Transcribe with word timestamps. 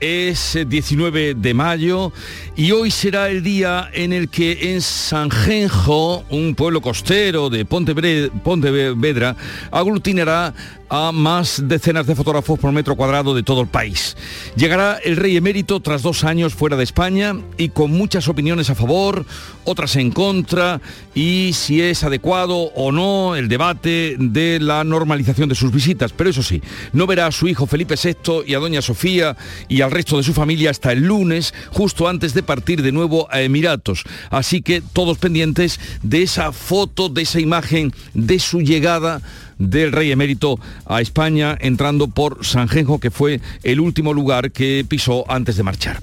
es 0.00 0.58
19 0.66 1.34
de 1.34 1.54
mayo 1.54 2.12
y 2.56 2.72
hoy 2.72 2.90
será 2.90 3.28
el 3.28 3.42
día 3.42 3.90
en 3.92 4.12
el 4.12 4.28
que 4.28 4.72
en 4.72 4.80
Sanjenjo, 4.80 6.24
un 6.30 6.54
pueblo 6.54 6.80
costero 6.80 7.50
de 7.50 7.64
Pontevedra, 7.64 9.36
aglutinará 9.70 10.54
a 10.90 11.12
más 11.12 11.62
decenas 11.66 12.06
de 12.06 12.16
fotógrafos 12.16 12.58
por 12.58 12.72
metro 12.72 12.96
cuadrado 12.96 13.32
de 13.32 13.44
todo 13.44 13.60
el 13.60 13.68
país. 13.68 14.16
Llegará 14.56 14.98
el 15.04 15.16
rey 15.16 15.36
emérito 15.36 15.78
tras 15.78 16.02
dos 16.02 16.24
años 16.24 16.54
fuera 16.54 16.76
de 16.76 16.82
España 16.82 17.36
y 17.56 17.68
con 17.68 17.92
muchas 17.92 18.26
opiniones 18.26 18.70
a 18.70 18.74
favor, 18.74 19.24
otras 19.64 19.94
en 19.94 20.10
contra 20.10 20.80
y 21.14 21.52
si 21.54 21.80
es 21.80 22.02
adecuado 22.02 22.56
o 22.56 22.90
no 22.90 23.36
el 23.36 23.48
debate 23.48 24.16
de 24.18 24.58
la 24.58 24.82
normalización 24.82 25.48
de 25.48 25.54
sus 25.54 25.72
visitas. 25.72 26.12
Pero 26.12 26.30
eso 26.30 26.42
sí, 26.42 26.60
no 26.92 27.06
verá 27.06 27.28
a 27.28 27.32
su 27.32 27.46
hijo 27.46 27.68
Felipe 27.68 27.94
VI 27.94 28.42
y 28.46 28.54
a 28.54 28.58
doña 28.58 28.82
Sofía 28.82 29.36
y 29.68 29.82
resto 29.90 30.16
de 30.16 30.22
su 30.22 30.34
familia 30.34 30.70
hasta 30.70 30.92
el 30.92 31.00
lunes, 31.00 31.54
justo 31.70 32.08
antes 32.08 32.34
de 32.34 32.42
partir 32.42 32.82
de 32.82 32.92
nuevo 32.92 33.28
a 33.30 33.40
Emiratos. 33.42 34.04
Así 34.30 34.62
que 34.62 34.80
todos 34.80 35.18
pendientes 35.18 35.80
de 36.02 36.22
esa 36.22 36.52
foto, 36.52 37.08
de 37.08 37.22
esa 37.22 37.40
imagen 37.40 37.92
de 38.14 38.38
su 38.38 38.60
llegada 38.60 39.20
del 39.60 39.92
rey 39.92 40.10
emérito 40.10 40.58
a 40.86 41.00
España, 41.00 41.56
entrando 41.60 42.08
por 42.08 42.44
Sanjenjo, 42.44 42.98
que 42.98 43.12
fue 43.12 43.40
el 43.62 43.78
último 43.78 44.12
lugar 44.12 44.50
que 44.50 44.84
pisó 44.88 45.24
antes 45.30 45.56
de 45.56 45.62
marchar. 45.62 46.00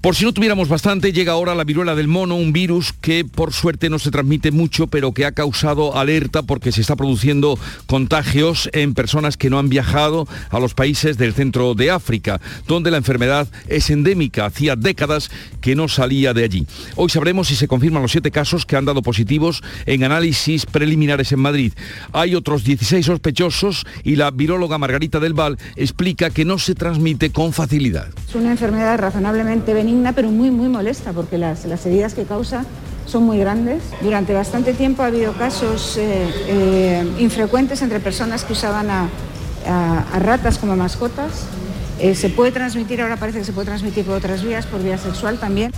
Por 0.00 0.14
si 0.14 0.24
no 0.24 0.32
tuviéramos 0.32 0.68
bastante, 0.68 1.12
llega 1.12 1.32
ahora 1.32 1.54
la 1.54 1.64
viruela 1.64 1.94
del 1.94 2.06
mono, 2.06 2.36
un 2.36 2.52
virus 2.52 2.92
que 2.92 3.24
por 3.24 3.52
suerte 3.52 3.90
no 3.90 3.98
se 3.98 4.10
transmite 4.10 4.52
mucho, 4.52 4.86
pero 4.86 5.12
que 5.12 5.24
ha 5.24 5.32
causado 5.32 5.96
alerta 5.96 6.42
porque 6.42 6.72
se 6.72 6.82
está 6.82 6.94
produciendo 6.94 7.58
contagios 7.86 8.68
en 8.72 8.94
personas 8.94 9.36
que 9.36 9.50
no 9.50 9.58
han 9.58 9.68
viajado 9.68 10.28
a 10.50 10.60
los 10.60 10.74
países 10.74 11.16
del 11.16 11.32
centro 11.32 11.74
de 11.74 11.90
África, 11.90 12.40
donde 12.66 12.90
la 12.90 12.98
enfermedad 12.98 13.48
es 13.68 13.90
endémica. 13.90 14.46
Hacía 14.46 14.76
décadas 14.76 15.30
que 15.60 15.74
no 15.74 15.88
salía 15.88 16.34
de 16.34 16.44
allí. 16.44 16.66
Hoy 16.96 17.08
sabremos 17.08 17.48
si 17.48 17.56
se 17.56 17.68
confirman 17.68 18.02
los 18.02 18.12
siete 18.12 18.30
casos 18.30 18.66
que 18.66 18.76
han 18.76 18.84
dado 18.84 19.02
positivos 19.02 19.62
en 19.86 20.04
análisis 20.04 20.66
preliminares 20.66 21.32
en 21.32 21.40
Madrid. 21.40 21.72
Hay 22.12 22.34
otros 22.34 22.64
17 22.64 22.89
sospechosos 23.02 23.86
y 24.04 24.16
la 24.16 24.30
viróloga 24.30 24.78
Margarita 24.78 25.20
del 25.20 25.34
Val 25.34 25.58
explica 25.76 26.30
que 26.30 26.44
no 26.44 26.58
se 26.58 26.74
transmite 26.74 27.30
con 27.30 27.52
facilidad. 27.52 28.08
Es 28.28 28.34
una 28.34 28.50
enfermedad 28.50 28.98
razonablemente 28.98 29.72
benigna, 29.74 30.12
pero 30.12 30.30
muy, 30.30 30.50
muy 30.50 30.68
molesta, 30.68 31.12
porque 31.12 31.38
las, 31.38 31.64
las 31.64 31.86
heridas 31.86 32.14
que 32.14 32.24
causa 32.24 32.64
son 33.06 33.24
muy 33.24 33.38
grandes. 33.38 33.82
Durante 34.00 34.32
bastante 34.32 34.72
tiempo 34.72 35.02
ha 35.02 35.06
habido 35.06 35.32
casos 35.32 35.96
eh, 35.96 36.28
eh, 36.46 37.06
infrecuentes 37.18 37.82
entre 37.82 38.00
personas 38.00 38.44
que 38.44 38.52
usaban 38.52 38.88
a, 38.90 39.08
ratas 40.18 40.58
como 40.58 40.74
mascotas. 40.74 41.44
Eh, 41.98 42.14
se 42.14 42.30
puede 42.30 42.50
transmitir, 42.50 43.02
ahora 43.02 43.18
parece 43.18 43.40
que 43.40 43.44
se 43.44 43.52
puede 43.52 43.66
transmitir 43.66 44.06
por 44.06 44.16
otras 44.16 44.42
vías, 44.42 44.64
por 44.66 44.82
vía 44.82 44.96
sexual 44.96 45.38
también. 45.38 45.70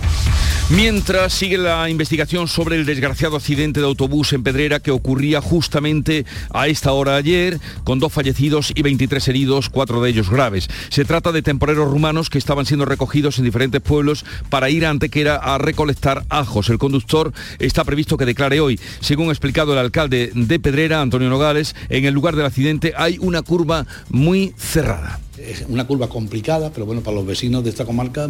Mientras 0.75 1.33
sigue 1.33 1.59
la 1.59 1.87
investigación 1.87 2.47
sobre 2.47 2.77
el 2.77 2.87
desgraciado 2.87 3.35
accidente 3.35 3.79
de 3.79 3.85
autobús 3.85 4.33
en 4.33 4.41
Pedrera 4.41 4.79
que 4.79 4.89
ocurría 4.89 5.39
justamente 5.39 6.25
a 6.49 6.67
esta 6.67 6.93
hora 6.93 7.15
ayer, 7.15 7.59
con 7.83 7.99
dos 7.99 8.11
fallecidos 8.11 8.71
y 8.73 8.81
23 8.81 9.27
heridos, 9.27 9.69
cuatro 9.69 10.01
de 10.01 10.09
ellos 10.09 10.31
graves. 10.31 10.67
Se 10.89 11.05
trata 11.05 11.31
de 11.31 11.43
temporeros 11.43 11.91
rumanos 11.91 12.31
que 12.31 12.39
estaban 12.39 12.65
siendo 12.65 12.85
recogidos 12.85 13.37
en 13.37 13.45
diferentes 13.45 13.81
pueblos 13.81 14.25
para 14.49 14.71
ir 14.71 14.87
a 14.87 14.89
Antequera 14.89 15.35
a 15.35 15.59
recolectar 15.59 16.25
ajos. 16.29 16.69
El 16.69 16.79
conductor 16.79 17.33
está 17.59 17.83
previsto 17.83 18.17
que 18.17 18.25
declare 18.25 18.59
hoy. 18.59 18.79
Según 18.99 19.29
ha 19.29 19.31
explicado 19.31 19.73
el 19.73 19.79
alcalde 19.79 20.31
de 20.33 20.59
Pedrera, 20.59 21.01
Antonio 21.01 21.29
Nogales, 21.29 21.75
en 21.89 22.05
el 22.05 22.15
lugar 22.15 22.35
del 22.35 22.47
accidente 22.47 22.93
hay 22.97 23.19
una 23.19 23.43
curva 23.43 23.85
muy 24.09 24.55
cerrada. 24.57 25.19
Es 25.37 25.65
una 25.67 25.85
curva 25.85 26.09
complicada, 26.09 26.71
pero 26.71 26.87
bueno, 26.87 27.01
para 27.01 27.15
los 27.15 27.27
vecinos 27.27 27.63
de 27.63 27.69
esta 27.69 27.85
comarca 27.85 28.27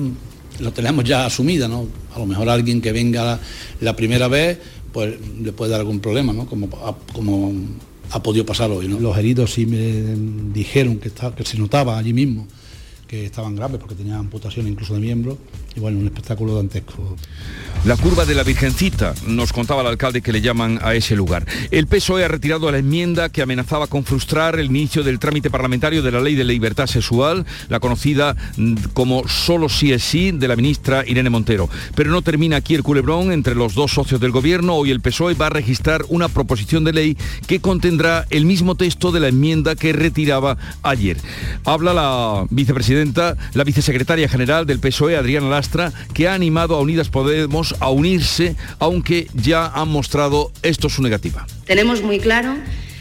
lo 0.59 0.72
tenemos 0.72 1.03
ya 1.03 1.25
asumida, 1.25 1.68
¿no? 1.68 1.88
A 2.16 2.19
lo 2.19 2.25
mejor 2.25 2.50
alguien 2.50 2.81
que 2.81 2.91
venga 2.91 3.40
la, 3.81 3.96
primera 3.96 4.28
vez, 4.28 4.59
pues 4.91 5.16
le 5.41 5.52
puede 5.52 5.72
dar 5.72 5.80
algún 5.80 6.00
problema, 6.00 6.34
¿no? 6.34 6.46
Como, 6.46 6.69
como 7.14 7.53
ha 8.12 8.22
podido 8.22 8.46
pasar 8.46 8.69
hoy, 8.72 8.88
¿no? 8.88 9.00
Los 9.00 9.18
heridos 9.18 9.53
sí 9.53 9.66
me 9.66 10.16
dijeron 10.53 10.97
que, 11.00 11.12
se 11.44 11.58
notaba 11.58 11.97
allí 11.97 12.14
mismo 12.14 12.47
que 13.08 13.25
estaban 13.25 13.56
graves 13.56 13.80
porque 13.80 13.96
tenían 13.96 14.18
amputación 14.18 14.68
incluso 14.68 14.94
de 14.94 15.00
miembros 15.00 15.38
y 15.75 15.79
bueno, 15.79 16.00
un 16.00 16.06
espectáculo 16.06 16.56
dantesco. 16.56 17.16
La 17.85 17.97
curva 17.97 18.23
de 18.23 18.34
la 18.34 18.44
Virgencita, 18.44 19.13
nos 19.28 19.51
contaba 19.51 19.81
el 19.81 19.88
alcalde 19.88 20.22
que 20.22 20.31
le 20.31 20.39
llaman 20.39 20.79
a 20.81 20.94
ese 20.94 21.17
lugar. 21.17 21.45
El 21.69 21.85
PSOE 21.88 22.23
ha 22.23 22.29
retirado 22.29 22.72
la 22.72 22.78
enmienda 22.78 23.28
que 23.28 23.41
amenazaba 23.41 23.88
con 23.88 24.06
frustrar 24.06 24.57
el 24.57 24.67
inicio 24.67 25.03
del 25.03 25.19
trámite 25.19 25.50
parlamentario 25.50 26.01
de 26.01 26.11
la 26.11 26.22
ley 26.22 26.35
de 26.35 26.45
libertad 26.45 26.88
sexual, 26.88 27.45
la 27.67 27.81
conocida 27.81 28.38
mm, 28.56 28.75
como 28.94 29.28
solo 29.28 29.67
sí 29.67 29.91
es 29.91 30.01
sí 30.01 30.31
de 30.31 30.47
la 30.47 30.56
ministra 30.56 31.03
Irene 31.06 31.29
Montero. 31.29 31.69
Pero 31.94 32.09
no 32.09 32.22
termina 32.22 32.55
aquí 32.55 32.73
el 32.73 32.84
culebrón 32.84 33.34
entre 33.34 33.53
los 33.53 33.75
dos 33.75 33.91
socios 33.91 34.22
del 34.22 34.31
gobierno. 34.31 34.75
Hoy 34.75 34.91
el 34.91 35.01
PSOE 35.01 35.34
va 35.34 35.47
a 35.47 35.50
registrar 35.50 36.05
una 36.07 36.29
proposición 36.29 36.85
de 36.85 36.94
ley 36.94 37.17
que 37.47 37.59
contendrá 37.59 38.25
el 38.29 38.45
mismo 38.45 38.75
texto 38.75 39.11
de 39.11 39.19
la 39.19 39.28
enmienda 39.28 39.75
que 39.75 39.91
retiraba 39.91 40.57
ayer. 40.84 41.17
Habla 41.66 41.94
la 41.94 42.45
vicepresidenta, 42.50 43.35
la 43.53 43.66
vicesecretaria 43.66 44.29
general 44.29 44.66
del 44.66 44.79
PSOE, 44.79 45.17
Adriana 45.17 45.50
que 46.13 46.28
ha 46.28 46.34
animado 46.34 46.75
a 46.75 46.81
Unidas 46.81 47.09
Podemos 47.09 47.75
a 47.79 47.90
unirse, 47.90 48.56
aunque 48.79 49.28
ya 49.34 49.68
han 49.68 49.90
mostrado 49.90 50.51
esto 50.62 50.90
su 50.90 51.01
negativa. 51.01 51.46
Tenemos 51.66 52.01
muy 52.01 52.19
claro 52.19 52.56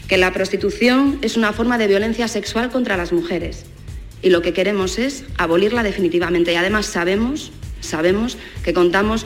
que 0.07 0.17
la 0.17 0.31
prostitución 0.33 1.19
es 1.21 1.37
una 1.37 1.53
forma 1.53 1.77
de 1.77 1.87
violencia 1.87 2.27
sexual 2.27 2.69
contra 2.69 2.97
las 2.97 3.13
mujeres 3.13 3.65
y 4.21 4.29
lo 4.29 4.41
que 4.41 4.53
queremos 4.53 4.99
es 4.99 5.25
abolirla 5.37 5.83
definitivamente 5.83 6.53
y 6.53 6.55
además 6.55 6.85
sabemos, 6.85 7.51
sabemos 7.81 8.37
que 8.63 8.73
contamos 8.73 9.25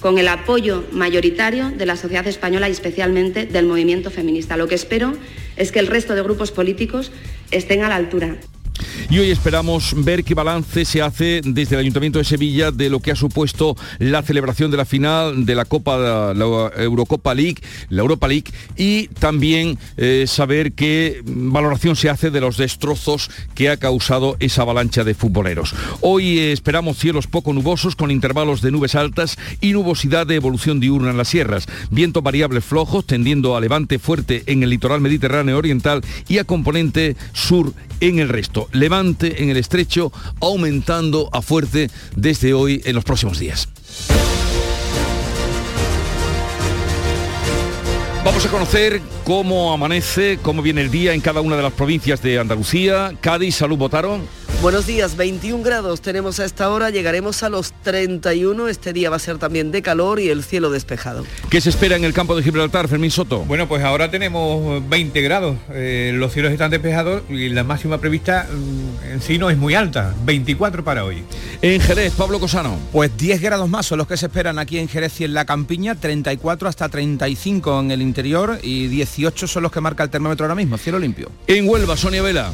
con 0.00 0.18
el 0.18 0.28
apoyo 0.28 0.84
mayoritario 0.92 1.70
de 1.70 1.86
la 1.86 1.96
sociedad 1.96 2.26
española 2.26 2.68
y 2.68 2.72
especialmente 2.72 3.46
del 3.46 3.66
movimiento 3.66 4.10
feminista. 4.10 4.56
Lo 4.56 4.68
que 4.68 4.74
espero 4.74 5.14
es 5.56 5.72
que 5.72 5.80
el 5.80 5.88
resto 5.88 6.14
de 6.14 6.22
grupos 6.22 6.52
políticos 6.52 7.10
estén 7.50 7.82
a 7.82 7.88
la 7.88 7.96
altura. 7.96 8.36
Y 9.10 9.18
hoy 9.18 9.30
esperamos 9.30 9.94
ver 9.96 10.24
qué 10.24 10.34
balance 10.34 10.84
se 10.84 11.02
hace 11.02 11.40
desde 11.44 11.76
el 11.76 11.80
Ayuntamiento 11.80 12.18
de 12.18 12.24
Sevilla 12.24 12.70
de 12.70 12.90
lo 12.90 13.00
que 13.00 13.10
ha 13.10 13.16
supuesto 13.16 13.76
la 13.98 14.22
celebración 14.22 14.70
de 14.70 14.76
la 14.76 14.84
final 14.84 15.46
de 15.46 15.54
la 15.54 15.64
Copa, 15.64 16.32
Eurocopa 16.76 17.34
League, 17.34 17.62
la 17.88 18.02
Europa 18.02 18.28
League, 18.28 18.52
y 18.76 19.08
también 19.08 19.78
eh, 19.96 20.24
saber 20.26 20.72
qué 20.72 21.22
valoración 21.24 21.96
se 21.96 22.10
hace 22.10 22.30
de 22.30 22.40
los 22.40 22.56
destrozos 22.56 23.30
que 23.54 23.70
ha 23.70 23.76
causado 23.76 24.36
esa 24.40 24.62
avalancha 24.62 25.04
de 25.04 25.14
futboleros. 25.14 25.74
Hoy 26.00 26.38
esperamos 26.38 26.98
cielos 26.98 27.26
poco 27.26 27.52
nubosos 27.52 27.96
con 27.96 28.10
intervalos 28.10 28.60
de 28.60 28.70
nubes 28.70 28.94
altas 28.94 29.38
y 29.60 29.72
nubosidad 29.72 30.26
de 30.26 30.36
evolución 30.36 30.80
diurna 30.80 31.10
en 31.10 31.16
las 31.16 31.28
sierras, 31.28 31.66
vientos 31.90 32.22
variables 32.22 32.64
flojos 32.64 33.06
tendiendo 33.06 33.56
a 33.56 33.60
levante 33.60 33.98
fuerte 33.98 34.42
en 34.46 34.62
el 34.62 34.70
litoral 34.70 35.00
mediterráneo 35.00 35.58
oriental 35.58 36.02
y 36.28 36.38
a 36.38 36.44
componente 36.44 37.16
sur 37.32 37.72
en 38.00 38.18
el 38.18 38.28
resto. 38.28 38.67
Levante 38.72 39.42
en 39.42 39.50
el 39.50 39.56
estrecho 39.56 40.12
aumentando 40.40 41.28
a 41.32 41.42
fuerte 41.42 41.90
desde 42.16 42.54
hoy 42.54 42.82
en 42.84 42.94
los 42.94 43.04
próximos 43.04 43.38
días. 43.38 43.68
Vamos 48.24 48.44
a 48.44 48.50
conocer 48.50 49.00
cómo 49.24 49.72
amanece, 49.72 50.38
cómo 50.42 50.60
viene 50.60 50.82
el 50.82 50.90
día 50.90 51.14
en 51.14 51.20
cada 51.20 51.40
una 51.40 51.56
de 51.56 51.62
las 51.62 51.72
provincias 51.72 52.20
de 52.20 52.38
Andalucía. 52.38 53.14
Cádiz, 53.20 53.54
salud, 53.54 53.78
votaron. 53.78 54.26
Buenos 54.60 54.86
días, 54.86 55.16
21 55.16 55.62
grados 55.62 56.00
tenemos 56.00 56.40
a 56.40 56.44
esta 56.44 56.68
hora, 56.70 56.90
llegaremos 56.90 57.44
a 57.44 57.48
los 57.48 57.72
31, 57.84 58.66
este 58.66 58.92
día 58.92 59.08
va 59.08 59.14
a 59.14 59.20
ser 59.20 59.38
también 59.38 59.70
de 59.70 59.82
calor 59.82 60.18
y 60.18 60.30
el 60.30 60.42
cielo 60.42 60.70
despejado. 60.70 61.24
¿Qué 61.48 61.60
se 61.60 61.70
espera 61.70 61.94
en 61.94 62.02
el 62.02 62.12
campo 62.12 62.34
de 62.34 62.42
Gibraltar, 62.42 62.88
Fermín 62.88 63.12
Soto? 63.12 63.44
Bueno, 63.44 63.68
pues 63.68 63.84
ahora 63.84 64.10
tenemos 64.10 64.82
20 64.88 65.22
grados, 65.22 65.58
eh, 65.70 66.10
los 66.12 66.32
cielos 66.32 66.50
están 66.50 66.72
despejados 66.72 67.22
y 67.30 67.50
la 67.50 67.62
máxima 67.62 67.98
prevista 67.98 68.48
mm, 68.50 69.12
en 69.12 69.22
sí 69.22 69.38
no 69.38 69.48
es 69.48 69.56
muy 69.56 69.76
alta, 69.76 70.12
24 70.24 70.82
para 70.82 71.04
hoy. 71.04 71.22
En 71.62 71.80
Jerez, 71.80 72.14
Pablo 72.14 72.40
Cosano. 72.40 72.80
Pues 72.90 73.16
10 73.16 73.40
grados 73.40 73.68
más 73.68 73.86
son 73.86 73.98
los 73.98 74.08
que 74.08 74.16
se 74.16 74.26
esperan 74.26 74.58
aquí 74.58 74.80
en 74.80 74.88
Jerez 74.88 75.20
y 75.20 75.24
en 75.24 75.34
la 75.34 75.44
campiña, 75.44 75.94
34 75.94 76.68
hasta 76.68 76.88
35 76.88 77.78
en 77.78 77.92
el 77.92 78.02
interior 78.02 78.58
y 78.60 78.88
18 78.88 79.46
son 79.46 79.62
los 79.62 79.70
que 79.70 79.80
marca 79.80 80.02
el 80.02 80.10
termómetro 80.10 80.46
ahora 80.46 80.56
mismo, 80.56 80.76
cielo 80.78 80.98
limpio. 80.98 81.30
En 81.46 81.68
Huelva, 81.68 81.96
Sonia 81.96 82.22
Vela. 82.22 82.50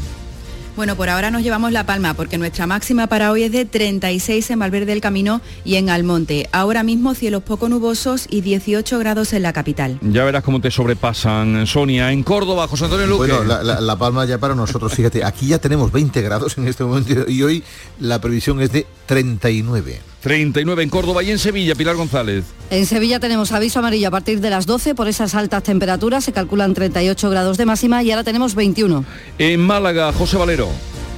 Bueno, 0.77 0.97
por 0.97 1.09
ahora 1.09 1.31
nos 1.31 1.43
llevamos 1.43 1.71
la 1.71 1.87
palma 1.87 2.15
porque 2.15 2.37
nuestra 2.37 2.67
máxima 2.67 3.07
para 3.07 3.31
hoy 3.31 3.45
es 3.45 3.53
de 3.53 3.65
36 3.65 4.51
en 4.51 4.59
Valverde 4.59 4.87
del 4.87 5.01
Camino 5.01 5.41
y 5.65 5.77
en 5.77 5.89
Almonte. 5.89 6.49
Ahora 6.51 6.83
mismo 6.83 7.15
cielos 7.15 7.45
poco 7.45 7.69
nubosos 7.69 8.27
y 8.29 8.41
18 8.41 8.99
grados 8.99 9.33
en 9.35 9.43
la 9.43 9.53
capital. 9.53 9.99
Ya 10.03 10.25
verás 10.25 10.43
cómo 10.43 10.61
te 10.61 10.73
sobrepasan, 10.73 11.65
Sonia. 11.69 12.11
En 12.11 12.25
Córdoba, 12.25 12.67
José 12.67 12.87
Antonio 12.87 13.07
Luque. 13.07 13.33
Bueno, 13.33 13.45
la, 13.45 13.81
la 13.81 13.97
palma 13.97 14.25
ya 14.25 14.39
para 14.39 14.57
nosotros, 14.57 14.93
fíjate, 14.93 15.23
aquí 15.23 15.47
ya 15.47 15.59
tenemos 15.59 15.93
20 15.93 16.21
grados 16.23 16.59
en 16.59 16.67
este 16.67 16.83
momento 16.83 17.31
y 17.31 17.43
hoy 17.43 17.63
la 18.01 18.21
previsión 18.21 18.61
es 18.61 18.73
de 18.73 18.85
39. 19.07 20.14
39 20.25 20.83
en 20.83 20.89
Córdoba 20.89 21.23
y 21.23 21.31
en 21.31 21.39
Sevilla, 21.39 21.75
Pilar 21.75 21.97
González. 21.97 22.47
En 22.71 22.87
Sevilla 22.87 23.21
tenemos 23.21 23.53
aviso 23.53 23.81
amarillo 23.81 24.09
a 24.09 24.11
partir 24.11 24.41
de 24.41 24.49
las 24.49 24.65
12 24.65 24.95
por 24.95 25.07
esas 25.07 25.35
altas 25.35 25.63
temperaturas, 25.63 26.25
se 26.25 26.33
calculan 26.33 26.73
38 26.73 27.29
grados 27.29 27.59
de 27.59 27.67
máxima 27.67 28.03
y 28.03 28.11
ahora 28.11 28.25
tenemos 28.25 28.55
21. 28.55 29.05
En 29.39 29.61
Málaga, 29.61 30.11
José 30.15 30.39
Valero. 30.39 30.71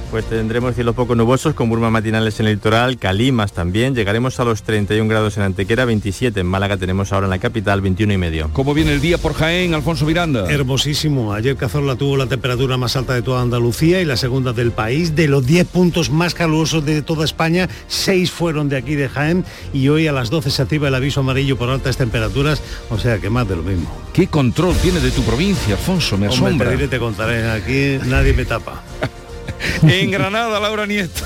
Pues 0.09 0.23
tendremos 0.25 0.73
cielos 0.73 0.95
poco 0.95 1.15
nubosos 1.15 1.53
con 1.53 1.67
burmas 1.67 1.91
matinales 1.91 2.39
en 2.39 2.47
el 2.47 2.53
litoral, 2.53 2.97
calimas 2.97 3.51
también. 3.51 3.93
Llegaremos 3.93 4.39
a 4.39 4.45
los 4.45 4.63
31 4.63 5.09
grados 5.09 5.35
en 5.35 5.43
Antequera, 5.43 5.83
27 5.83 6.39
en 6.39 6.45
Málaga 6.45 6.77
tenemos 6.77 7.11
ahora 7.11 7.25
en 7.25 7.31
la 7.31 7.39
capital, 7.39 7.81
21 7.81 8.13
y 8.13 8.17
medio. 8.17 8.49
¿Cómo 8.53 8.73
viene 8.73 8.93
el 8.93 9.01
día 9.01 9.17
por 9.17 9.33
Jaén, 9.33 9.73
Alfonso 9.73 10.05
Miranda? 10.05 10.49
Hermosísimo. 10.49 11.33
Ayer 11.33 11.57
Cazorla 11.57 11.97
tuvo 11.97 12.15
la 12.15 12.27
temperatura 12.27 12.77
más 12.77 12.95
alta 12.95 13.13
de 13.15 13.21
toda 13.21 13.41
Andalucía 13.41 14.01
y 14.01 14.05
la 14.05 14.15
segunda 14.15 14.53
del 14.53 14.71
país. 14.71 15.13
De 15.13 15.27
los 15.27 15.45
10 15.45 15.67
puntos 15.67 16.09
más 16.09 16.33
calurosos 16.33 16.85
de 16.85 17.01
toda 17.01 17.25
España, 17.25 17.67
6 17.87 18.31
fueron 18.31 18.69
de 18.69 18.77
aquí 18.77 18.95
de 18.95 19.09
Jaén 19.09 19.43
y 19.73 19.89
hoy 19.89 20.07
a 20.07 20.13
las 20.13 20.29
12 20.29 20.51
se 20.51 20.61
activa 20.61 20.87
el 20.87 20.95
aviso 20.95 21.19
amarillo 21.19 21.57
por 21.57 21.69
altas 21.69 21.97
temperaturas, 21.97 22.61
o 22.89 22.97
sea 22.97 23.19
que 23.19 23.29
más 23.29 23.47
de 23.49 23.57
lo 23.57 23.63
mismo. 23.63 23.91
¿Qué 24.13 24.27
control 24.27 24.73
tiene 24.77 25.01
de 25.01 25.11
tu 25.11 25.21
provincia, 25.23 25.75
Alfonso? 25.75 26.17
Me 26.17 26.27
asombra. 26.27 26.51
Hombre, 26.51 26.67
te 26.67 26.71
diré 26.71 26.85
y 26.85 26.89
te 26.89 26.99
contaré. 26.99 27.51
Aquí 27.51 27.99
nadie 28.07 28.31
me 28.31 28.45
tapa. 28.45 28.81
en 29.83 30.11
Granada, 30.11 30.59
Laura 30.59 30.85
Nieto. 30.85 31.23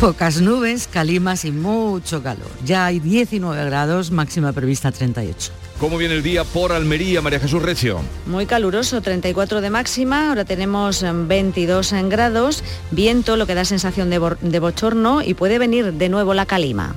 Pocas 0.00 0.40
nubes, 0.40 0.88
calimas 0.90 1.44
y 1.44 1.52
mucho 1.52 2.22
calor. 2.22 2.50
Ya 2.64 2.86
hay 2.86 3.00
19 3.00 3.64
grados, 3.66 4.10
máxima 4.10 4.52
prevista 4.52 4.90
38. 4.90 5.52
¿Cómo 5.78 5.96
viene 5.96 6.14
el 6.14 6.22
día 6.22 6.44
por 6.44 6.72
Almería, 6.72 7.22
María 7.22 7.40
Jesús 7.40 7.62
Recio? 7.62 8.00
Muy 8.26 8.46
caluroso, 8.46 9.00
34 9.00 9.60
de 9.60 9.70
máxima, 9.70 10.28
ahora 10.28 10.44
tenemos 10.44 11.02
22 11.02 11.92
en 11.92 12.08
grados, 12.10 12.62
viento, 12.90 13.36
lo 13.36 13.46
que 13.46 13.54
da 13.54 13.64
sensación 13.64 14.10
de, 14.10 14.20
de 14.40 14.58
bochorno 14.58 15.22
y 15.22 15.34
puede 15.34 15.58
venir 15.58 15.92
de 15.94 16.08
nuevo 16.08 16.34
la 16.34 16.44
calima. 16.44 16.94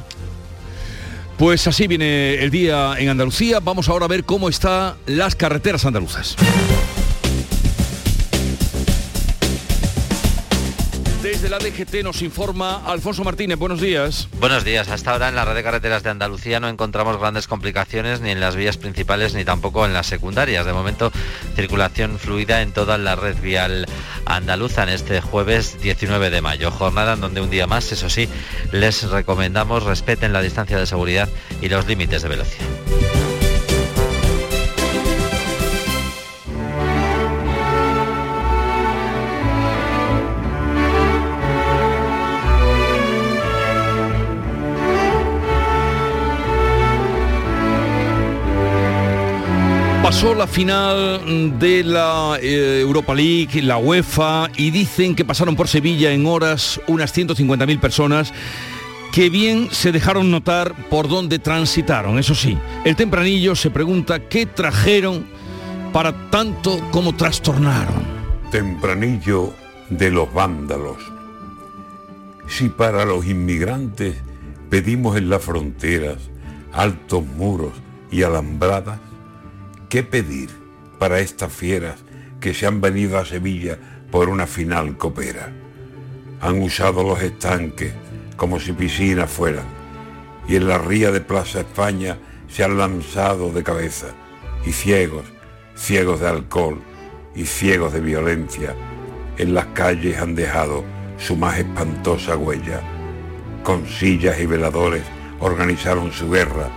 Pues 1.38 1.68
así 1.68 1.88
viene 1.88 2.36
el 2.36 2.52
día 2.52 2.96
en 2.98 3.10
Andalucía. 3.10 3.60
Vamos 3.60 3.90
ahora 3.90 4.06
a 4.06 4.08
ver 4.08 4.24
cómo 4.24 4.50
están 4.50 4.96
las 5.08 5.36
carreteras 5.36 5.86
andaluzas. 5.86 6.36
La 11.54 11.60
DGT 11.60 12.04
nos 12.04 12.24
informa 12.24 12.82
Alfonso 12.84 13.24
Martínez. 13.24 13.60
Buenos 13.60 13.80
días. 13.80 14.28
Buenos 14.40 14.64
días. 14.64 14.90
Hasta 14.90 15.12
ahora 15.12 15.30
en 15.30 15.36
la 15.36 15.46
red 15.46 15.54
de 15.54 15.62
carreteras 15.62 16.02
de 16.02 16.10
Andalucía 16.10 16.60
no 16.60 16.68
encontramos 16.68 17.20
grandes 17.20 17.46
complicaciones 17.46 18.22
ni 18.22 18.32
en 18.32 18.40
las 18.40 18.56
vías 18.56 18.78
principales 18.78 19.36
ni 19.36 19.46
tampoco 19.46 19.86
en 19.86 19.94
las 19.94 20.08
secundarias. 20.08 20.66
De 20.66 20.74
momento, 20.74 21.12
circulación 21.56 22.18
fluida 22.18 22.64
en 22.64 22.72
toda 22.72 22.98
la 22.98 23.16
red 23.16 23.40
vial 23.40 23.86
andaluza 24.26 24.82
en 24.82 24.90
este 24.90 25.22
jueves 25.22 25.80
19 25.80 26.32
de 26.32 26.42
mayo. 26.42 26.72
Jornada 26.72 27.14
en 27.14 27.22
donde 27.22 27.42
un 27.42 27.52
día 27.52 27.68
más, 27.68 27.92
eso 27.92 28.10
sí, 28.10 28.28
les 28.72 29.04
recomendamos 29.12 29.84
respeten 29.84 30.34
la 30.34 30.42
distancia 30.42 30.80
de 30.80 30.88
seguridad 30.88 31.30
y 31.62 31.70
los 31.70 31.86
límites 31.86 32.24
de 32.24 32.30
velocidad. 32.30 33.33
Pasó 50.14 50.36
la 50.36 50.46
final 50.46 51.58
de 51.58 51.84
la 51.84 52.38
eh, 52.40 52.82
Europa 52.82 53.16
League, 53.16 53.64
la 53.64 53.78
UEFA, 53.78 54.48
y 54.56 54.70
dicen 54.70 55.16
que 55.16 55.26
pasaron 55.26 55.56
por 55.56 55.68
Sevilla 55.68 56.12
en 56.12 56.28
horas 56.28 56.80
unas 56.86 57.18
150.000 57.18 57.80
personas 57.80 58.32
que 59.12 59.32
bien 59.32 59.70
se 59.72 59.92
dejaron 59.92 60.30
notar 60.30 60.76
por 60.88 61.08
dónde 61.08 61.40
transitaron. 61.40 62.20
Eso 62.20 62.36
sí, 62.36 62.56
el 62.86 62.96
tempranillo 62.96 63.56
se 63.56 63.72
pregunta 63.72 64.30
qué 64.30 64.46
trajeron 64.46 65.26
para 65.92 66.30
tanto 66.30 66.80
como 66.92 67.16
trastornaron. 67.16 68.04
Tempranillo 68.52 69.52
de 69.90 70.12
los 70.12 70.32
vándalos. 70.32 70.98
Si 72.48 72.70
para 72.70 73.04
los 73.04 73.26
inmigrantes 73.26 74.16
pedimos 74.70 75.18
en 75.18 75.32
las 75.32 75.42
fronteras 75.42 76.18
altos 76.72 77.26
muros 77.26 77.74
y 78.12 78.22
alambradas, 78.22 79.00
¿Qué 79.94 80.02
pedir 80.02 80.50
para 80.98 81.20
estas 81.20 81.54
fieras 81.54 82.04
que 82.40 82.56
se 82.56 82.66
han 82.66 82.82
venido 82.82 83.20
a 83.20 83.26
Sevilla 83.26 83.78
por 84.10 84.28
una 84.28 84.48
final 84.48 84.98
copera? 84.98 85.54
Han 86.42 86.64
usado 86.64 87.04
los 87.04 87.22
estanques 87.22 87.94
como 88.36 88.60
si 88.60 88.74
piscinas 88.74 89.30
fueran 89.30 89.66
y 90.48 90.56
en 90.56 90.68
la 90.68 90.80
ría 90.80 91.12
de 91.12 91.22
Plaza 91.22 91.60
España 91.60 92.18
se 92.48 92.64
han 92.64 92.80
lanzado 92.80 93.52
de 93.52 93.62
cabeza 93.62 94.08
y 94.66 94.72
ciegos, 94.72 95.26
ciegos 95.76 96.22
de 96.22 96.28
alcohol 96.28 96.82
y 97.36 97.46
ciegos 97.46 97.94
de 97.94 98.02
violencia, 98.02 98.74
en 99.38 99.54
las 99.54 99.68
calles 99.76 100.18
han 100.18 100.34
dejado 100.34 100.84
su 101.20 101.36
más 101.36 101.60
espantosa 101.60 102.36
huella. 102.36 102.82
Con 103.62 103.86
sillas 103.86 104.40
y 104.40 104.48
veladores 104.48 105.04
organizaron 105.40 106.12
su 106.12 106.32
guerra 106.32 106.72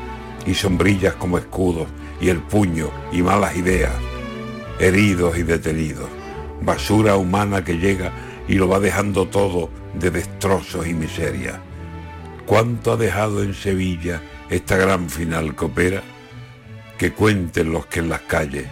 y 0.45 0.53
sombrillas 0.53 1.15
como 1.15 1.39
escudos 1.39 1.89
y 2.21 2.29
el 2.29 2.39
puño 2.39 2.91
y 3.13 3.23
malas 3.23 3.57
ideas, 3.57 3.93
heridos 4.79 5.39
y 5.39 5.43
detenidos, 5.43 6.09
basura 6.63 7.17
humana 7.17 7.65
que 7.65 7.79
llega 7.79 8.13
y 8.49 8.55
lo 8.55 8.69
va 8.69 8.81
dejando 8.81 9.27
todo 9.27 9.71
de 9.95 10.11
destrozos 10.11 10.87
y 10.87 10.95
miseria. 10.95 11.61
¿Cuánto 12.47 12.93
ha 12.93 12.97
dejado 12.97 13.43
en 13.43 13.55
Sevilla 13.55 14.23
esta 14.51 14.77
gran 14.77 15.11
final 15.11 15.55
copera? 15.55 16.03
Que 16.99 17.13
cuenten 17.13 17.73
los 17.73 17.87
que 17.87 18.01
en 18.01 18.09
las 18.09 18.21
calles 18.23 18.67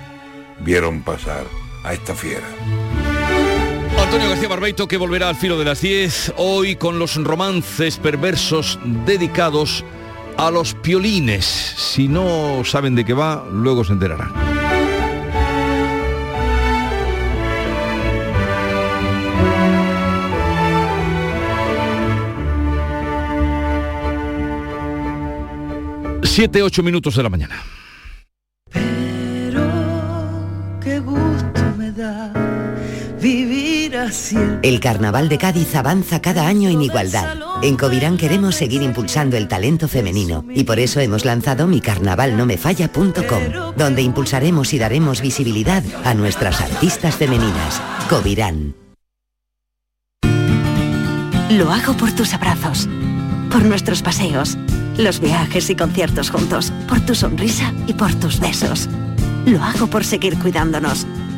vieron 0.60 1.02
pasar 1.02 1.44
a 1.82 1.92
esta 1.92 2.14
fiera. 2.14 2.46
Antonio 4.00 4.28
García 4.28 4.48
Barbeito 4.48 4.86
que 4.86 4.96
volverá 4.96 5.28
al 5.28 5.36
filo 5.36 5.58
de 5.58 5.64
las 5.64 5.80
10 5.80 6.34
hoy 6.36 6.76
con 6.76 6.98
los 6.98 7.22
romances 7.22 7.96
perversos 7.96 8.78
dedicados 9.06 9.84
los 10.50 10.74
piolines. 10.74 11.44
Si 11.44 12.08
no 12.08 12.62
saben 12.64 12.94
de 12.94 13.04
qué 13.04 13.14
va, 13.14 13.44
luego 13.50 13.84
se 13.84 13.92
enterarán. 13.92 14.32
Siete, 26.22 26.62
ocho 26.62 26.82
minutos 26.82 27.14
de 27.14 27.22
la 27.22 27.28
mañana. 27.28 27.62
El 34.62 34.80
Carnaval 34.80 35.28
de 35.28 35.38
Cádiz 35.38 35.74
avanza 35.74 36.20
cada 36.20 36.46
año 36.46 36.68
en 36.68 36.82
igualdad. 36.82 37.36
En 37.62 37.76
Covirán 37.76 38.16
queremos 38.16 38.54
seguir 38.54 38.82
impulsando 38.82 39.36
el 39.36 39.48
talento 39.48 39.88
femenino 39.88 40.44
y 40.54 40.64
por 40.64 40.78
eso 40.78 41.00
hemos 41.00 41.24
lanzado 41.24 41.66
micarnavalnomefalla.com, 41.66 43.74
donde 43.76 44.02
impulsaremos 44.02 44.72
y 44.72 44.78
daremos 44.78 45.20
visibilidad 45.20 45.82
a 46.04 46.14
nuestras 46.14 46.60
artistas 46.60 47.16
femeninas. 47.16 47.80
Covirán. 48.08 48.74
Lo 51.50 51.70
hago 51.70 51.96
por 51.96 52.12
tus 52.12 52.34
abrazos, 52.34 52.88
por 53.50 53.64
nuestros 53.64 54.02
paseos, 54.02 54.56
los 54.96 55.20
viajes 55.20 55.70
y 55.70 55.76
conciertos 55.76 56.30
juntos, 56.30 56.72
por 56.88 57.00
tu 57.00 57.14
sonrisa 57.14 57.72
y 57.86 57.94
por 57.94 58.14
tus 58.14 58.40
besos. 58.40 58.88
Lo 59.46 59.62
hago 59.62 59.88
por 59.88 60.04
seguir 60.04 60.38
cuidándonos 60.38 61.06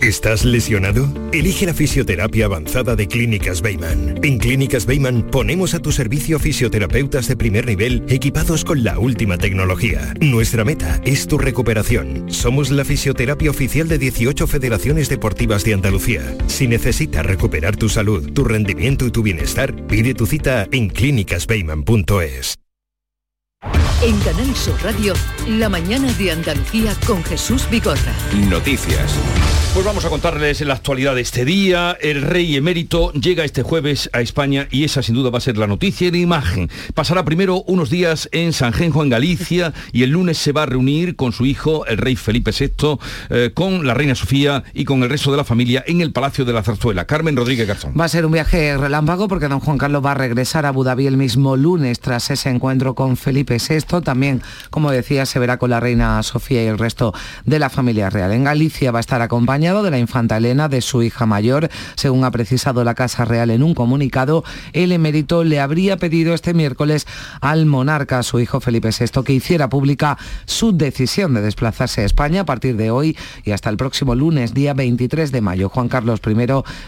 ¿Estás 0.00 0.44
lesionado? 0.44 1.08
Elige 1.32 1.66
la 1.66 1.74
fisioterapia 1.74 2.44
avanzada 2.44 2.94
de 2.94 3.08
Clínicas 3.08 3.60
Beyman. 3.60 4.20
En 4.22 4.38
Clínicas 4.38 4.86
Beyman 4.86 5.24
ponemos 5.24 5.74
a 5.74 5.80
tu 5.80 5.90
servicio 5.90 6.38
fisioterapeutas 6.38 7.26
de 7.26 7.36
primer 7.36 7.66
nivel 7.66 8.04
equipados 8.08 8.64
con 8.64 8.84
la 8.84 9.00
última 9.00 9.38
tecnología. 9.38 10.14
Nuestra 10.20 10.64
meta 10.64 11.00
es 11.04 11.26
tu 11.26 11.36
recuperación. 11.36 12.30
Somos 12.30 12.70
la 12.70 12.84
fisioterapia 12.84 13.50
oficial 13.50 13.88
de 13.88 13.98
18 13.98 14.46
federaciones 14.46 15.08
deportivas 15.08 15.64
de 15.64 15.74
Andalucía. 15.74 16.22
Si 16.46 16.68
necesitas 16.68 17.26
recuperar 17.26 17.76
tu 17.76 17.88
salud, 17.88 18.32
tu 18.32 18.44
rendimiento 18.44 19.04
y 19.04 19.10
tu 19.10 19.22
bienestar, 19.24 19.74
pide 19.88 20.14
tu 20.14 20.26
cita 20.26 20.68
en 20.70 20.90
clínicasbeyman.es. 20.90 22.54
En 24.00 24.16
Canal 24.20 24.54
Sur 24.54 24.80
Radio, 24.84 25.12
la 25.48 25.68
mañana 25.68 26.12
de 26.12 26.30
Andalucía 26.30 26.94
con 27.04 27.24
Jesús 27.24 27.68
Vigorra. 27.68 28.14
Noticias. 28.48 29.18
Pues 29.78 29.86
vamos 29.86 30.04
a 30.04 30.10
contarles 30.10 30.60
la 30.62 30.74
actualidad 30.74 31.14
de 31.14 31.20
este 31.20 31.44
día. 31.44 31.96
El 32.00 32.22
rey 32.22 32.56
emérito 32.56 33.12
llega 33.12 33.44
este 33.44 33.62
jueves 33.62 34.10
a 34.12 34.20
España 34.20 34.66
y 34.72 34.82
esa 34.82 35.04
sin 35.04 35.14
duda 35.14 35.30
va 35.30 35.38
a 35.38 35.40
ser 35.40 35.56
la 35.56 35.68
noticia 35.68 36.08
y 36.08 36.20
imagen. 36.20 36.68
Pasará 36.94 37.24
primero 37.24 37.62
unos 37.68 37.88
días 37.88 38.28
en 38.32 38.52
Sanjenjo, 38.52 39.04
en 39.04 39.10
Galicia, 39.10 39.72
y 39.92 40.02
el 40.02 40.10
lunes 40.10 40.36
se 40.36 40.50
va 40.50 40.64
a 40.64 40.66
reunir 40.66 41.14
con 41.14 41.30
su 41.30 41.46
hijo, 41.46 41.86
el 41.86 41.98
rey 41.98 42.16
Felipe 42.16 42.50
VI, 42.50 42.98
eh, 43.30 43.52
con 43.54 43.86
la 43.86 43.94
reina 43.94 44.16
Sofía 44.16 44.64
y 44.74 44.84
con 44.84 45.04
el 45.04 45.10
resto 45.10 45.30
de 45.30 45.36
la 45.36 45.44
familia 45.44 45.84
en 45.86 46.00
el 46.00 46.10
Palacio 46.10 46.44
de 46.44 46.54
la 46.54 46.64
Zarzuela. 46.64 47.04
Carmen 47.04 47.36
Rodríguez 47.36 47.68
Garzón. 47.68 47.94
Va 47.96 48.06
a 48.06 48.08
ser 48.08 48.26
un 48.26 48.32
viaje 48.32 48.76
relámpago 48.76 49.28
porque 49.28 49.46
don 49.46 49.60
Juan 49.60 49.78
Carlos 49.78 50.04
va 50.04 50.10
a 50.10 50.14
regresar 50.14 50.66
a 50.66 50.70
Abu 50.70 50.82
Dhabi 50.82 51.06
el 51.06 51.16
mismo 51.16 51.56
lunes 51.56 52.00
tras 52.00 52.32
ese 52.32 52.50
encuentro 52.50 52.96
con 52.96 53.16
Felipe 53.16 53.58
VI. 53.58 54.00
También, 54.02 54.42
como 54.70 54.90
decía, 54.90 55.24
se 55.24 55.38
verá 55.38 55.56
con 55.56 55.70
la 55.70 55.78
reina 55.78 56.20
Sofía 56.24 56.64
y 56.64 56.66
el 56.66 56.78
resto 56.78 57.14
de 57.46 57.60
la 57.60 57.70
familia 57.70 58.10
real. 58.10 58.32
En 58.32 58.42
Galicia 58.42 58.90
va 58.90 58.98
a 58.98 59.00
estar 59.00 59.22
acompañado 59.22 59.67
de 59.68 59.90
la 59.90 59.98
infanta 59.98 60.38
Elena, 60.38 60.68
de 60.68 60.80
su 60.80 61.02
hija 61.02 61.26
mayor. 61.26 61.68
Según 61.94 62.24
ha 62.24 62.30
precisado 62.30 62.82
la 62.84 62.94
Casa 62.94 63.26
Real 63.26 63.50
en 63.50 63.62
un 63.62 63.74
comunicado, 63.74 64.44
el 64.72 64.92
emérito 64.92 65.44
le 65.44 65.60
habría 65.60 65.98
pedido 65.98 66.32
este 66.32 66.54
miércoles 66.54 67.06
al 67.42 67.66
monarca, 67.66 68.22
su 68.22 68.40
hijo 68.40 68.60
Felipe 68.60 68.88
VI, 68.98 69.22
que 69.22 69.34
hiciera 69.34 69.68
pública 69.68 70.16
su 70.46 70.72
decisión 70.72 71.34
de 71.34 71.42
desplazarse 71.42 72.00
a 72.00 72.04
España 72.06 72.40
a 72.40 72.44
partir 72.44 72.76
de 72.76 72.90
hoy 72.90 73.16
y 73.44 73.50
hasta 73.50 73.68
el 73.68 73.76
próximo 73.76 74.14
lunes, 74.14 74.54
día 74.54 74.72
23 74.72 75.30
de 75.32 75.40
mayo. 75.42 75.68
Juan 75.68 75.88
Carlos 75.88 76.20
I 76.26 76.34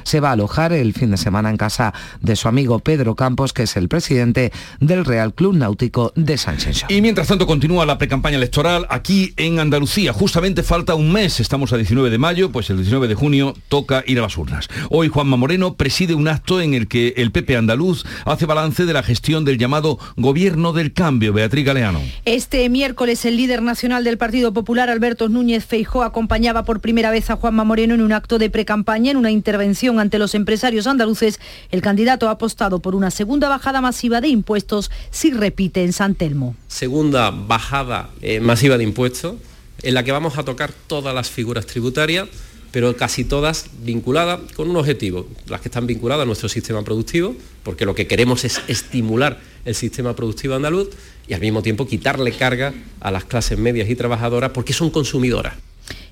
se 0.02 0.20
va 0.20 0.30
a 0.30 0.32
alojar 0.32 0.72
el 0.72 0.94
fin 0.94 1.10
de 1.10 1.18
semana 1.18 1.50
en 1.50 1.58
casa 1.58 1.92
de 2.22 2.34
su 2.34 2.48
amigo 2.48 2.78
Pedro 2.78 3.14
Campos, 3.14 3.52
que 3.52 3.64
es 3.64 3.76
el 3.76 3.88
presidente 3.88 4.52
del 4.80 5.04
Real 5.04 5.34
Club 5.34 5.54
Náutico 5.54 6.12
de 6.16 6.38
Sánchez. 6.38 6.84
Y 6.88 7.02
mientras 7.02 7.28
tanto 7.28 7.46
continúa 7.46 7.84
la 7.84 7.98
precampaña 7.98 8.38
electoral 8.38 8.86
aquí 8.88 9.34
en 9.36 9.60
Andalucía. 9.60 10.12
Justamente 10.12 10.62
falta 10.62 10.94
un 10.94 11.12
mes, 11.12 11.40
estamos 11.40 11.72
a 11.72 11.76
19 11.76 12.10
de 12.10 12.18
mayo, 12.18 12.50
pues 12.50 12.59
el 12.68 12.76
19 12.76 13.08
de 13.08 13.14
junio 13.14 13.54
toca 13.68 14.04
ir 14.06 14.18
a 14.18 14.22
las 14.22 14.36
urnas. 14.36 14.68
Hoy 14.90 15.08
Juanma 15.08 15.36
Moreno 15.36 15.74
preside 15.74 16.14
un 16.14 16.28
acto 16.28 16.60
en 16.60 16.74
el 16.74 16.88
que 16.88 17.14
el 17.16 17.30
PP 17.30 17.56
andaluz 17.56 18.04
hace 18.26 18.44
balance 18.44 18.84
de 18.84 18.92
la 18.92 19.02
gestión 19.02 19.44
del 19.46 19.56
llamado 19.56 19.98
Gobierno 20.16 20.72
del 20.72 20.92
Cambio. 20.92 21.32
Beatriz 21.32 21.64
Galeano. 21.64 22.00
Este 22.24 22.68
miércoles 22.68 23.24
el 23.24 23.36
líder 23.36 23.62
nacional 23.62 24.04
del 24.04 24.18
Partido 24.18 24.52
Popular, 24.52 24.90
Alberto 24.90 25.28
Núñez 25.28 25.64
Feijó, 25.64 26.02
acompañaba 26.02 26.64
por 26.64 26.80
primera 26.80 27.10
vez 27.10 27.30
a 27.30 27.36
Juanma 27.36 27.64
Moreno 27.64 27.94
en 27.94 28.02
un 28.02 28.12
acto 28.12 28.38
de 28.38 28.50
precampaña, 28.50 29.12
en 29.12 29.16
una 29.16 29.30
intervención 29.30 30.00
ante 30.00 30.18
los 30.18 30.34
empresarios 30.34 30.86
andaluces. 30.86 31.40
El 31.70 31.80
candidato 31.80 32.28
ha 32.28 32.32
apostado 32.32 32.80
por 32.80 32.94
una 32.94 33.10
segunda 33.10 33.48
bajada 33.48 33.80
masiva 33.80 34.20
de 34.20 34.28
impuestos 34.28 34.90
si 35.10 35.30
repite 35.30 35.84
en 35.84 35.92
San 35.92 36.14
Telmo. 36.14 36.56
Segunda 36.68 37.30
bajada 37.30 38.10
eh, 38.20 38.40
masiva 38.40 38.76
de 38.76 38.84
impuestos 38.84 39.36
en 39.82 39.94
la 39.94 40.02
que 40.02 40.12
vamos 40.12 40.38
a 40.38 40.42
tocar 40.42 40.72
todas 40.86 41.14
las 41.14 41.30
figuras 41.30 41.66
tributarias 41.66 42.28
pero 42.72 42.96
casi 42.96 43.24
todas 43.24 43.66
vinculadas 43.82 44.40
con 44.54 44.70
un 44.70 44.76
objetivo, 44.76 45.26
las 45.46 45.60
que 45.60 45.68
están 45.68 45.86
vinculadas 45.86 46.22
a 46.22 46.26
nuestro 46.26 46.48
sistema 46.48 46.82
productivo, 46.82 47.34
porque 47.62 47.84
lo 47.84 47.94
que 47.94 48.06
queremos 48.06 48.44
es 48.44 48.60
estimular 48.68 49.40
el 49.64 49.74
sistema 49.74 50.14
productivo 50.14 50.54
andaluz 50.54 50.90
y 51.28 51.34
al 51.34 51.40
mismo 51.40 51.62
tiempo 51.62 51.86
quitarle 51.86 52.32
carga 52.32 52.72
a 53.00 53.10
las 53.10 53.24
clases 53.24 53.58
medias 53.58 53.88
y 53.88 53.96
trabajadoras 53.96 54.50
porque 54.50 54.72
son 54.72 54.90
consumidoras. 54.90 55.54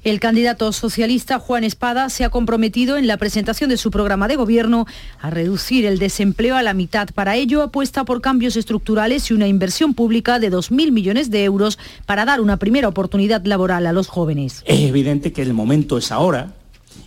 El 0.09 0.21
candidato 0.21 0.73
socialista 0.73 1.39
Juan 1.39 1.65
Espada 1.65 2.09
se 2.09 2.25
ha 2.25 2.31
comprometido 2.31 2.97
en 2.97 3.07
la 3.07 3.19
presentación 3.19 3.69
de 3.69 3.77
su 3.77 3.91
programa 3.91 4.27
de 4.27 4.37
gobierno 4.37 4.87
a 5.21 5.29
reducir 5.29 5.85
el 5.85 5.99
desempleo 5.99 6.57
a 6.57 6.63
la 6.63 6.73
mitad. 6.73 7.11
Para 7.13 7.37
ello 7.37 7.61
apuesta 7.61 8.07
por 8.07 8.23
cambios 8.23 8.57
estructurales 8.57 9.31
y 9.31 9.35
una 9.35 9.49
inversión 9.49 9.93
pública 9.93 10.39
de 10.39 10.51
2.000 10.51 10.93
millones 10.93 11.31
de 11.31 11.45
euros 11.45 11.79
para 12.07 12.25
dar 12.25 12.41
una 12.41 12.57
primera 12.57 12.89
oportunidad 12.89 13.45
laboral 13.45 13.87
a 13.87 13.93
los 13.93 14.09
jóvenes. 14.09 14.63
Es 14.65 14.81
evidente 14.81 15.31
que 15.31 15.43
el 15.43 15.53
momento 15.53 15.99
es 15.99 16.11
ahora 16.11 16.55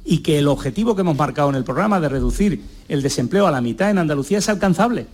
y 0.06 0.20
que 0.20 0.38
el 0.38 0.48
objetivo 0.48 0.94
que 0.94 1.02
hemos 1.02 1.18
marcado 1.18 1.50
en 1.50 1.56
el 1.56 1.64
programa 1.64 2.00
de 2.00 2.08
reducir 2.08 2.62
el 2.88 3.02
desempleo 3.02 3.48
a 3.48 3.52
la 3.52 3.62
mitad 3.62 3.90
en 3.90 3.98
Andalucía 3.98 4.38
es 4.38 4.48
alcanzable. 4.48 5.08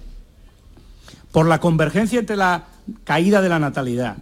Por 1.31 1.47
la 1.47 1.61
convergencia 1.61 2.19
entre 2.19 2.35
la 2.35 2.65
caída 3.05 3.41
de 3.41 3.47
la 3.47 3.59
natalidad, 3.59 4.17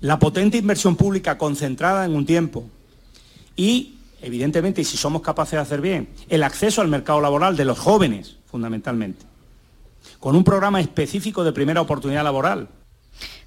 la 0.00 0.20
potente 0.20 0.58
inversión 0.58 0.94
pública 0.94 1.38
concentrada 1.38 2.04
en 2.04 2.14
un 2.14 2.24
tiempo 2.24 2.70
y, 3.56 3.96
evidentemente, 4.22 4.80
y 4.80 4.84
si 4.84 4.96
somos 4.96 5.22
capaces 5.22 5.52
de 5.52 5.58
hacer 5.58 5.80
bien, 5.80 6.08
el 6.28 6.42
acceso 6.42 6.80
al 6.80 6.88
mercado 6.88 7.20
laboral 7.20 7.56
de 7.56 7.64
los 7.64 7.78
jóvenes, 7.78 8.36
fundamentalmente, 8.50 9.24
con 10.20 10.36
un 10.36 10.44
programa 10.44 10.80
específico 10.80 11.44
de 11.44 11.52
primera 11.52 11.80
oportunidad 11.80 12.24
laboral. 12.24 12.68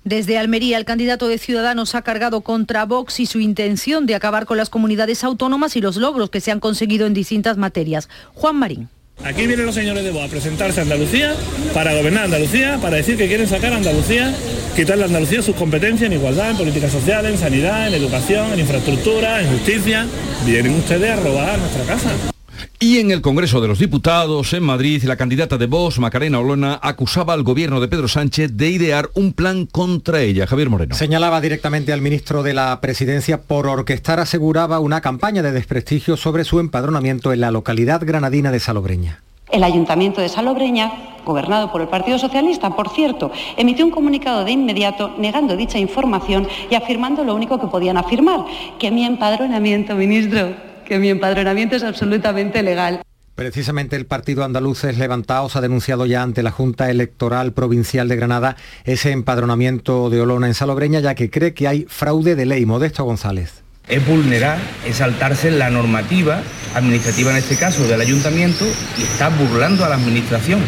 Desde 0.03 0.37
Almería, 0.37 0.77
el 0.77 0.85
candidato 0.85 1.27
de 1.27 1.37
Ciudadanos 1.37 1.93
ha 1.93 2.01
cargado 2.01 2.41
contra 2.41 2.85
Vox 2.85 3.19
y 3.19 3.25
su 3.25 3.39
intención 3.39 4.05
de 4.05 4.15
acabar 4.15 4.45
con 4.45 4.55
las 4.55 4.69
comunidades 4.69 5.23
autónomas 5.23 5.75
y 5.75 5.81
los 5.81 5.97
logros 5.97 6.29
que 6.29 6.39
se 6.39 6.51
han 6.51 6.61
conseguido 6.61 7.05
en 7.07 7.13
distintas 7.13 7.57
materias. 7.57 8.07
Juan 8.33 8.55
Marín. 8.55 8.89
Aquí 9.23 9.47
vienen 9.47 9.65
los 9.65 9.75
señores 9.75 10.03
de 10.03 10.11
Vox 10.11 10.25
a 10.25 10.29
presentarse 10.29 10.79
a 10.79 10.83
Andalucía 10.83 11.35
para 11.73 11.93
gobernar 11.95 12.25
Andalucía, 12.25 12.77
para 12.81 12.97
decir 12.97 13.17
que 13.17 13.27
quieren 13.27 13.47
sacar 13.47 13.73
a 13.73 13.77
Andalucía, 13.77 14.33
quitarle 14.75 15.03
a 15.03 15.07
Andalucía 15.07 15.41
sus 15.41 15.55
competencias 15.55 16.09
en 16.09 16.17
igualdad, 16.17 16.51
en 16.51 16.57
políticas 16.57 16.91
sociales, 16.91 17.31
en 17.31 17.37
sanidad, 17.37 17.87
en 17.87 17.95
educación, 17.95 18.53
en 18.53 18.59
infraestructura, 18.59 19.41
en 19.41 19.49
justicia. 19.49 20.05
Vienen 20.45 20.75
ustedes 20.75 21.11
a 21.11 21.15
robar 21.17 21.57
nuestra 21.59 21.83
casa. 21.83 22.36
Y 22.79 22.99
en 22.99 23.11
el 23.11 23.21
Congreso 23.21 23.61
de 23.61 23.67
los 23.67 23.79
Diputados, 23.79 24.53
en 24.53 24.63
Madrid, 24.63 25.03
la 25.03 25.15
candidata 25.15 25.57
de 25.57 25.65
Vox, 25.65 25.99
Macarena 25.99 26.39
Olona, 26.39 26.79
acusaba 26.81 27.33
al 27.33 27.43
gobierno 27.43 27.79
de 27.79 27.87
Pedro 27.87 28.07
Sánchez 28.07 28.51
de 28.53 28.69
idear 28.69 29.09
un 29.13 29.33
plan 29.33 29.65
contra 29.65 30.21
ella. 30.21 30.47
Javier 30.47 30.69
Moreno. 30.69 30.95
Señalaba 30.95 31.41
directamente 31.41 31.93
al 31.93 32.01
ministro 32.01 32.43
de 32.43 32.53
la 32.53 32.79
Presidencia 32.81 33.41
por 33.41 33.67
orquestar, 33.67 34.19
aseguraba, 34.19 34.79
una 34.79 35.01
campaña 35.01 35.41
de 35.41 35.51
desprestigio 35.51 36.17
sobre 36.17 36.43
su 36.43 36.59
empadronamiento 36.59 37.33
en 37.33 37.41
la 37.41 37.51
localidad 37.51 38.01
granadina 38.05 38.51
de 38.51 38.59
Salobreña. 38.59 39.21
El 39.49 39.63
Ayuntamiento 39.63 40.19
de 40.19 40.27
Salobreña, 40.27 40.91
gobernado 41.25 41.71
por 41.71 41.81
el 41.81 41.87
Partido 41.87 42.19
Socialista, 42.19 42.75
por 42.75 42.89
cierto, 42.89 43.31
emitió 43.55 43.85
un 43.85 43.91
comunicado 43.91 44.43
de 44.43 44.51
inmediato 44.51 45.15
negando 45.17 45.55
dicha 45.55 45.79
información 45.79 46.47
y 46.69 46.75
afirmando 46.75 47.23
lo 47.23 47.33
único 47.33 47.57
que 47.59 47.67
podían 47.67 47.95
afirmar, 47.95 48.41
que 48.77 48.91
mi 48.91 49.05
empadronamiento, 49.05 49.95
ministro, 49.95 50.53
que 50.87 50.99
mi 50.99 51.09
empadronamiento 51.09 51.75
es 51.75 51.83
absolutamente 51.83 52.63
legal. 52.63 53.01
Precisamente 53.35 53.95
el 53.95 54.07
partido 54.07 54.43
Andaluces 54.43 54.97
Levantaos 54.97 55.55
ha 55.55 55.61
denunciado 55.61 56.07
ya 56.07 56.23
ante 56.23 56.41
la 56.41 56.49
Junta 56.49 56.89
Electoral 56.89 57.53
Provincial 57.53 58.07
de 58.07 58.15
Granada 58.15 58.55
ese 58.83 59.11
empadronamiento 59.11 60.09
de 60.09 60.21
Olona 60.21 60.47
en 60.47 60.55
Salobreña, 60.55 61.01
ya 61.01 61.13
que 61.13 61.29
cree 61.29 61.53
que 61.53 61.67
hay 61.67 61.85
fraude 61.87 62.35
de 62.35 62.47
ley. 62.47 62.65
Modesto 62.65 63.03
González. 63.03 63.61
Es 63.87 64.05
vulnerar, 64.07 64.57
es 64.87 64.97
saltarse 64.97 65.51
la 65.51 65.69
normativa 65.69 66.41
administrativa 66.73 67.31
en 67.31 67.37
este 67.37 67.57
caso 67.57 67.87
del 67.87 68.01
ayuntamiento 68.01 68.65
y 68.97 69.03
está 69.03 69.29
burlando 69.29 69.85
a 69.85 69.89
la 69.89 69.95
administración. 69.95 70.59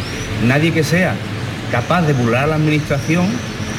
Nadie 0.45 0.71
que 0.71 0.83
sea 0.83 1.15
capaz 1.71 2.03
de 2.03 2.13
burlar 2.13 2.43
a 2.43 2.47
la 2.47 2.55
administración 2.55 3.25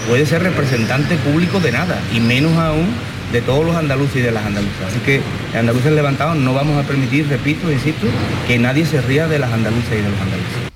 puede 0.08 0.26
ser 0.26 0.42
representante 0.42 1.16
público 1.16 1.60
de 1.60 1.72
nada, 1.72 2.00
y 2.12 2.20
menos 2.20 2.56
aún 2.56 2.88
de 3.32 3.40
todos 3.40 3.64
los 3.64 3.76
andaluces 3.76 4.16
y 4.16 4.20
de 4.20 4.30
las 4.30 4.44
andaluzas. 4.44 4.88
Así 4.88 4.98
que 5.00 5.20
andaluces 5.56 5.92
levantados 5.92 6.36
no 6.36 6.54
vamos 6.54 6.82
a 6.82 6.86
permitir, 6.86 7.28
repito, 7.28 7.70
insisto, 7.70 8.06
que 8.46 8.58
nadie 8.58 8.84
se 8.86 9.00
ría 9.00 9.28
de 9.28 9.38
las 9.38 9.52
andaluzas 9.52 9.92
y 9.92 10.02
de 10.02 10.10
los 10.10 10.20
andaluces. 10.20 10.70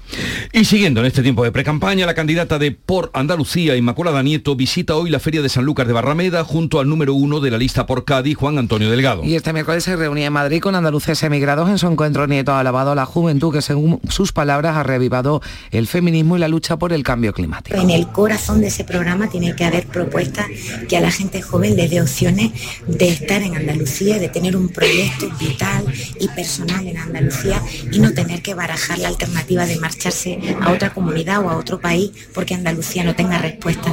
Y 0.53 0.65
siguiendo 0.65 1.01
en 1.01 1.07
este 1.07 1.23
tiempo 1.23 1.45
de 1.45 1.53
precampaña, 1.53 2.07
la 2.07 2.15
candidata 2.15 2.59
de 2.59 2.71
Por 2.73 3.11
Andalucía, 3.15 3.77
Inmaculada 3.77 4.23
Nieto, 4.23 4.55
visita 4.57 4.95
hoy 4.97 5.11
la 5.11 5.19
Feria 5.19 5.43
de 5.43 5.49
San 5.49 5.65
Lucas 5.65 5.87
de 5.87 5.93
Barrameda 5.93 6.45
junto 6.45 6.81
al 6.81 6.89
número 6.89 7.15
uno 7.15 7.41
de 7.41 7.51
la 7.51 7.59
lista 7.59 7.87
por 7.87 8.05
Cádiz, 8.05 8.37
Juan 8.37 8.59
Antonio 8.59 8.91
Delgado. 8.91 9.25
Y 9.25 9.35
este 9.35 9.53
miércoles 9.53 9.85
se 9.85 9.97
reunía 9.97 10.27
en 10.27 10.33
Madrid 10.33 10.61
con 10.61 10.75
andaluces 10.75 11.23
emigrados. 11.23 11.69
En 11.69 11.79
su 11.79 11.87
encuentro, 11.87 12.27
Nieto 12.27 12.53
ha 12.53 12.61
alabado 12.61 12.93
a 12.93 12.95
la 12.95 13.07
juventud 13.07 13.53
que, 13.53 13.63
según 13.63 14.01
sus 14.09 14.33
palabras, 14.33 14.77
ha 14.77 14.83
revivado 14.83 15.41
el 15.71 15.87
feminismo 15.87 16.37
y 16.37 16.41
la 16.41 16.49
lucha 16.49 16.77
por 16.77 16.93
el 16.93 17.03
cambio 17.03 17.33
climático. 17.33 17.77
En 17.77 17.91
el 17.91 18.09
corazón 18.09 18.61
de 18.61 18.69
ese 18.69 18.85
programa 18.85 19.29
tiene 19.29 19.57
que 19.57 19.65
haber 19.65 19.87
propuestas 19.87 20.47
que 20.89 20.97
a 20.97 21.01
la 21.01 21.11
gente 21.11 21.43
joven 21.43 21.77
le 21.77 21.89
dé 21.89 22.01
opciones 22.01 22.53
de 22.87 23.09
estar 23.09 23.43
en 23.43 23.57
Andalucía, 23.57 24.19
de 24.19 24.29
tener 24.29 24.57
un 24.57 24.69
proyecto 24.69 25.31
vital 25.41 25.85
y 26.21 26.29
personal 26.29 26.87
en 26.87 26.97
Andalucía 26.97 27.63
y 27.91 27.99
no 27.99 28.13
tener 28.13 28.43
que 28.43 28.55
barajar 28.55 28.99
la 28.99 29.09
alternativa 29.09 29.67
de 29.67 29.77
marcharse 29.79 30.34
a 30.61 30.73
otra 30.73 30.91
comunidad 30.91 31.45
o 31.45 31.51
a 31.51 31.57
otro 31.57 31.81
país 31.81 32.11
porque 32.35 32.55
Andalucía 32.55 33.05
no 33.05 33.15
tenga 33.15 33.39
respuesta. 33.39 33.93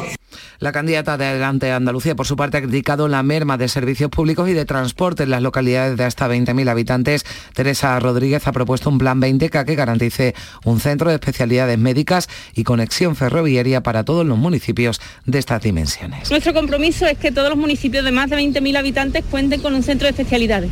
La 0.61 0.71
candidata 0.71 1.17
de 1.17 1.25
Adelante 1.25 1.71
Andalucía, 1.71 2.15
por 2.15 2.27
su 2.27 2.35
parte, 2.35 2.57
ha 2.57 2.61
criticado 2.61 3.07
la 3.07 3.23
merma 3.23 3.57
de 3.57 3.67
servicios 3.67 4.11
públicos 4.11 4.47
y 4.47 4.53
de 4.53 4.63
transporte 4.63 5.23
en 5.23 5.31
las 5.31 5.41
localidades 5.41 5.97
de 5.97 6.03
hasta 6.03 6.29
20.000 6.29 6.69
habitantes. 6.69 7.25
Teresa 7.55 7.99
Rodríguez 7.99 8.45
ha 8.45 8.51
propuesto 8.51 8.87
un 8.91 8.99
plan 8.99 9.19
20K 9.19 9.65
que 9.65 9.73
garantice 9.73 10.35
un 10.63 10.79
centro 10.79 11.09
de 11.09 11.15
especialidades 11.15 11.79
médicas 11.79 12.29
y 12.53 12.63
conexión 12.63 13.15
ferroviaria 13.15 13.81
para 13.81 14.05
todos 14.05 14.23
los 14.23 14.37
municipios 14.37 15.01
de 15.25 15.39
estas 15.39 15.63
dimensiones. 15.63 16.29
Nuestro 16.29 16.53
compromiso 16.53 17.07
es 17.07 17.17
que 17.17 17.31
todos 17.31 17.49
los 17.49 17.57
municipios 17.57 18.05
de 18.05 18.11
más 18.11 18.29
de 18.29 18.37
20.000 18.37 18.77
habitantes 18.77 19.25
cuenten 19.31 19.61
con 19.61 19.73
un 19.73 19.81
centro 19.81 20.05
de 20.05 20.11
especialidades 20.11 20.69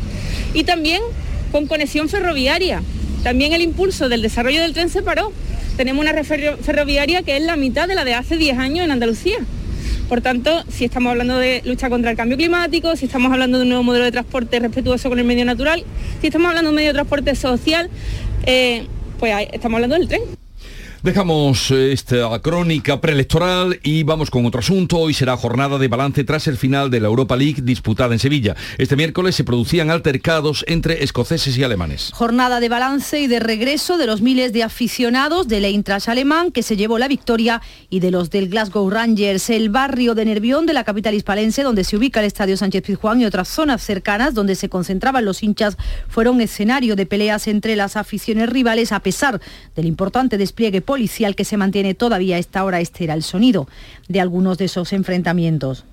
y 0.54 0.66
también 0.66 1.02
con 1.52 1.66
conexión 1.66 2.10
ferroviaria. 2.10 2.84
También 3.24 3.54
el 3.54 3.62
impulso 3.62 4.08
del 4.08 4.22
desarrollo 4.22 4.62
del 4.62 4.74
tren 4.74 4.90
se 4.90 5.02
paró. 5.02 5.34
Tenemos 5.80 6.06
una 6.06 6.26
ferroviaria 6.26 7.24
que 7.24 7.38
es 7.38 7.42
la 7.42 7.56
mitad 7.56 7.88
de 7.88 7.96
la 7.96 8.04
de 8.04 8.14
hace 8.14 8.36
10 8.36 8.58
años 8.58 8.84
en 8.84 8.92
Andalucía. 8.92 9.38
Por 10.10 10.20
tanto, 10.20 10.66
si 10.68 10.84
estamos 10.84 11.12
hablando 11.12 11.38
de 11.38 11.62
lucha 11.64 11.90
contra 11.90 12.12
el 12.12 12.18
cambio 12.18 12.36
climático, 12.36 12.98
si 12.98 13.06
estamos 13.06 13.32
hablando 13.32 13.60
de 13.60 13.64
un 13.64 13.70
nuevo 13.70 13.84
modelo 13.86 14.04
de 14.04 14.12
transporte 14.12 14.60
respetuoso 14.60 15.08
con 15.08 15.20
el 15.20 15.24
medio 15.24 15.46
natural, 15.46 15.86
si 16.20 16.28
estamos 16.28 16.50
hablando 16.50 16.68
de 16.68 16.72
un 16.72 16.76
medio 16.76 16.90
de 16.90 16.96
transporte 16.96 17.34
social, 17.34 17.90
eh, 18.46 18.88
pues 19.20 19.34
estamos 19.54 19.78
hablando 19.78 19.96
del 19.96 20.10
tren. 20.10 20.22
Dejamos 21.02 21.72
esta 21.72 22.38
crónica 22.42 23.00
preelectoral 23.00 23.80
y 23.84 24.04
vamos 24.04 24.30
con 24.30 24.46
otro 24.46 24.60
asunto. 24.60 24.98
Hoy 24.98 25.14
será 25.14 25.38
jornada 25.38 25.78
de 25.78 25.88
balance 25.88 26.26
tras 26.26 26.46
el 26.48 26.58
final 26.58 26.92
de 26.92 27.00
la 27.00 27.08
Europa 27.08 27.38
League 27.38 27.62
disputada 27.62 28.12
en 28.12 28.20
Sevilla. 28.20 28.58
Este 28.78 28.98
miércoles 28.98 29.34
se 29.34 29.46
producían 29.46 29.92
altercados 29.92 30.66
entre 30.68 31.02
escoceses 31.02 31.58
y 31.58 31.64
alemanes. 31.64 32.12
Jornada 32.14 32.60
de 32.60 32.68
balance 32.68 33.18
y 33.18 33.28
de 33.28 33.40
regreso 33.40 33.98
de 33.98 34.08
los 34.08 34.22
miles 34.22 34.52
de 34.52 34.64
aficionados 34.64 35.48
del 35.48 35.64
Eintracht 35.64 36.10
alemán 36.10 36.52
que 36.52 36.64
se 36.64 36.76
llevó 36.76 37.00
la 37.00 37.08
victoria 37.08 37.62
y 37.90 38.02
de 38.02 38.12
los 38.12 38.30
del 38.30 38.50
Glasgow 38.50 38.90
Rangers, 38.90 39.50
el 39.52 39.70
barrio 39.70 40.16
de 40.16 40.26
Nervión 40.26 40.66
de 40.66 40.74
la 40.74 40.84
capital 40.84 41.14
hispalense 41.14 41.64
donde 41.64 41.86
se 41.86 41.96
ubica 41.96 42.20
el 42.20 42.26
Estadio 42.26 42.58
Sánchez 42.58 42.84
Pizjuán 42.84 43.22
y 43.22 43.26
otras 43.26 43.48
zonas 43.48 43.82
cercanas 43.82 44.34
donde 44.34 44.56
se 44.56 44.68
concentraban 44.68 45.24
los 45.24 45.44
hinchas 45.44 45.78
fueron 46.10 46.42
escenario 46.42 46.98
de 46.98 47.06
peleas 47.06 47.48
entre 47.48 47.78
las 47.78 47.96
aficiones 47.96 48.50
rivales 48.50 48.92
a 48.92 49.00
pesar 49.00 49.40
del 49.78 49.86
importante 49.86 50.38
despliegue 50.38 50.82
policial 50.90 51.36
que 51.36 51.46
se 51.46 51.56
mantiene 51.56 51.94
todavía 51.94 52.38
a 52.38 52.40
esta 52.40 52.64
hora. 52.64 52.80
Este 52.80 53.04
era 53.04 53.14
el 53.14 53.22
sonido 53.22 53.68
de 54.08 54.22
algunos 54.22 54.58
de 54.58 54.66
esos 54.66 54.92
enfrentamientos. 54.92 55.86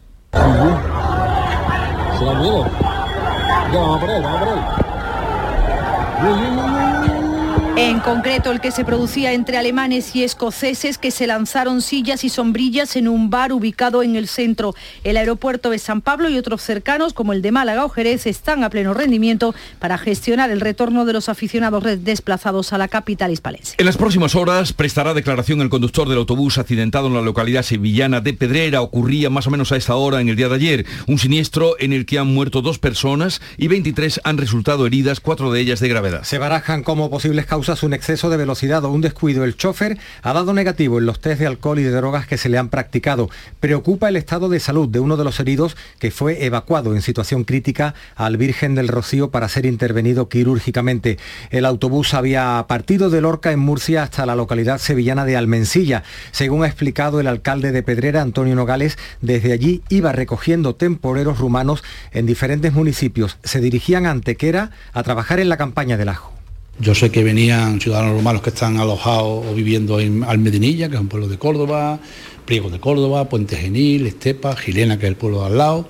En 7.79 8.01
concreto, 8.01 8.53
el 8.53 8.63
que 8.63 8.71
se 8.71 8.87
producía 8.87 9.35
entre 9.35 9.59
alemanes 9.59 10.17
y 10.17 10.25
escoceses 10.25 10.97
que 10.97 11.11
se 11.11 11.27
lanzaron 11.27 11.83
sillas 11.83 12.25
y 12.25 12.31
sombrillas 12.31 12.97
en 12.97 13.07
un 13.07 13.29
bar 13.29 13.53
ubicado 13.53 14.03
en 14.03 14.17
el 14.17 14.29
centro. 14.29 14.75
El 15.05 15.19
aeropuerto 15.19 15.69
de 15.69 15.79
San 15.79 16.01
Pablo 16.01 16.31
y 16.31 16.39
otros 16.39 16.63
cercanos, 16.63 17.13
como 17.13 17.35
el 17.35 17.43
de 17.43 17.53
Málaga 17.53 17.85
o 17.85 17.91
Jerez, 17.91 18.27
están 18.27 18.65
a 18.65 18.71
pleno 18.71 18.95
rendimiento 18.95 19.55
para 19.79 19.99
gestionar 19.99 20.51
el 20.51 20.63
retorno 20.63 21.05
de 21.05 21.13
los 21.13 21.29
aficionados 21.29 21.85
desplazados 22.03 22.73
a 22.73 22.79
la 22.79 22.89
capital 22.89 23.31
hispalense. 23.31 23.75
En 23.77 23.85
las 23.85 23.99
próximas 23.99 24.37
horas 24.37 24.73
prestará 24.73 25.13
declaración 25.13 25.61
el 25.61 25.69
conductor 25.69 26.09
del 26.09 26.17
autobús 26.17 26.57
accidentado 26.57 27.09
en 27.09 27.15
la 27.15 27.21
localidad 27.21 27.63
sevillana 27.63 28.23
de 28.23 28.33
Pedrera. 28.33 28.81
Ocurría 28.81 29.29
más 29.29 29.49
o 29.49 29.51
menos 29.51 29.71
a 29.73 29.77
esta 29.77 29.97
hora 29.97 30.23
en 30.23 30.31
el 30.31 30.37
día 30.37 30.49
de 30.49 30.55
ayer. 30.55 30.87
Un 31.07 31.19
siniestro 31.19 31.77
en 31.79 31.93
el 31.93 32.07
que 32.07 32.19
han 32.19 32.33
muerto 32.33 32.63
dos 32.63 32.79
personas 32.79 33.43
y 33.59 33.69
23 33.69 34.23
han 34.25 34.39
resultado 34.39 34.87
heridas, 34.87 35.21
cuatro 35.21 35.53
de 35.53 35.61
ellas 35.61 35.81
de 35.81 35.89
gravedad. 35.91 36.23
Se 36.23 36.39
barajan 36.39 36.83
como 36.83 37.11
posibles 37.11 37.45
causas 37.45 37.66
un 37.67 37.93
exceso 37.93 38.31
de 38.31 38.37
velocidad 38.37 38.85
o 38.85 38.91
un 38.91 39.01
descuido. 39.01 39.43
El 39.43 39.57
chofer 39.57 39.99
ha 40.23 40.33
dado 40.33 40.55
negativo 40.55 40.99
en 40.99 41.07
los 41.07 41.21
test 41.21 41.41
de 41.41 41.47
alcohol 41.47 41.81
y 41.81 41.83
de 41.83 41.91
drogas 41.91 42.27
que 42.27 42.39
se 42.39 42.49
le 42.49 42.59
han 42.59 42.69
practicado. 42.69 43.29
Preocupa 43.59 44.09
el 44.09 44.17
estado 44.17 44.49
de 44.49 44.61
salud 44.61 44.89
de 44.89 45.01
uno 45.01 45.17
de 45.17 45.25
los 45.25 45.41
heridos 45.41 45.77
que 45.99 46.13
fue 46.13 46.45
evacuado 46.45 46.95
en 46.95 47.03
situación 47.03 47.43
crítica 47.43 47.95
al 48.15 48.37
Virgen 48.37 48.77
del 48.77 48.87
Rocío 48.87 49.31
para 49.31 49.49
ser 49.49 49.67
intervenido 49.67 50.29
quirúrgicamente. 50.29 51.19
El 51.51 51.67
autobús 51.67 52.15
había 52.15 52.65
partido 52.69 53.11
de 53.11 53.21
Lorca 53.21 53.51
en 53.51 53.59
Murcia 53.59 54.05
hasta 54.05 54.27
la 54.27 54.37
localidad 54.37 54.79
sevillana 54.79 55.25
de 55.25 55.37
Almensilla. 55.37 56.05
Según 56.31 56.63
ha 56.63 56.69
explicado 56.69 57.19
el 57.19 57.27
alcalde 57.27 57.73
de 57.73 57.83
Pedrera, 57.83 58.23
Antonio 58.23 58.55
Nogales, 58.55 58.97
desde 59.21 59.53
allí 59.53 59.83
iba 59.89 60.13
recogiendo 60.13 60.77
temporeros 60.77 61.39
rumanos 61.39 61.83
en 62.13 62.27
diferentes 62.27 62.73
municipios. 62.73 63.39
Se 63.43 63.61
dirigían 63.61 64.07
a 64.07 64.13
Antequera 64.13 64.71
a 64.93 65.03
trabajar 65.03 65.41
en 65.41 65.49
la 65.49 65.57
campaña 65.57 65.97
del 65.97 66.11
ajo. 66.11 66.36
Yo 66.79 66.95
sé 66.95 67.11
que 67.11 67.25
venían 67.25 67.81
ciudadanos 67.81 68.17
romanos 68.17 68.43
que 68.43 68.51
están 68.51 68.77
alojados 68.77 69.47
o 69.47 69.55
viviendo 69.55 69.99
en 69.99 70.23
Almedinilla, 70.25 70.91
que 70.91 70.97
es 70.97 71.01
un 71.01 71.09
pueblo 71.09 71.27
de 71.27 71.39
Córdoba, 71.39 71.99
Priego 72.45 72.69
de 72.69 72.79
Córdoba, 72.79 73.31
Puente 73.31 73.57
Genil, 73.57 74.07
Estepa, 74.07 74.55
Gilena, 74.55 74.99
que 74.99 75.07
es 75.07 75.11
el 75.11 75.17
pueblo 75.17 75.41
de 75.41 75.47
al 75.47 75.57
lado, 75.57 75.89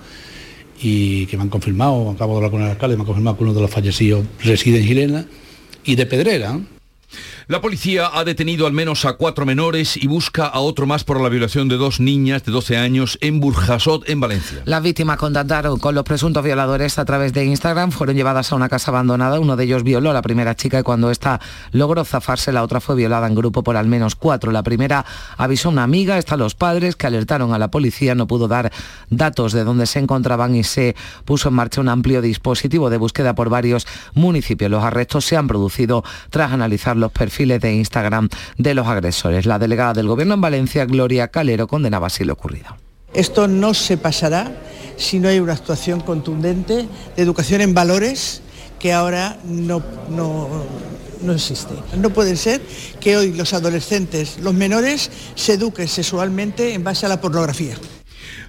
y 0.81 1.27
que 1.27 1.37
me 1.37 1.43
han 1.43 1.49
confirmado, 1.49 2.11
acabo 2.11 2.35
de 2.35 2.37
hablar 2.37 2.51
con 2.53 2.63
el 2.63 2.71
alcalde, 2.71 2.97
me 2.97 3.03
han 3.03 3.07
confirmado 3.07 3.37
que 3.37 3.43
uno 3.43 3.55
de 3.55 3.61
los 3.63 3.71
fallecidos 3.71 4.25
reside 4.45 4.79
en 4.79 4.87
Gilena, 4.87 5.27
y 5.85 5.97
de 5.97 6.07
Pedrera, 6.07 6.61
la 7.49 7.61
policía 7.61 8.11
ha 8.13 8.25
detenido 8.25 8.67
al 8.67 8.73
menos 8.73 9.05
a 9.05 9.13
cuatro 9.13 9.47
menores 9.47 9.97
y 9.97 10.09
busca 10.09 10.47
a 10.47 10.59
otro 10.59 10.85
más 10.85 11.05
por 11.05 11.21
la 11.21 11.29
violación 11.29 11.69
de 11.69 11.77
dos 11.77 12.01
niñas 12.01 12.43
de 12.43 12.51
12 12.51 12.77
años 12.77 13.19
en 13.21 13.39
Burjasot, 13.39 14.09
en 14.09 14.19
Valencia. 14.19 14.63
Las 14.65 14.83
víctimas 14.83 15.17
contactaron 15.17 15.79
con 15.79 15.95
los 15.95 16.03
presuntos 16.03 16.43
violadores 16.43 16.99
a 16.99 17.05
través 17.05 17.33
de 17.33 17.45
Instagram, 17.45 17.93
fueron 17.93 18.17
llevadas 18.17 18.51
a 18.51 18.57
una 18.57 18.69
casa 18.69 18.91
abandonada, 18.91 19.39
uno 19.39 19.55
de 19.55 19.63
ellos 19.63 19.85
violó 19.85 20.11
a 20.11 20.13
la 20.13 20.23
primera 20.23 20.57
chica 20.57 20.81
y 20.81 20.83
cuando 20.83 21.09
ésta 21.13 21.41
logró 21.71 22.05
zafarse, 22.05 22.51
la 22.51 22.65
otra 22.65 22.81
fue 22.81 22.97
violada 22.97 23.29
en 23.29 23.37
grupo 23.37 23.63
por 23.63 23.77
al 23.77 23.87
menos 23.87 24.17
cuatro. 24.17 24.51
La 24.51 24.65
primera 24.65 25.05
avisó 25.37 25.69
a 25.69 25.73
una 25.73 25.85
amiga, 25.85 26.19
están 26.19 26.41
los 26.41 26.57
padres 26.57 26.97
que 26.97 27.07
alertaron 27.07 27.55
a 27.55 27.61
la 27.61 27.71
policía, 27.71 28.17
no 28.17 28.27
pudo 28.27 28.49
dar 28.49 28.73
datos 29.09 29.53
de 29.53 29.63
dónde 29.63 29.87
se 29.87 30.01
encontraban 30.01 30.57
y 30.57 30.65
se 30.65 30.97
puso 31.25 31.51
en 31.51 31.55
marcha 31.55 31.81
un 31.81 31.91
amplio 31.91 32.23
dispositivo 32.23 32.91
de 32.91 32.97
búsqueda 32.97 33.37
por 33.37 33.51
varios 33.51 33.87
municipios. 34.15 34.69
Los 34.69 34.83
arrestos 34.83 35.25
se 35.25 35.37
han 35.37 35.47
producido 35.47 36.03
tras 36.31 36.51
analizar 36.51 36.97
los 36.97 37.13
perfiles 37.13 37.36
de 37.45 37.75
Instagram 37.75 38.29
de 38.57 38.75
los 38.75 38.87
agresores. 38.87 39.45
La 39.45 39.59
delegada 39.59 39.93
del 39.93 40.09
Gobierno 40.09 40.35
en 40.35 40.41
Valencia, 40.41 40.87
Gloria 40.87 41.29
Calero, 41.29 41.67
condenaba 41.67 42.07
así 42.07 42.25
lo 42.25 42.33
ocurrido. 42.33 42.77
Esto 43.13 43.47
no 43.47 43.75
se 43.75 43.99
pasará 43.99 44.57
si 44.97 45.19
no 45.19 45.29
hay 45.29 45.39
una 45.39 45.53
actuación 45.53 46.01
contundente 46.01 46.89
de 47.17 47.23
educación 47.23 47.61
en 47.61 47.75
valores 47.75 48.43
que 48.79 48.93
ahora 48.93 49.39
no, 49.45 49.83
no, 50.11 50.49
no 51.23 51.33
existe. 51.33 51.75
No 51.99 52.11
puede 52.11 52.37
ser 52.37 52.63
que 53.01 53.17
hoy 53.17 53.33
los 53.33 53.53
adolescentes, 53.53 54.39
los 54.41 54.55
menores, 54.55 55.11
se 55.35 55.55
eduquen 55.55 55.89
sexualmente 55.89 56.75
en 56.75 56.85
base 56.85 57.07
a 57.07 57.09
la 57.11 57.21
pornografía. 57.21 57.77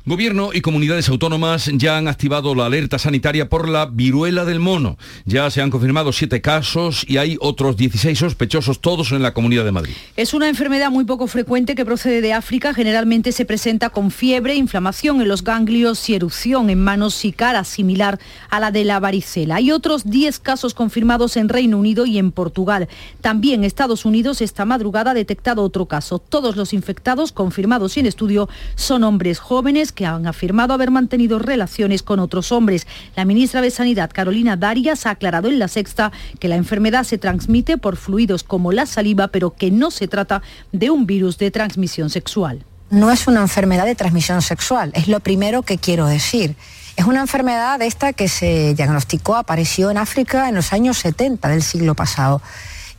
Gobierno 0.08 0.52
y 0.54 0.62
comunidades 0.62 1.10
autónomas 1.10 1.70
ya 1.74 1.98
han 1.98 2.08
activado 2.08 2.56
la 2.56 2.68
alerta 2.68 2.98
sanitaria 2.98 3.50
por 3.50 3.68
la 3.68 3.88
viruela 3.88 4.46
del 4.46 4.62
mono. 4.62 4.98
Ya 5.26 5.52
se 5.52 5.62
han 5.62 5.70
confirmado 5.70 6.14
siete 6.14 6.40
casos 6.40 7.04
y 7.06 7.18
hay 7.18 7.36
otros 7.42 7.76
16 7.76 8.18
sospechosos, 8.18 8.80
todos 8.80 9.12
en 9.12 9.22
la 9.22 9.34
Comunidad 9.34 9.66
de 9.66 9.74
Madrid. 9.74 9.92
Es 10.16 10.34
una 10.34 10.48
enfermedad 10.48 10.92
muy 10.92 11.04
poco 11.04 11.28
frecuente 11.28 11.76
que 11.76 11.84
procede 11.84 12.22
de 12.22 12.32
África. 12.32 12.74
Generalmente 12.74 13.34
se 13.34 13.44
presenta 13.44 13.90
con 13.90 14.10
fiebre, 14.10 14.56
inflamación 14.56 15.20
en 15.20 15.28
los 15.28 15.44
ganglios 15.44 16.10
y 16.10 16.16
erupción 16.16 16.70
en 16.70 16.82
manos 16.82 17.26
y 17.26 17.34
cara, 17.34 17.66
similar 17.66 18.18
a 18.50 18.62
la 18.62 18.72
de 18.72 18.86
la 18.86 19.02
varicela. 19.02 19.56
Hay 19.56 19.74
otros 19.74 20.10
10 20.10 20.40
casos 20.40 20.74
confirmados 20.74 21.36
en 21.36 21.50
Reino 21.50 21.78
Unido 21.78 22.06
y 22.06 22.18
en 22.18 22.32
Portugal. 22.32 22.88
También 23.20 23.66
Estados 23.66 24.06
Unidos 24.06 24.40
esta 24.40 24.64
madrugada 24.64 25.12
ha 25.12 25.16
detectado 25.16 25.64
otro 25.64 25.86
caso. 25.88 26.20
Todos 26.20 26.56
los 26.56 26.72
infectados 26.72 27.34
confirmados 27.34 27.98
y 27.98 28.00
en 28.00 28.06
estudio 28.06 28.48
son 28.76 29.04
hombres 29.04 29.40
jóvenes 29.40 29.92
que 29.98 30.06
han 30.06 30.28
afirmado 30.28 30.76
haber 30.76 30.92
mantenido 30.92 31.40
relaciones 31.40 32.04
con 32.04 32.20
otros 32.20 32.52
hombres. 32.52 32.86
La 33.16 33.26
ministra 33.26 33.62
de 33.62 33.72
Sanidad, 33.72 34.12
Carolina 34.14 34.56
Darias, 34.56 35.08
ha 35.08 35.10
aclarado 35.10 35.50
en 35.50 35.58
la 35.58 35.68
sexta 35.68 36.12
que 36.40 36.48
la 36.48 36.56
enfermedad 36.56 37.04
se 37.04 37.18
transmite 37.18 37.80
por 37.80 37.98
fluidos 37.98 38.44
como 38.44 38.72
la 38.72 38.86
saliva, 38.86 39.30
pero 39.30 39.56
que 39.56 39.72
no 39.72 39.90
se 39.90 40.08
trata 40.08 40.44
de 40.72 40.92
un 40.92 41.08
virus 41.08 41.40
de 41.40 41.50
transmisión 41.50 42.12
sexual. 42.12 42.64
No 42.92 43.12
es 43.12 43.28
una 43.28 43.42
enfermedad 43.42 43.86
de 43.86 43.96
transmisión 43.96 44.44
sexual, 44.44 44.92
es 44.94 45.08
lo 45.08 45.20
primero 45.20 45.64
que 45.64 45.80
quiero 45.80 46.06
decir. 46.06 46.56
Es 46.96 47.06
una 47.06 47.22
enfermedad 47.22 47.82
esta 47.82 48.14
que 48.14 48.28
se 48.28 48.76
diagnosticó, 48.76 49.36
apareció 49.36 49.90
en 49.90 49.98
África 49.98 50.48
en 50.48 50.54
los 50.54 50.74
años 50.74 51.00
70 51.00 51.50
del 51.50 51.64
siglo 51.64 51.96
pasado 51.96 52.40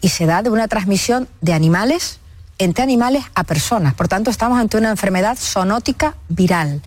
y 0.00 0.08
se 0.08 0.26
da 0.26 0.42
de 0.42 0.50
una 0.50 0.66
transmisión 0.66 1.28
de 1.40 1.52
animales 1.52 2.18
entre 2.58 2.82
animales 2.82 3.24
a 3.34 3.44
personas. 3.44 3.94
Por 3.94 4.08
tanto, 4.08 4.30
estamos 4.30 4.58
ante 4.58 4.76
una 4.76 4.90
enfermedad 4.90 5.38
zoonótica 5.38 6.16
viral. 6.28 6.82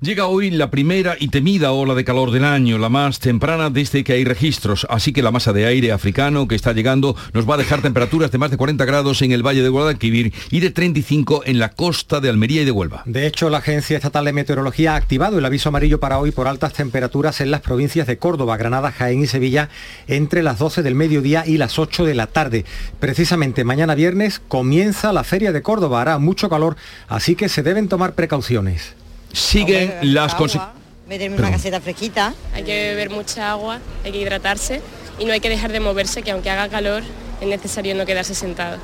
Llega 0.00 0.26
hoy 0.26 0.50
la 0.50 0.70
primera 0.70 1.16
y 1.18 1.28
temida 1.28 1.70
ola 1.70 1.94
de 1.94 2.04
calor 2.04 2.32
del 2.32 2.44
año, 2.44 2.78
la 2.78 2.88
más 2.88 3.20
temprana 3.20 3.70
desde 3.70 4.02
que 4.02 4.14
hay 4.14 4.24
registros, 4.24 4.86
así 4.90 5.12
que 5.12 5.22
la 5.22 5.30
masa 5.30 5.52
de 5.52 5.66
aire 5.66 5.92
africano 5.92 6.48
que 6.48 6.56
está 6.56 6.72
llegando 6.72 7.14
nos 7.32 7.48
va 7.48 7.54
a 7.54 7.58
dejar 7.58 7.80
temperaturas 7.80 8.32
de 8.32 8.38
más 8.38 8.50
de 8.50 8.56
40 8.56 8.84
grados 8.84 9.22
en 9.22 9.30
el 9.30 9.46
Valle 9.46 9.62
de 9.62 9.68
Guadalquivir 9.68 10.32
y 10.50 10.60
de 10.60 10.70
35 10.70 11.42
en 11.46 11.60
la 11.60 11.70
costa 11.70 12.20
de 12.20 12.28
Almería 12.28 12.62
y 12.62 12.64
de 12.64 12.72
Huelva. 12.72 13.02
De 13.06 13.26
hecho, 13.26 13.50
la 13.50 13.58
Agencia 13.58 13.96
Estatal 13.96 14.24
de 14.24 14.32
Meteorología 14.32 14.94
ha 14.94 14.96
activado 14.96 15.38
el 15.38 15.44
aviso 15.44 15.68
amarillo 15.68 16.00
para 16.00 16.18
hoy 16.18 16.32
por 16.32 16.48
altas 16.48 16.72
temperaturas 16.72 17.40
en 17.40 17.52
las 17.52 17.60
provincias 17.60 18.08
de 18.08 18.18
Córdoba, 18.18 18.56
Granada, 18.56 18.90
Jaén 18.90 19.22
y 19.22 19.26
Sevilla 19.28 19.68
entre 20.08 20.42
las 20.42 20.58
12 20.58 20.82
del 20.82 20.96
mediodía 20.96 21.44
y 21.46 21.56
las 21.56 21.78
8 21.78 22.04
de 22.04 22.14
la 22.14 22.26
tarde. 22.26 22.64
Precisamente 22.98 23.62
mañana 23.62 23.94
viernes 23.94 24.40
comienza 24.48 25.12
la 25.12 25.22
Feria 25.22 25.52
de 25.52 25.62
Córdoba, 25.62 26.02
hará 26.02 26.18
mucho 26.18 26.48
calor, 26.48 26.76
así 27.06 27.36
que 27.36 27.48
se 27.48 27.62
deben 27.62 27.88
tomar 27.88 28.14
precauciones 28.14 28.96
siguen 29.34 29.94
las 30.02 30.34
consecuencias. 30.34 30.82
Meterme 31.06 31.36
una 31.36 31.50
caseta 31.50 31.80
fresquita. 31.80 32.34
Hay 32.54 32.62
que 32.62 32.88
beber 32.88 33.10
mucha 33.10 33.50
agua, 33.50 33.80
hay 34.04 34.12
que 34.12 34.18
hidratarse 34.18 34.80
y 35.18 35.26
no 35.26 35.32
hay 35.32 35.40
que 35.40 35.50
dejar 35.50 35.70
de 35.70 35.80
moverse, 35.80 36.22
que 36.22 36.30
aunque 36.30 36.48
haga 36.48 36.68
calor 36.68 37.02
es 37.40 37.46
necesario 37.46 37.94
no 37.94 38.06
quedarse 38.06 38.34
sentado. 38.34 38.78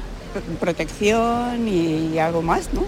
Protección 0.58 1.66
y 1.68 2.18
algo 2.18 2.42
más, 2.42 2.70
¿no? 2.72 2.86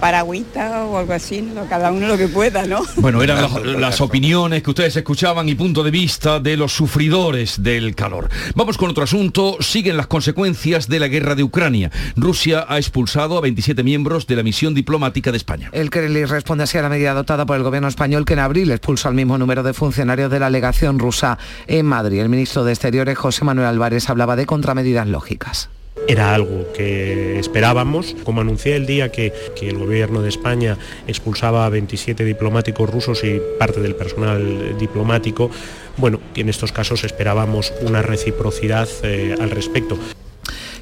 paragüita 0.00 0.84
o 0.84 0.98
algo 0.98 1.12
así, 1.12 1.48
cada 1.68 1.92
uno 1.92 2.08
lo 2.08 2.18
que 2.18 2.28
pueda, 2.28 2.66
¿no? 2.66 2.82
Bueno, 2.96 3.22
eran 3.22 3.38
las, 3.80 4.00
opiniones 4.00 4.62
que 4.62 4.70
ustedes 4.70 4.96
escuchaban 4.96 5.48
y 5.48 5.54
punto 5.54 5.82
de 5.82 5.90
vista 5.90 6.40
de 6.40 6.56
los 6.56 6.72
sufridores 6.72 7.62
del 7.62 7.94
calor. 7.94 8.28
Vamos 8.54 8.76
con 8.76 8.90
otro 8.90 9.04
asunto. 9.04 9.56
Siguen 9.60 9.96
las 9.96 10.06
consecuencias 10.06 10.88
de 10.88 10.98
la 10.98 11.08
guerra 11.08 11.34
de 11.34 11.42
Ucrania. 11.42 11.90
Rusia 12.14 12.66
ha 12.68 12.78
expulsado 12.78 13.38
a 13.38 13.40
27 13.40 13.82
miembros 13.82 14.26
de 14.26 14.36
la 14.36 14.42
misión 14.42 14.74
diplomática 14.74 15.30
de 15.30 15.38
España. 15.38 15.70
El 15.72 15.90
Kremlin 15.90 16.28
responde 16.28 16.64
así 16.64 16.76
a 16.78 16.82
la 16.82 16.88
medida 16.88 17.12
adoptada 17.12 17.46
por 17.46 17.56
el 17.56 17.62
gobierno 17.62 17.88
español 17.88 18.24
que 18.24 18.34
en 18.34 18.40
abril 18.40 18.70
expulsó 18.70 19.08
al 19.08 19.14
mismo 19.14 19.38
número 19.38 19.62
de 19.62 19.72
funcionarios 19.72 20.30
de 20.30 20.40
la 20.40 20.50
legación 20.50 20.98
rusa 20.98 21.38
en 21.66 21.86
Madrid. 21.86 22.20
El 22.20 22.28
ministro 22.28 22.64
de 22.64 22.72
Exteriores, 22.72 23.16
José 23.16 23.44
Manuel 23.44 23.68
Álvarez, 23.68 24.10
hablaba 24.10 24.36
de 24.36 24.46
contramedidas 24.46 25.06
lógicas. 25.06 25.70
Era 26.08 26.34
algo 26.34 26.72
que 26.72 27.38
esperábamos. 27.38 28.14
Como 28.24 28.40
anuncié 28.40 28.76
el 28.76 28.86
día 28.86 29.10
que, 29.10 29.32
el 29.60 29.78
gobierno 29.78 30.22
de 30.22 30.28
España 30.28 30.78
expulsaba 31.06 31.66
a 31.66 31.68
27 31.68 32.24
diplomáticos 32.24 32.88
rusos 32.88 33.24
y 33.24 33.40
parte 33.58 33.80
del 33.80 33.96
personal 33.96 34.78
diplomático, 34.78 35.50
bueno, 35.96 36.20
en 36.34 36.48
estos 36.48 36.70
casos 36.70 37.04
esperábamos 37.04 37.72
una 37.82 38.02
reciprocidad 38.02 38.88
eh, 39.02 39.34
al 39.40 39.50
respecto 39.50 39.98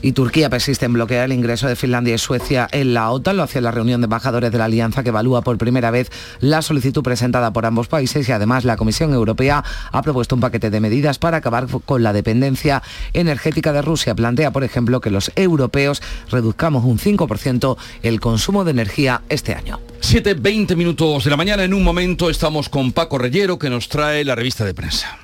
y 0.05 0.12
Turquía 0.12 0.51
persiste 0.51 0.85
en 0.85 0.93
bloquear 0.93 1.25
el 1.25 1.33
ingreso 1.33 1.67
de 1.67 1.77
Finlandia 1.77 2.14
y 2.14 2.19
Suecia 2.19 2.69
en 2.73 2.93
la 2.93 3.11
OTAN. 3.11 3.38
Lo 3.38 3.43
hacía 3.43 3.62
la 3.62 3.71
reunión 3.71 4.03
de 4.03 4.05
embajadores 4.05 4.53
de 4.53 4.59
la 4.59 4.67
alianza 4.67 5.03
que 5.03 5.09
evalúa 5.09 5.40
por 5.40 5.57
primera 5.57 5.90
vez 5.90 6.11
la 6.40 6.61
solicitud 6.61 7.03
presentada 7.03 7.55
por 7.55 7.64
ambos 7.64 7.88
países 7.88 8.29
y 8.29 8.33
además 8.33 8.67
la 8.67 8.77
Comisión 8.77 9.14
Europea 9.14 9.64
ha 9.90 10.03
propuesto 10.03 10.35
un 10.35 10.43
paquete 10.43 10.69
de 10.69 10.79
medidas 10.79 11.19
para 11.19 11.38
acabar 11.38 11.69
con 11.87 12.03
la 12.03 12.12
dependencia 12.12 12.83
energética 13.14 13.73
de 13.73 13.81
Rusia. 13.81 14.14
Plantea, 14.14 14.51
por 14.51 14.62
ejemplo, 14.62 15.01
que 15.01 15.11
los 15.11 15.33
europeos 15.37 16.03
reduzcamos 16.31 16.85
un 16.85 16.99
5% 16.99 17.79
el 18.03 18.21
consumo 18.21 18.64
de 18.64 18.73
energía 18.73 19.23
este 19.31 19.55
año. 19.55 19.81
7.20 20.03 20.77
minutos 20.77 21.25
de 21.25 21.31
la 21.31 21.38
mañana. 21.38 21.64
En 21.64 21.73
un 21.73 21.83
momento 21.83 22.29
estamos 22.29 22.69
con 22.69 22.93
Paco 22.93 23.17
Reyero 23.17 23.59
que 23.59 23.71
nos 23.71 23.88
trae 23.88 24.23
la 24.23 24.35
revista 24.35 24.67
de 24.67 24.75
prensa. 24.75 25.24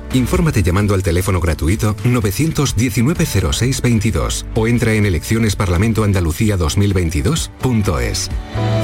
Infórmate 0.13 0.61
llamando 0.61 0.93
al 0.93 1.03
teléfono 1.03 1.39
gratuito 1.39 1.95
919 2.03 3.25
0622 3.25 4.45
o 4.55 4.67
entra 4.67 4.93
en 4.93 5.05
eleccionesparlamentoandalucía 5.05 6.57
2022.es. 6.57 8.29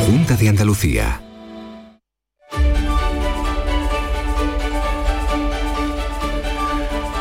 Junta 0.05 0.37
de 0.37 0.49
Andalucía. 0.49 1.21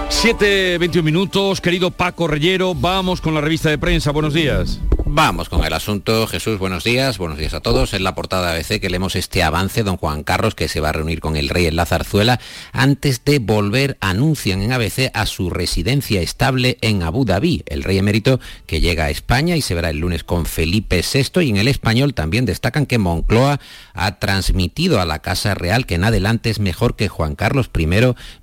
Siete, 0.08 0.78
21 0.78 1.04
minutos, 1.04 1.60
querido 1.60 1.90
Paco 1.90 2.26
Reyero, 2.26 2.74
vamos 2.74 3.20
con 3.20 3.34
la 3.34 3.40
revista 3.40 3.70
de 3.70 3.78
prensa, 3.78 4.12
buenos 4.12 4.34
días. 4.34 4.80
Vamos 5.16 5.48
con 5.48 5.64
el 5.64 5.72
asunto. 5.72 6.26
Jesús, 6.26 6.58
buenos 6.58 6.84
días. 6.84 7.16
Buenos 7.16 7.38
días 7.38 7.54
a 7.54 7.62
todos. 7.62 7.94
En 7.94 8.04
la 8.04 8.14
portada 8.14 8.52
ABC 8.52 8.78
que 8.78 8.90
leemos 8.90 9.16
este 9.16 9.42
avance, 9.42 9.82
don 9.82 9.96
Juan 9.96 10.22
Carlos, 10.22 10.54
que 10.54 10.68
se 10.68 10.78
va 10.80 10.90
a 10.90 10.92
reunir 10.92 11.20
con 11.20 11.38
el 11.38 11.48
rey 11.48 11.64
en 11.64 11.74
la 11.74 11.86
zarzuela, 11.86 12.38
antes 12.72 13.24
de 13.24 13.38
volver, 13.38 13.96
anuncian 14.02 14.60
en 14.60 14.74
ABC 14.74 15.10
a 15.14 15.24
su 15.24 15.48
residencia 15.48 16.20
estable 16.20 16.76
en 16.82 17.02
Abu 17.02 17.24
Dhabi. 17.24 17.62
El 17.64 17.82
rey 17.82 17.96
emérito 17.96 18.40
que 18.66 18.82
llega 18.82 19.06
a 19.06 19.10
España 19.10 19.56
y 19.56 19.62
se 19.62 19.74
verá 19.74 19.88
el 19.88 20.00
lunes 20.00 20.22
con 20.22 20.44
Felipe 20.44 21.00
VI. 21.00 21.40
Y 21.46 21.48
en 21.48 21.56
el 21.56 21.68
español 21.68 22.12
también 22.12 22.44
destacan 22.44 22.84
que 22.84 22.98
Moncloa 22.98 23.58
ha 23.94 24.18
transmitido 24.18 25.00
a 25.00 25.06
la 25.06 25.20
Casa 25.20 25.54
Real 25.54 25.86
que 25.86 25.94
en 25.94 26.04
adelante 26.04 26.50
es 26.50 26.60
mejor 26.60 26.94
que 26.94 27.08
Juan 27.08 27.36
Carlos 27.36 27.70
I 27.74 27.86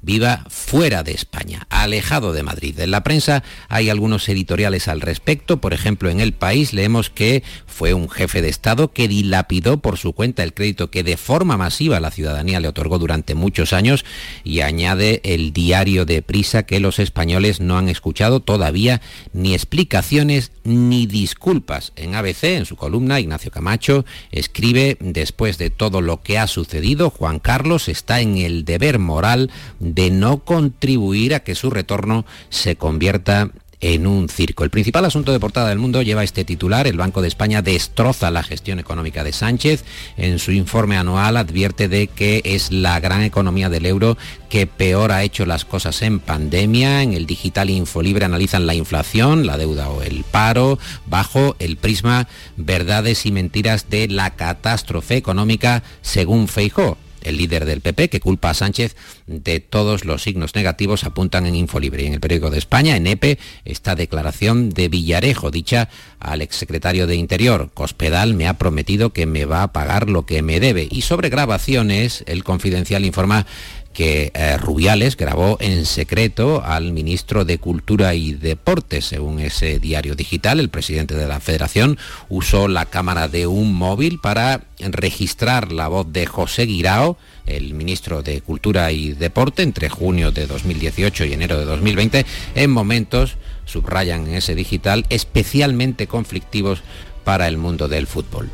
viva 0.02 0.44
fuera 0.50 1.04
de 1.04 1.12
España, 1.12 1.68
alejado 1.70 2.34
de 2.34 2.42
Madrid. 2.42 2.80
En 2.80 2.90
la 2.90 3.04
prensa 3.04 3.44
hay 3.70 3.92
algunos 3.92 4.28
editoriales 4.28 4.88
al 4.88 5.02
respecto. 5.02 5.62
Por 5.62 5.76
ejemplo, 5.76 6.10
en 6.10 6.20
El 6.20 6.34
Leemos 6.72 7.10
que 7.10 7.44
fue 7.66 7.94
un 7.94 8.10
jefe 8.10 8.42
de 8.42 8.50
Estado 8.50 8.94
que 8.94 9.10
dilapidó 9.10 9.78
por 9.78 9.98
su 9.98 10.14
cuenta 10.14 10.44
el 10.44 10.54
crédito 10.54 10.92
que 10.92 11.04
de 11.04 11.18
forma 11.18 11.58
masiva 11.58 12.00
la 12.00 12.12
ciudadanía 12.12 12.62
le 12.62 12.70
otorgó 12.70 13.00
durante 13.00 13.36
muchos 13.36 13.74
años 13.74 14.06
y 14.44 14.62
añade 14.62 15.20
el 15.26 15.52
diario 15.52 16.06
de 16.06 16.22
prisa 16.22 16.64
que 16.64 16.80
los 16.80 17.00
españoles 17.00 17.60
no 17.60 17.78
han 17.78 17.90
escuchado 17.90 18.40
todavía 18.40 19.02
ni 19.34 19.54
explicaciones 19.54 20.52
ni 20.64 21.08
disculpas. 21.08 21.92
En 21.96 22.16
ABC, 22.16 22.44
en 22.44 22.66
su 22.66 22.76
columna, 22.76 23.20
Ignacio 23.20 23.52
Camacho 23.52 24.06
escribe, 24.32 24.98
después 25.00 25.58
de 25.58 25.70
todo 25.70 26.02
lo 26.02 26.22
que 26.22 26.38
ha 26.38 26.48
sucedido, 26.48 27.10
Juan 27.10 27.40
Carlos 27.40 27.90
está 27.90 28.22
en 28.22 28.38
el 28.38 28.66
deber 28.66 29.00
moral 29.00 29.52
de 29.80 30.12
no 30.12 30.44
contribuir 30.46 31.34
a 31.34 31.42
que 31.42 31.56
su 31.56 31.70
retorno 31.70 32.26
se 32.50 32.76
convierta 32.76 33.52
en 33.84 34.08
un 34.08 34.30
circo. 34.30 34.64
El 34.64 34.70
principal 34.70 35.04
asunto 35.04 35.34
de 35.34 35.42
portada 35.42 35.68
del 35.68 35.78
mundo 35.78 36.02
lleva 36.02 36.24
este 36.24 36.46
titular. 36.46 36.88
El 36.88 36.98
Banco 36.98 37.22
de 37.22 37.28
España 37.28 37.62
destroza 37.62 38.32
la 38.32 38.42
gestión 38.42 38.80
económica 38.80 39.26
de 39.26 39.34
Sánchez. 39.34 39.84
En 40.16 40.40
su 40.40 40.54
informe 40.54 40.96
anual 40.96 41.36
advierte 41.36 41.90
de 41.90 42.08
que 42.08 42.42
es 42.46 42.72
la 42.72 43.00
gran 43.02 43.24
economía 43.24 43.70
del 43.70 43.86
euro 43.86 44.18
que 44.50 44.68
peor 44.68 45.12
ha 45.12 45.24
hecho 45.24 45.46
las 45.46 45.66
cosas 45.66 46.02
en 46.02 46.20
pandemia. 46.20 47.04
En 47.04 47.14
el 47.14 47.26
digital 47.26 47.70
Infolibre 47.70 48.24
analizan 48.24 48.66
la 48.66 48.74
inflación, 48.74 49.46
la 49.46 49.58
deuda 49.58 49.90
o 49.90 50.02
el 50.02 50.24
paro, 50.24 50.80
bajo 51.06 51.58
el 51.60 51.76
prisma 51.76 52.30
verdades 52.56 53.26
y 53.26 53.34
mentiras 53.34 53.90
de 53.90 54.08
la 54.08 54.30
catástrofe 54.32 55.18
económica 55.18 55.84
según 56.02 56.48
Feijó 56.48 56.98
el 57.24 57.38
líder 57.38 57.66
del 57.66 57.82
PP, 57.82 58.10
que 58.10 58.20
culpa 58.20 58.52
a 58.52 58.54
Sánchez 58.54 58.96
de 59.28 59.60
todos 59.60 60.06
los 60.06 60.24
signos 60.24 60.56
negativos, 60.56 61.04
apuntan 61.04 61.46
en 61.46 61.56
Infolibre. 61.56 62.04
Y 62.04 62.08
en 62.08 62.14
el 62.14 62.20
periódico 62.20 62.50
de 62.50 62.58
España, 62.58 62.96
en 62.96 63.08
EPE, 63.08 63.40
esta 63.66 63.96
declaración 63.96 64.70
de 64.70 64.90
Villarejo, 64.90 65.52
dicha 65.52 65.90
al 66.20 66.42
exsecretario 66.42 67.08
de 67.08 67.16
Interior. 67.16 67.70
Cospedal 67.74 68.34
me 68.34 68.48
ha 68.48 68.58
prometido 68.58 69.12
que 69.12 69.26
me 69.26 69.46
va 69.46 69.64
a 69.64 69.74
pagar 69.74 70.10
lo 70.10 70.26
que 70.26 70.42
me 70.42 70.60
debe. 70.60 70.88
Y 70.90 71.02
sobre 71.02 71.30
grabaciones, 71.30 72.24
el 72.28 72.44
confidencial 72.44 73.06
informa 73.06 73.46
que 73.94 74.32
eh, 74.34 74.58
Rubiales 74.58 75.16
grabó 75.16 75.58
en 75.60 75.86
secreto 75.86 76.64
al 76.66 76.92
ministro 76.92 77.46
de 77.46 77.60
Cultura 77.60 78.16
y 78.16 78.34
Deportes. 78.34 79.06
Según 79.06 79.40
ese 79.40 79.80
diario 79.80 80.16
digital, 80.16 80.60
el 80.60 80.70
presidente 80.70 81.16
de 81.16 81.28
la 81.28 81.40
federación 81.40 81.98
usó 82.30 82.68
la 82.68 82.88
cámara 82.88 83.28
de 83.28 83.48
un 83.48 83.74
móvil 83.74 84.20
para 84.20 84.64
registrar 84.80 85.72
la 85.72 85.88
voz 85.88 86.12
de 86.12 86.26
José 86.26 86.66
Guirao, 86.66 87.18
el 87.46 87.74
ministro 87.74 88.24
de 88.24 88.42
Cultura 88.42 88.92
y 88.92 89.14
Deporte, 89.14 89.64
entre 89.64 89.90
junio 89.90 90.32
de 90.32 90.48
2018 90.48 91.26
y 91.26 91.34
enero 91.34 91.60
de 91.60 91.66
2020, 91.66 92.26
en 92.56 92.72
momentos, 92.72 93.38
subrayan 93.66 94.28
en 94.28 94.36
ese 94.36 94.56
digital, 94.56 95.06
especialmente 95.10 96.08
conflictivos 96.08 96.82
para 97.24 97.48
el 97.48 97.58
mundo 97.58 97.88
del 97.88 98.08
fútbol. 98.08 98.50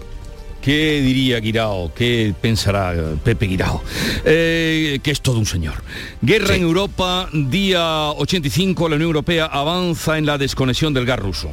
¿Qué 0.70 1.02
diría 1.02 1.40
Guirao? 1.40 1.92
¿Qué 1.96 2.32
pensará 2.40 2.94
Pepe 3.24 3.48
Guirao? 3.48 3.82
Eh, 4.24 5.00
que 5.02 5.10
es 5.10 5.20
todo 5.20 5.40
un 5.40 5.48
señor. 5.48 5.82
Guerra 6.22 6.54
en 6.54 6.62
Europa, 6.62 7.28
día 7.34 8.12
85, 8.12 8.88
la 8.88 8.96
Unión 8.98 9.08
Europea 9.08 9.46
avanza 9.48 10.20
en 10.20 10.28
la 10.28 10.38
desconexión 10.38 10.94
del 10.94 11.08
gas 11.08 11.18
ruso. 11.18 11.50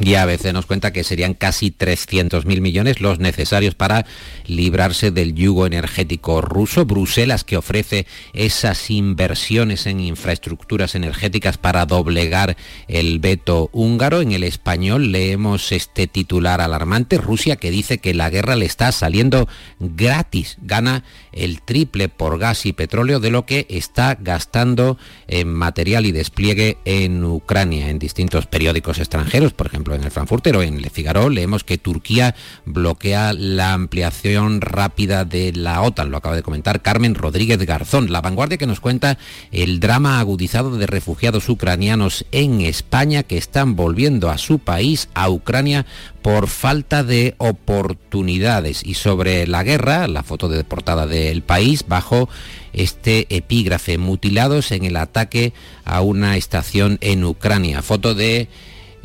Y 0.00 0.14
ABC 0.14 0.52
nos 0.52 0.66
cuenta 0.66 0.92
que 0.92 1.02
serían 1.02 1.34
casi 1.34 1.72
300.000 1.72 2.60
millones 2.60 3.00
los 3.00 3.18
necesarios 3.18 3.74
para 3.74 4.06
librarse 4.46 5.10
del 5.10 5.34
yugo 5.34 5.66
energético 5.66 6.40
ruso. 6.40 6.84
Bruselas 6.84 7.42
que 7.42 7.56
ofrece 7.56 8.06
esas 8.32 8.90
inversiones 8.90 9.86
en 9.86 10.00
infraestructuras 10.00 10.94
energéticas 10.94 11.58
para 11.58 11.84
doblegar 11.84 12.56
el 12.86 13.18
veto 13.18 13.70
húngaro. 13.72 14.20
En 14.20 14.32
el 14.32 14.44
español 14.44 15.10
leemos 15.10 15.72
este 15.72 16.06
titular 16.06 16.60
alarmante. 16.60 17.18
Rusia 17.18 17.56
que 17.56 17.72
dice 17.72 17.98
que 17.98 18.14
la 18.14 18.30
guerra 18.30 18.54
le 18.54 18.66
está 18.66 18.92
saliendo 18.92 19.48
gratis. 19.80 20.58
Gana 20.62 21.02
el 21.38 21.62
triple 21.62 22.08
por 22.08 22.38
gas 22.38 22.66
y 22.66 22.72
petróleo 22.72 23.20
de 23.20 23.30
lo 23.30 23.46
que 23.46 23.66
está 23.68 24.16
gastando 24.20 24.98
en 25.26 25.52
material 25.52 26.06
y 26.06 26.12
despliegue 26.12 26.78
en 26.84 27.24
Ucrania. 27.24 27.88
En 27.88 27.98
distintos 27.98 28.46
periódicos 28.46 28.98
extranjeros, 28.98 29.52
por 29.52 29.66
ejemplo, 29.66 29.94
en 29.94 30.04
el 30.04 30.10
Frankfurter 30.10 30.56
o 30.56 30.62
en 30.62 30.82
Le 30.82 30.90
Figaro 30.90 31.30
leemos 31.30 31.64
que 31.64 31.78
Turquía 31.78 32.34
bloquea 32.64 33.32
la 33.32 33.72
ampliación 33.72 34.60
rápida 34.60 35.24
de 35.24 35.52
la 35.52 35.82
OTAN, 35.82 36.10
lo 36.10 36.16
acaba 36.16 36.36
de 36.36 36.42
comentar 36.42 36.82
Carmen 36.82 37.14
Rodríguez 37.14 37.58
Garzón. 37.58 38.12
La 38.12 38.20
vanguardia 38.20 38.58
que 38.58 38.66
nos 38.66 38.80
cuenta 38.80 39.18
el 39.52 39.80
drama 39.80 40.20
agudizado 40.20 40.76
de 40.76 40.86
refugiados 40.86 41.48
ucranianos 41.48 42.26
en 42.32 42.60
España 42.60 43.22
que 43.22 43.38
están 43.38 43.76
volviendo 43.76 44.30
a 44.30 44.38
su 44.38 44.58
país, 44.58 45.08
a 45.14 45.30
Ucrania, 45.30 45.86
por 46.28 46.46
falta 46.46 47.04
de 47.04 47.34
oportunidades. 47.38 48.84
Y 48.84 48.92
sobre 48.92 49.46
la 49.46 49.62
guerra, 49.62 50.06
la 50.08 50.22
foto 50.22 50.50
de 50.50 50.62
portada 50.62 51.06
del 51.06 51.40
país, 51.40 51.86
bajo 51.88 52.28
este 52.74 53.26
epígrafe, 53.34 53.96
mutilados 53.96 54.70
en 54.72 54.84
el 54.84 54.98
ataque 54.98 55.54
a 55.86 56.02
una 56.02 56.36
estación 56.36 56.98
en 57.00 57.24
Ucrania. 57.24 57.80
Foto 57.80 58.14
de 58.14 58.48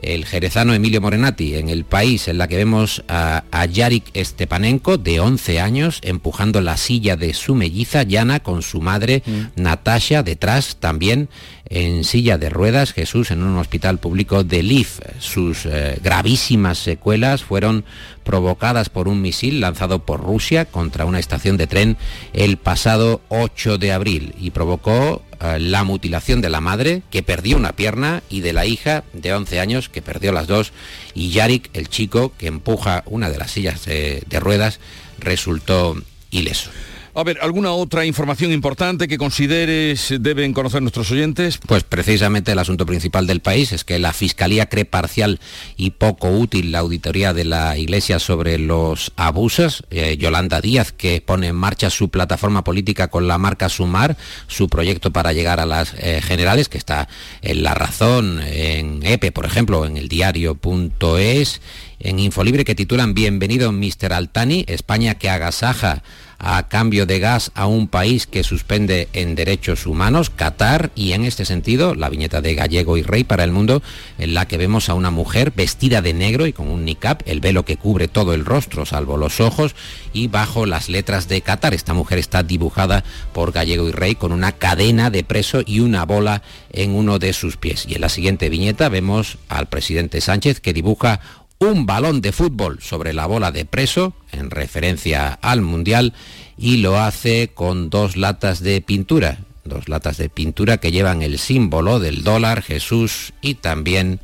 el 0.03 0.25
jerezano 0.25 0.73
Emilio 0.73 1.01
Morenati 1.01 1.55
en 1.55 1.69
el 1.69 1.85
país 1.85 2.27
en 2.27 2.37
la 2.37 2.47
que 2.47 2.57
vemos 2.57 3.03
a, 3.07 3.43
a, 3.51 3.65
Yarik 3.65 4.11
Stepanenko 4.15 4.97
de 4.97 5.19
11 5.19 5.59
años 5.59 5.99
empujando 6.03 6.61
la 6.61 6.77
silla 6.77 7.15
de 7.15 7.33
su 7.33 7.55
melliza 7.55 8.03
Yana 8.03 8.41
con 8.41 8.61
su 8.61 8.81
madre 8.81 9.23
mm. 9.25 9.61
Natasha 9.61 10.23
detrás 10.23 10.77
también 10.79 11.29
en 11.73 12.03
silla 12.03 12.37
de 12.37 12.49
ruedas 12.49 12.93
Jesús 12.93 13.31
en 13.31 13.41
un 13.41 13.57
hospital 13.57 13.97
público 13.97 14.43
de 14.43 14.61
Lif. 14.61 14.99
Sus 15.19 15.65
eh, 15.65 15.97
gravísimas 16.03 16.77
secuelas 16.77 17.43
fueron 17.43 17.83
provocadas 18.23 18.89
por 18.89 19.07
un 19.07 19.21
misil 19.21 19.59
lanzado 19.59 19.99
por 20.05 20.21
Rusia 20.21 20.65
contra 20.65 21.05
una 21.05 21.19
estación 21.19 21.57
de 21.57 21.67
tren 21.67 21.97
el 22.33 22.57
pasado 22.57 23.21
8 23.29 23.77
de 23.77 23.91
abril 23.91 24.35
y 24.39 24.51
provocó 24.51 25.23
eh, 25.43 25.59
la 25.59 25.83
mutilación 25.83 26.41
de 26.41 26.49
la 26.49 26.61
madre 26.61 27.03
que 27.11 27.23
perdió 27.23 27.57
una 27.57 27.73
pierna 27.73 28.23
y 28.29 28.41
de 28.41 28.53
la 28.53 28.65
hija 28.65 29.03
de 29.13 29.33
11 29.33 29.59
años 29.59 29.89
que 29.89 30.01
perdió 30.01 30.31
las 30.31 30.47
dos 30.47 30.73
y 31.13 31.29
Yarik, 31.31 31.69
el 31.73 31.89
chico 31.89 32.33
que 32.37 32.47
empuja 32.47 33.03
una 33.05 33.29
de 33.29 33.37
las 33.37 33.51
sillas 33.51 33.85
de 33.85 34.39
ruedas, 34.39 34.79
resultó 35.19 35.95
ileso. 36.31 36.69
A 37.15 37.23
ver, 37.23 37.37
¿alguna 37.43 37.73
otra 37.73 38.05
información 38.05 38.51
importante 38.51 39.07
que 39.07 39.19
consideres 39.19 40.15
deben 40.19 40.51
conocer 40.51 40.81
nuestros 40.81 41.11
oyentes? 41.11 41.59
Pues 41.59 41.83
precisamente 41.83 42.53
el 42.53 42.57
asunto 42.57 42.87
principal 42.87 43.27
del 43.27 43.39
país 43.39 43.71
es 43.71 43.83
que 43.83 43.99
la 43.99 44.13
Fiscalía 44.13 44.65
cree 44.65 44.85
parcial 44.85 45.39
y 45.77 45.91
poco 45.91 46.31
útil 46.31 46.71
la 46.71 46.79
auditoría 46.79 47.31
de 47.31 47.45
la 47.45 47.77
Iglesia 47.77 48.17
sobre 48.17 48.57
los 48.57 49.11
abusos. 49.15 49.83
Eh, 49.91 50.17
Yolanda 50.17 50.59
Díaz, 50.59 50.91
que 50.91 51.21
pone 51.21 51.49
en 51.49 51.55
marcha 51.55 51.91
su 51.91 52.09
plataforma 52.09 52.63
política 52.63 53.09
con 53.09 53.27
la 53.27 53.37
marca 53.37 53.69
Sumar, 53.69 54.17
su 54.47 54.67
proyecto 54.67 55.11
para 55.11 55.33
llegar 55.33 55.59
a 55.59 55.67
las 55.67 55.93
eh, 55.99 56.19
generales, 56.19 56.67
que 56.67 56.79
está 56.79 57.07
en 57.43 57.61
La 57.61 57.75
Razón, 57.75 58.41
en 58.43 59.05
EPE, 59.05 59.31
por 59.31 59.45
ejemplo, 59.45 59.85
en 59.85 59.97
el 59.97 60.07
diario.es, 60.07 61.61
en 61.99 62.17
Infolibre, 62.17 62.65
que 62.65 62.73
titulan 62.73 63.13
Bienvenido 63.13 63.71
Mr. 63.71 64.13
Altani, 64.13 64.65
España 64.67 65.13
que 65.13 65.29
agasaja 65.29 66.01
a 66.43 66.67
cambio 66.67 67.05
de 67.05 67.19
gas 67.19 67.51
a 67.55 67.67
un 67.67 67.87
país 67.87 68.27
que 68.27 68.43
suspende 68.43 69.07
en 69.13 69.33
derechos 69.33 69.87
humanos, 69.87 70.29
Qatar, 70.29 70.91
y 70.93 71.13
en 71.13 71.23
este 71.23 71.45
sentido 71.45 71.95
la 71.95 72.09
viñeta 72.09 72.41
de 72.41 72.53
Gallego 72.53 72.97
y 72.97 73.01
Rey 73.01 73.23
para 73.23 73.45
el 73.45 73.51
mundo, 73.51 73.81
en 74.17 74.33
la 74.33 74.45
que 74.45 74.57
vemos 74.57 74.89
a 74.89 74.93
una 74.93 75.09
mujer 75.09 75.53
vestida 75.55 76.01
de 76.01 76.13
negro 76.13 76.45
y 76.45 76.53
con 76.53 76.67
un 76.67 76.83
niqab, 76.83 77.23
el 77.25 77.39
velo 77.39 77.63
que 77.63 77.77
cubre 77.77 78.09
todo 78.09 78.33
el 78.33 78.43
rostro, 78.43 78.85
salvo 78.85 79.15
los 79.15 79.39
ojos, 79.39 79.73
y 80.11 80.27
bajo 80.27 80.65
las 80.65 80.89
letras 80.89 81.29
de 81.29 81.41
Qatar. 81.41 81.73
Esta 81.73 81.93
mujer 81.93 82.19
está 82.19 82.43
dibujada 82.43 83.05
por 83.31 83.53
Gallego 83.53 83.87
y 83.87 83.91
Rey 83.93 84.15
con 84.15 84.33
una 84.33 84.51
cadena 84.51 85.09
de 85.09 85.23
preso 85.23 85.61
y 85.65 85.79
una 85.79 86.05
bola 86.05 86.43
en 86.71 86.91
uno 86.91 87.19
de 87.19 87.31
sus 87.31 87.55
pies. 87.55 87.85
Y 87.87 87.95
en 87.95 88.01
la 88.01 88.09
siguiente 88.09 88.49
viñeta 88.49 88.89
vemos 88.89 89.37
al 89.47 89.67
presidente 89.67 90.19
Sánchez 90.19 90.59
que 90.59 90.73
dibuja 90.73 91.21
un 91.63 91.85
balón 91.85 92.21
de 92.21 92.31
fútbol 92.31 92.79
sobre 92.81 93.13
la 93.13 93.25
bola 93.25 93.51
de 93.51 93.65
preso, 93.65 94.13
en 94.31 94.49
referencia 94.49 95.29
al 95.41 95.61
Mundial, 95.61 96.13
y 96.57 96.77
lo 96.77 96.99
hace 96.99 97.49
con 97.53 97.89
dos 97.89 98.17
latas 98.17 98.61
de 98.61 98.81
pintura, 98.81 99.39
dos 99.63 99.89
latas 99.89 100.17
de 100.17 100.29
pintura 100.29 100.77
que 100.77 100.91
llevan 100.91 101.21
el 101.21 101.39
símbolo 101.39 101.99
del 101.99 102.23
dólar, 102.23 102.61
Jesús 102.61 103.33
y 103.41 103.55
también 103.55 104.19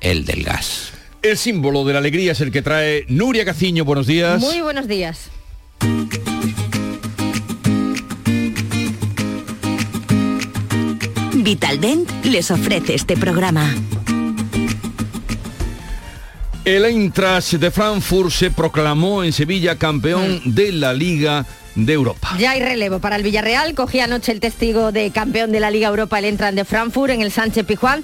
el 0.00 0.24
del 0.24 0.44
gas. 0.44 0.92
El 1.22 1.36
símbolo 1.36 1.84
de 1.84 1.92
la 1.92 1.98
alegría 1.98 2.32
es 2.32 2.40
el 2.40 2.52
que 2.52 2.62
trae 2.62 3.04
Nuria 3.08 3.44
Caciño. 3.44 3.84
Buenos 3.84 4.06
días. 4.06 4.40
Muy 4.40 4.60
buenos 4.60 4.86
días. 4.86 5.30
Vitaldent 11.34 12.10
les 12.24 12.50
ofrece 12.50 12.94
este 12.94 13.16
programa. 13.16 13.72
El 16.66 16.84
Eintracht 16.84 17.52
de 17.52 17.70
Frankfurt 17.70 18.32
se 18.32 18.50
proclamó 18.50 19.22
en 19.22 19.32
Sevilla 19.32 19.78
campeón 19.78 20.42
mm. 20.44 20.50
de 20.52 20.72
la 20.72 20.92
Liga 20.92 21.46
de 21.76 21.92
Europa. 21.92 22.34
Ya 22.40 22.50
hay 22.50 22.60
relevo 22.60 22.98
para 22.98 23.14
el 23.14 23.22
Villarreal. 23.22 23.76
Cogía 23.76 24.02
anoche 24.02 24.32
el 24.32 24.40
testigo 24.40 24.90
de 24.90 25.12
campeón 25.12 25.52
de 25.52 25.60
la 25.60 25.70
Liga 25.70 25.86
Europa 25.86 26.18
el 26.18 26.24
Eintracht 26.24 26.56
de 26.56 26.64
Frankfurt 26.64 27.12
en 27.12 27.22
el 27.22 27.30
Sánchez 27.30 27.64
Pijuán. 27.66 28.02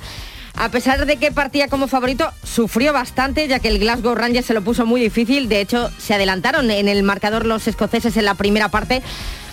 A 0.55 0.69
pesar 0.69 1.07
de 1.07 1.17
que 1.17 1.33
partía 1.33 1.67
como 1.67 1.89
favorito, 1.89 2.31
sufrió 2.45 2.93
bastante 2.93 3.49
ya 3.49 3.59
que 3.59 3.67
el 3.67 3.81
Glasgow 3.81 4.15
Rangers 4.15 4.47
se 4.47 4.55
lo 4.55 4.63
puso 4.63 4.87
muy 4.87 5.01
difícil. 5.01 5.49
De 5.49 5.61
hecho, 5.61 5.91
se 5.99 6.15
adelantaron 6.15 6.71
en 6.71 6.87
el 6.87 7.03
marcador 7.03 7.47
los 7.47 7.67
escoceses 7.67 8.17
en 8.17 8.27
la 8.27 8.37
primera 8.37 8.69
parte, 8.69 9.03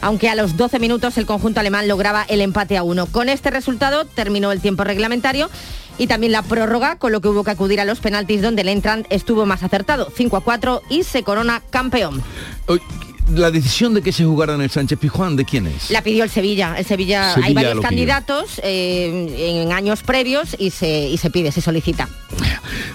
aunque 0.01 0.29
a 0.29 0.35
los 0.35 0.55
12 0.55 0.77
minutos 0.77 1.17
el 1.17 1.25
conjunto 1.25 1.61
alemán 1.61 1.87
lograba 1.87 2.27
el 2.29 2.41
empate 2.41 2.77
a 2.77 2.83
uno. 2.83 3.07
Con 3.07 3.27
este 3.27 3.49
resultado 3.49 4.05
terminó 4.05 4.51
el 4.51 4.61
tiempo 4.61 4.83
reglamentario 4.83 5.49
y 5.99 6.07
también 6.07 6.31
la 6.31 6.41
prórroga, 6.41 6.95
con 6.95 7.11
lo 7.11 7.21
que 7.21 7.27
hubo 7.27 7.43
que 7.43 7.51
acudir 7.51 7.79
a 7.79 7.85
los 7.85 7.99
penaltis 7.99 8.41
donde 8.41 8.63
el 8.63 8.69
Entrant 8.69 9.05
estuvo 9.11 9.45
más 9.45 9.61
acertado, 9.61 10.11
5 10.15 10.37
a 10.37 10.41
4 10.41 10.81
y 10.89 11.03
se 11.03 11.21
corona 11.23 11.61
campeón 11.69 12.23
la 13.33 13.51
decisión 13.51 13.93
de 13.93 14.01
que 14.01 14.11
se 14.11 14.25
jugara 14.25 14.55
en 14.55 14.61
el 14.61 14.69
Sánchez 14.69 14.99
Pijuán, 14.99 15.35
¿de 15.35 15.45
quién 15.45 15.67
es? 15.67 15.91
La 15.91 16.01
pidió 16.01 16.23
el 16.23 16.29
Sevilla. 16.29 16.75
El 16.77 16.85
Sevilla, 16.85 17.35
hay 17.35 17.53
varios 17.53 17.79
candidatos 17.81 18.59
eh, 18.63 19.63
en 19.63 19.71
años 19.71 20.03
previos 20.03 20.55
y 20.57 20.71
se, 20.71 21.07
y 21.07 21.17
se 21.17 21.29
pide, 21.29 21.51
se 21.51 21.61
solicita. 21.61 22.09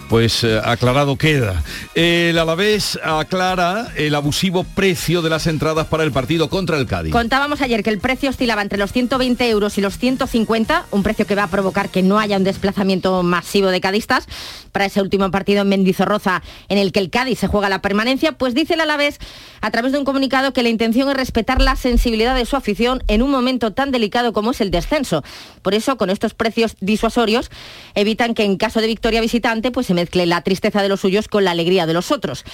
Pues 0.08 0.44
eh, 0.44 0.60
aclarado 0.62 1.16
queda. 1.16 1.62
El 1.94 2.38
Alavés 2.38 2.98
aclara 3.02 3.92
el 3.96 4.14
abusivo 4.14 4.64
precio 4.64 5.22
de 5.22 5.30
las 5.30 5.46
entradas 5.46 5.86
para 5.86 6.04
el 6.04 6.12
partido 6.12 6.48
contra 6.48 6.78
el 6.78 6.86
Cádiz. 6.86 7.12
Contábamos 7.12 7.60
ayer 7.60 7.82
que 7.82 7.90
el 7.90 7.98
precio 7.98 8.30
oscilaba 8.30 8.62
entre 8.62 8.78
los 8.78 8.92
120 8.92 9.48
euros 9.48 9.78
y 9.78 9.80
los 9.80 9.98
150, 9.98 10.86
un 10.90 11.02
precio 11.02 11.26
que 11.26 11.34
va 11.34 11.44
a 11.44 11.48
provocar 11.48 11.88
que 11.88 12.02
no 12.02 12.18
haya 12.18 12.36
un 12.36 12.44
desplazamiento 12.44 13.22
masivo 13.22 13.68
de 13.68 13.80
cadistas 13.80 14.26
para 14.72 14.86
ese 14.86 15.00
último 15.00 15.30
partido 15.30 15.62
en 15.62 15.68
Mendizorroza 15.68 16.42
en 16.68 16.78
el 16.78 16.92
que 16.92 17.00
el 17.00 17.10
Cádiz 17.10 17.38
se 17.38 17.46
juega 17.46 17.68
la 17.68 17.80
permanencia, 17.80 18.32
pues 18.32 18.54
dice 18.54 18.74
el 18.74 18.80
Alavés 18.80 19.18
a 19.60 19.70
través 19.70 19.92
de 19.92 19.98
un 19.98 20.04
comunicado 20.04 20.23
que 20.28 20.62
la 20.62 20.68
intención 20.68 21.08
es 21.08 21.16
respetar 21.16 21.60
la 21.60 21.76
sensibilidad 21.76 22.34
de 22.34 22.46
su 22.46 22.56
afición 22.56 23.02
en 23.08 23.22
un 23.22 23.30
momento 23.30 23.72
tan 23.72 23.90
delicado 23.90 24.32
como 24.32 24.52
es 24.52 24.60
el 24.60 24.70
descenso. 24.70 25.22
Por 25.62 25.74
eso, 25.74 25.96
con 25.96 26.10
estos 26.10 26.34
precios 26.34 26.76
disuasorios, 26.80 27.50
evitan 27.94 28.34
que 28.34 28.44
en 28.44 28.56
caso 28.56 28.80
de 28.80 28.86
victoria 28.86 29.20
visitante 29.20 29.70
pues 29.70 29.86
se 29.86 29.94
mezcle 29.94 30.26
la 30.26 30.40
tristeza 30.42 30.82
de 30.82 30.88
los 30.88 31.00
suyos 31.00 31.28
con 31.28 31.44
la 31.44 31.50
alegría 31.50 31.86
de 31.86 31.92
los 31.92 32.10
otros. 32.10 32.44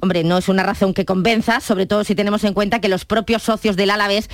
Hombre, 0.00 0.24
no 0.24 0.38
es 0.38 0.48
una 0.48 0.62
razón 0.62 0.92
que 0.92 1.04
convenza, 1.04 1.60
sobre 1.60 1.86
todo 1.86 2.04
si 2.04 2.14
tenemos 2.14 2.44
en 2.44 2.54
cuenta 2.54 2.80
que 2.80 2.88
los 2.88 3.04
propios 3.04 3.42
socios 3.42 3.76
del 3.76 3.90
Alavés 3.90 4.28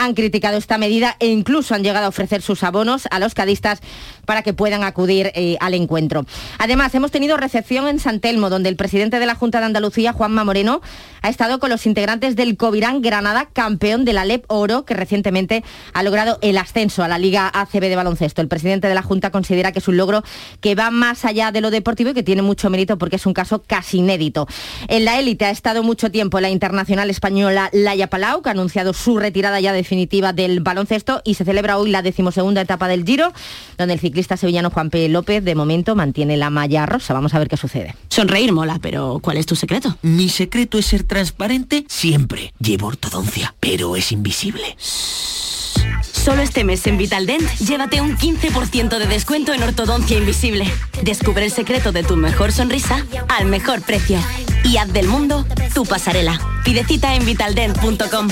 han 0.00 0.14
criticado 0.14 0.56
esta 0.56 0.78
medida 0.78 1.16
e 1.20 1.26
incluso 1.26 1.74
han 1.74 1.84
llegado 1.84 2.06
a 2.06 2.08
ofrecer 2.08 2.40
sus 2.40 2.62
abonos 2.62 3.06
a 3.10 3.18
los 3.18 3.34
cadistas 3.34 3.80
para 4.24 4.42
que 4.42 4.54
puedan 4.54 4.82
acudir 4.82 5.30
eh, 5.34 5.58
al 5.60 5.74
encuentro. 5.74 6.24
Además, 6.58 6.94
hemos 6.94 7.10
tenido 7.10 7.36
recepción 7.36 7.86
en 7.86 7.98
San 7.98 8.20
Telmo, 8.20 8.48
donde 8.48 8.70
el 8.70 8.76
presidente 8.76 9.18
de 9.18 9.26
la 9.26 9.34
Junta 9.34 9.60
de 9.60 9.66
Andalucía, 9.66 10.14
Juanma 10.14 10.42
Moreno, 10.42 10.80
ha 11.20 11.28
estado 11.28 11.58
con 11.58 11.68
los 11.68 11.84
integrantes 11.84 12.34
del 12.34 12.56
Covirán 12.56 13.02
Granada, 13.02 13.50
campeón 13.52 14.06
de 14.06 14.14
la 14.14 14.24
LEP 14.24 14.44
Oro, 14.48 14.86
que 14.86 14.94
recientemente 14.94 15.62
ha 15.92 16.02
logrado 16.02 16.38
el 16.40 16.56
ascenso 16.56 17.02
a 17.02 17.08
la 17.08 17.18
Liga 17.18 17.50
ACB 17.52 17.80
de 17.80 17.96
baloncesto. 17.96 18.40
El 18.40 18.48
presidente 18.48 18.88
de 18.88 18.94
la 18.94 19.02
Junta 19.02 19.30
considera 19.30 19.72
que 19.72 19.80
es 19.80 19.88
un 19.88 19.98
logro 19.98 20.22
que 20.62 20.74
va 20.74 20.90
más 20.90 21.26
allá 21.26 21.52
de 21.52 21.60
lo 21.60 21.70
deportivo 21.70 22.10
y 22.10 22.14
que 22.14 22.22
tiene 22.22 22.40
mucho 22.40 22.70
mérito 22.70 22.96
porque 22.96 23.16
es 23.16 23.26
un 23.26 23.34
caso 23.34 23.62
casi 23.66 23.98
inédito. 23.98 24.48
En 24.88 25.04
la 25.04 25.18
élite 25.18 25.44
ha 25.44 25.50
estado 25.50 25.82
mucho 25.82 26.10
tiempo 26.10 26.40
la 26.40 26.48
internacional 26.48 27.10
española 27.10 27.68
Laia 27.72 28.08
Palau, 28.08 28.40
que 28.40 28.48
ha 28.48 28.52
anunciado 28.52 28.94
su 28.94 29.18
retirada 29.18 29.60
ya 29.60 29.72
definitiva 29.90 30.32
del 30.32 30.60
baloncesto 30.60 31.20
y 31.24 31.34
se 31.34 31.44
celebra 31.44 31.76
hoy 31.76 31.90
la 31.90 32.00
decimosegunda 32.00 32.60
etapa 32.60 32.86
del 32.86 33.04
Giro, 33.04 33.32
donde 33.76 33.94
el 33.94 34.00
ciclista 34.00 34.36
sevillano 34.36 34.70
Juan 34.70 34.88
P. 34.88 35.08
López 35.08 35.44
de 35.44 35.56
momento 35.56 35.96
mantiene 35.96 36.36
la 36.36 36.48
malla 36.48 36.86
rosa. 36.86 37.12
Vamos 37.12 37.34
a 37.34 37.40
ver 37.40 37.48
qué 37.48 37.56
sucede. 37.56 37.96
Sonreír 38.08 38.52
mola, 38.52 38.78
pero 38.80 39.18
¿cuál 39.20 39.36
es 39.36 39.46
tu 39.46 39.56
secreto? 39.56 39.98
Mi 40.02 40.28
secreto 40.28 40.78
es 40.78 40.86
ser 40.86 41.02
transparente 41.02 41.84
siempre. 41.88 42.52
Llevo 42.60 42.86
ortodoncia, 42.86 43.52
pero 43.58 43.96
es 43.96 44.12
invisible. 44.12 44.76
Solo 44.78 46.42
este 46.42 46.62
mes 46.62 46.86
en 46.86 46.96
Vitaldent, 46.96 47.42
llévate 47.58 48.00
un 48.00 48.16
15% 48.16 48.96
de 48.96 49.06
descuento 49.08 49.52
en 49.52 49.64
ortodoncia 49.64 50.16
invisible. 50.16 50.72
Descubre 51.02 51.44
el 51.44 51.50
secreto 51.50 51.90
de 51.90 52.04
tu 52.04 52.16
mejor 52.16 52.52
sonrisa 52.52 53.04
al 53.28 53.46
mejor 53.46 53.82
precio. 53.82 54.20
Y 54.62 54.76
haz 54.76 54.92
del 54.92 55.08
mundo 55.08 55.44
tu 55.74 55.84
pasarela. 55.84 56.38
Pide 56.64 56.84
cita 56.84 57.16
en 57.16 57.24
vitaldent.com. 57.24 58.28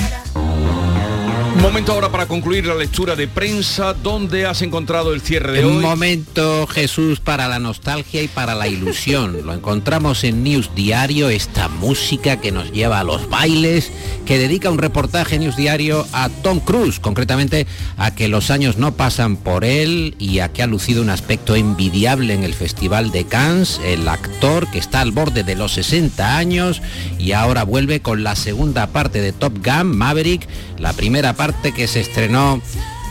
Momento 1.60 1.92
ahora 1.92 2.08
para 2.08 2.26
concluir 2.26 2.66
la 2.66 2.76
lectura 2.76 3.16
de 3.16 3.26
prensa. 3.26 3.92
¿Dónde 3.92 4.46
has 4.46 4.62
encontrado 4.62 5.12
el 5.12 5.20
cierre 5.20 5.52
de 5.52 5.66
Un 5.66 5.78
hoy? 5.78 5.82
momento, 5.82 6.68
Jesús, 6.68 7.18
para 7.18 7.48
la 7.48 7.58
nostalgia 7.58 8.22
y 8.22 8.28
para 8.28 8.54
la 8.54 8.68
ilusión. 8.68 9.44
Lo 9.44 9.52
encontramos 9.52 10.22
en 10.22 10.44
News 10.44 10.70
Diario, 10.76 11.28
esta 11.30 11.68
música 11.68 12.40
que 12.40 12.52
nos 12.52 12.70
lleva 12.70 13.00
a 13.00 13.04
los 13.04 13.28
bailes, 13.28 13.90
que 14.24 14.38
dedica 14.38 14.70
un 14.70 14.78
reportaje 14.78 15.38
News 15.38 15.56
Diario 15.56 16.06
a 16.12 16.28
Tom 16.28 16.60
Cruise, 16.60 17.00
concretamente 17.00 17.66
a 17.96 18.14
que 18.14 18.28
los 18.28 18.50
años 18.50 18.76
no 18.78 18.92
pasan 18.94 19.36
por 19.36 19.64
él 19.64 20.14
y 20.18 20.38
a 20.38 20.52
que 20.52 20.62
ha 20.62 20.66
lucido 20.68 21.02
un 21.02 21.10
aspecto 21.10 21.56
envidiable 21.56 22.34
en 22.34 22.44
el 22.44 22.54
Festival 22.54 23.10
de 23.10 23.24
Cannes, 23.24 23.80
el 23.84 24.06
actor 24.08 24.70
que 24.70 24.78
está 24.78 25.00
al 25.00 25.10
borde 25.10 25.42
de 25.42 25.56
los 25.56 25.72
60 25.72 26.38
años 26.38 26.80
y 27.18 27.32
ahora 27.32 27.64
vuelve 27.64 28.00
con 28.00 28.22
la 28.22 28.36
segunda 28.36 28.86
parte 28.86 29.20
de 29.20 29.32
Top 29.32 29.54
Gun, 29.64 29.96
Maverick, 29.96 30.46
la 30.78 30.92
primera 30.92 31.32
parte 31.32 31.47
que 31.74 31.88
se 31.88 32.00
estrenó 32.00 32.60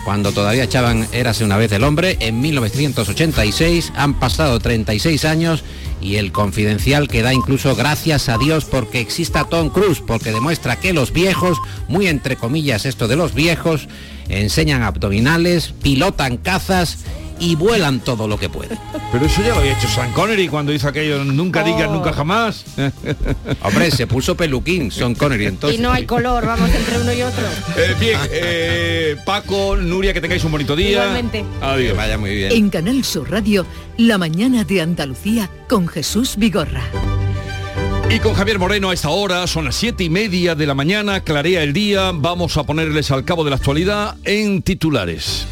cuando 0.07 0.31
todavía 0.31 0.63
echaban 0.63 1.05
Érase 1.11 1.43
una 1.43 1.57
vez 1.57 1.71
el 1.73 1.83
hombre, 1.83 2.15
en 2.21 2.39
1986, 2.39 3.91
han 3.95 4.19
pasado 4.19 4.57
36 4.59 5.25
años 5.25 5.63
y 5.99 6.15
el 6.15 6.31
confidencial 6.31 7.09
que 7.09 7.23
da 7.23 7.33
incluso 7.33 7.75
gracias 7.75 8.29
a 8.29 8.37
Dios 8.37 8.63
porque 8.63 9.01
exista 9.01 9.43
Tom 9.43 9.69
Cruise, 9.69 9.99
porque 9.99 10.31
demuestra 10.31 10.79
que 10.79 10.93
los 10.93 11.11
viejos, 11.11 11.57
muy 11.89 12.07
entre 12.07 12.37
comillas 12.37 12.85
esto 12.85 13.09
de 13.09 13.17
los 13.17 13.33
viejos, 13.33 13.89
enseñan 14.29 14.83
abdominales, 14.83 15.73
pilotan 15.81 16.37
cazas 16.37 16.99
y 17.39 17.55
vuelan 17.55 17.99
todo 17.99 18.27
lo 18.27 18.37
que 18.37 18.49
pueden. 18.49 18.77
Pero 19.11 19.25
eso 19.25 19.41
ya 19.41 19.49
lo 19.49 19.59
había 19.59 19.77
hecho 19.77 19.87
Sean 19.87 20.11
Connery 20.13 20.47
cuando 20.47 20.73
hizo 20.73 20.87
aquello, 20.87 21.23
nunca 21.23 21.63
digas, 21.63 21.89
nunca 21.89 22.13
jamás. 22.13 22.65
Hombre, 23.61 23.91
se 23.91 24.07
puso 24.07 24.35
peluquín 24.35 24.91
Sean 24.91 25.15
Connery 25.15 25.45
entonces. 25.45 25.79
Y 25.79 25.81
no 25.81 25.91
hay 25.91 26.05
color, 26.05 26.45
vamos, 26.45 26.69
entre 26.69 26.99
uno 26.99 27.13
y 27.13 27.21
otro. 27.21 27.45
Eh, 27.77 27.95
bien, 27.99 28.19
eh, 28.31 29.15
Paco, 29.25 29.75
Nuria, 29.77 30.13
que 30.13 30.21
tengáis 30.21 30.43
un 30.43 30.51
bonito 30.51 30.75
día. 30.75 31.03
Igualmente. 31.03 31.45
Adiós. 31.61 31.91
Que 31.91 31.97
vaya 31.97 32.17
muy 32.17 32.35
bien. 32.35 32.51
En 32.51 32.69
Canal 32.69 33.03
Sur 33.03 33.31
Radio, 33.31 33.65
La 33.97 34.17
mañana 34.17 34.63
de 34.63 34.81
Andalucía 34.81 35.49
con 35.67 35.87
Jesús 35.87 36.35
Vigorra. 36.37 36.83
Y 38.09 38.19
con 38.19 38.33
Javier 38.33 38.57
Moreno 38.57 38.89
a 38.89 38.93
esta 38.93 39.09
hora, 39.09 39.45
son 39.47 39.65
las 39.65 39.75
siete 39.75 40.05
y 40.05 40.09
media 40.09 40.55
de 40.55 40.65
la 40.65 40.73
mañana, 40.73 41.19
clarea 41.21 41.61
el 41.61 41.73
día, 41.73 42.11
vamos 42.13 42.55
a 42.55 42.63
ponerles 42.63 43.11
al 43.11 43.25
cabo 43.25 43.43
de 43.43 43.49
la 43.49 43.57
actualidad 43.57 44.15
en 44.23 44.61
titulares. 44.61 45.45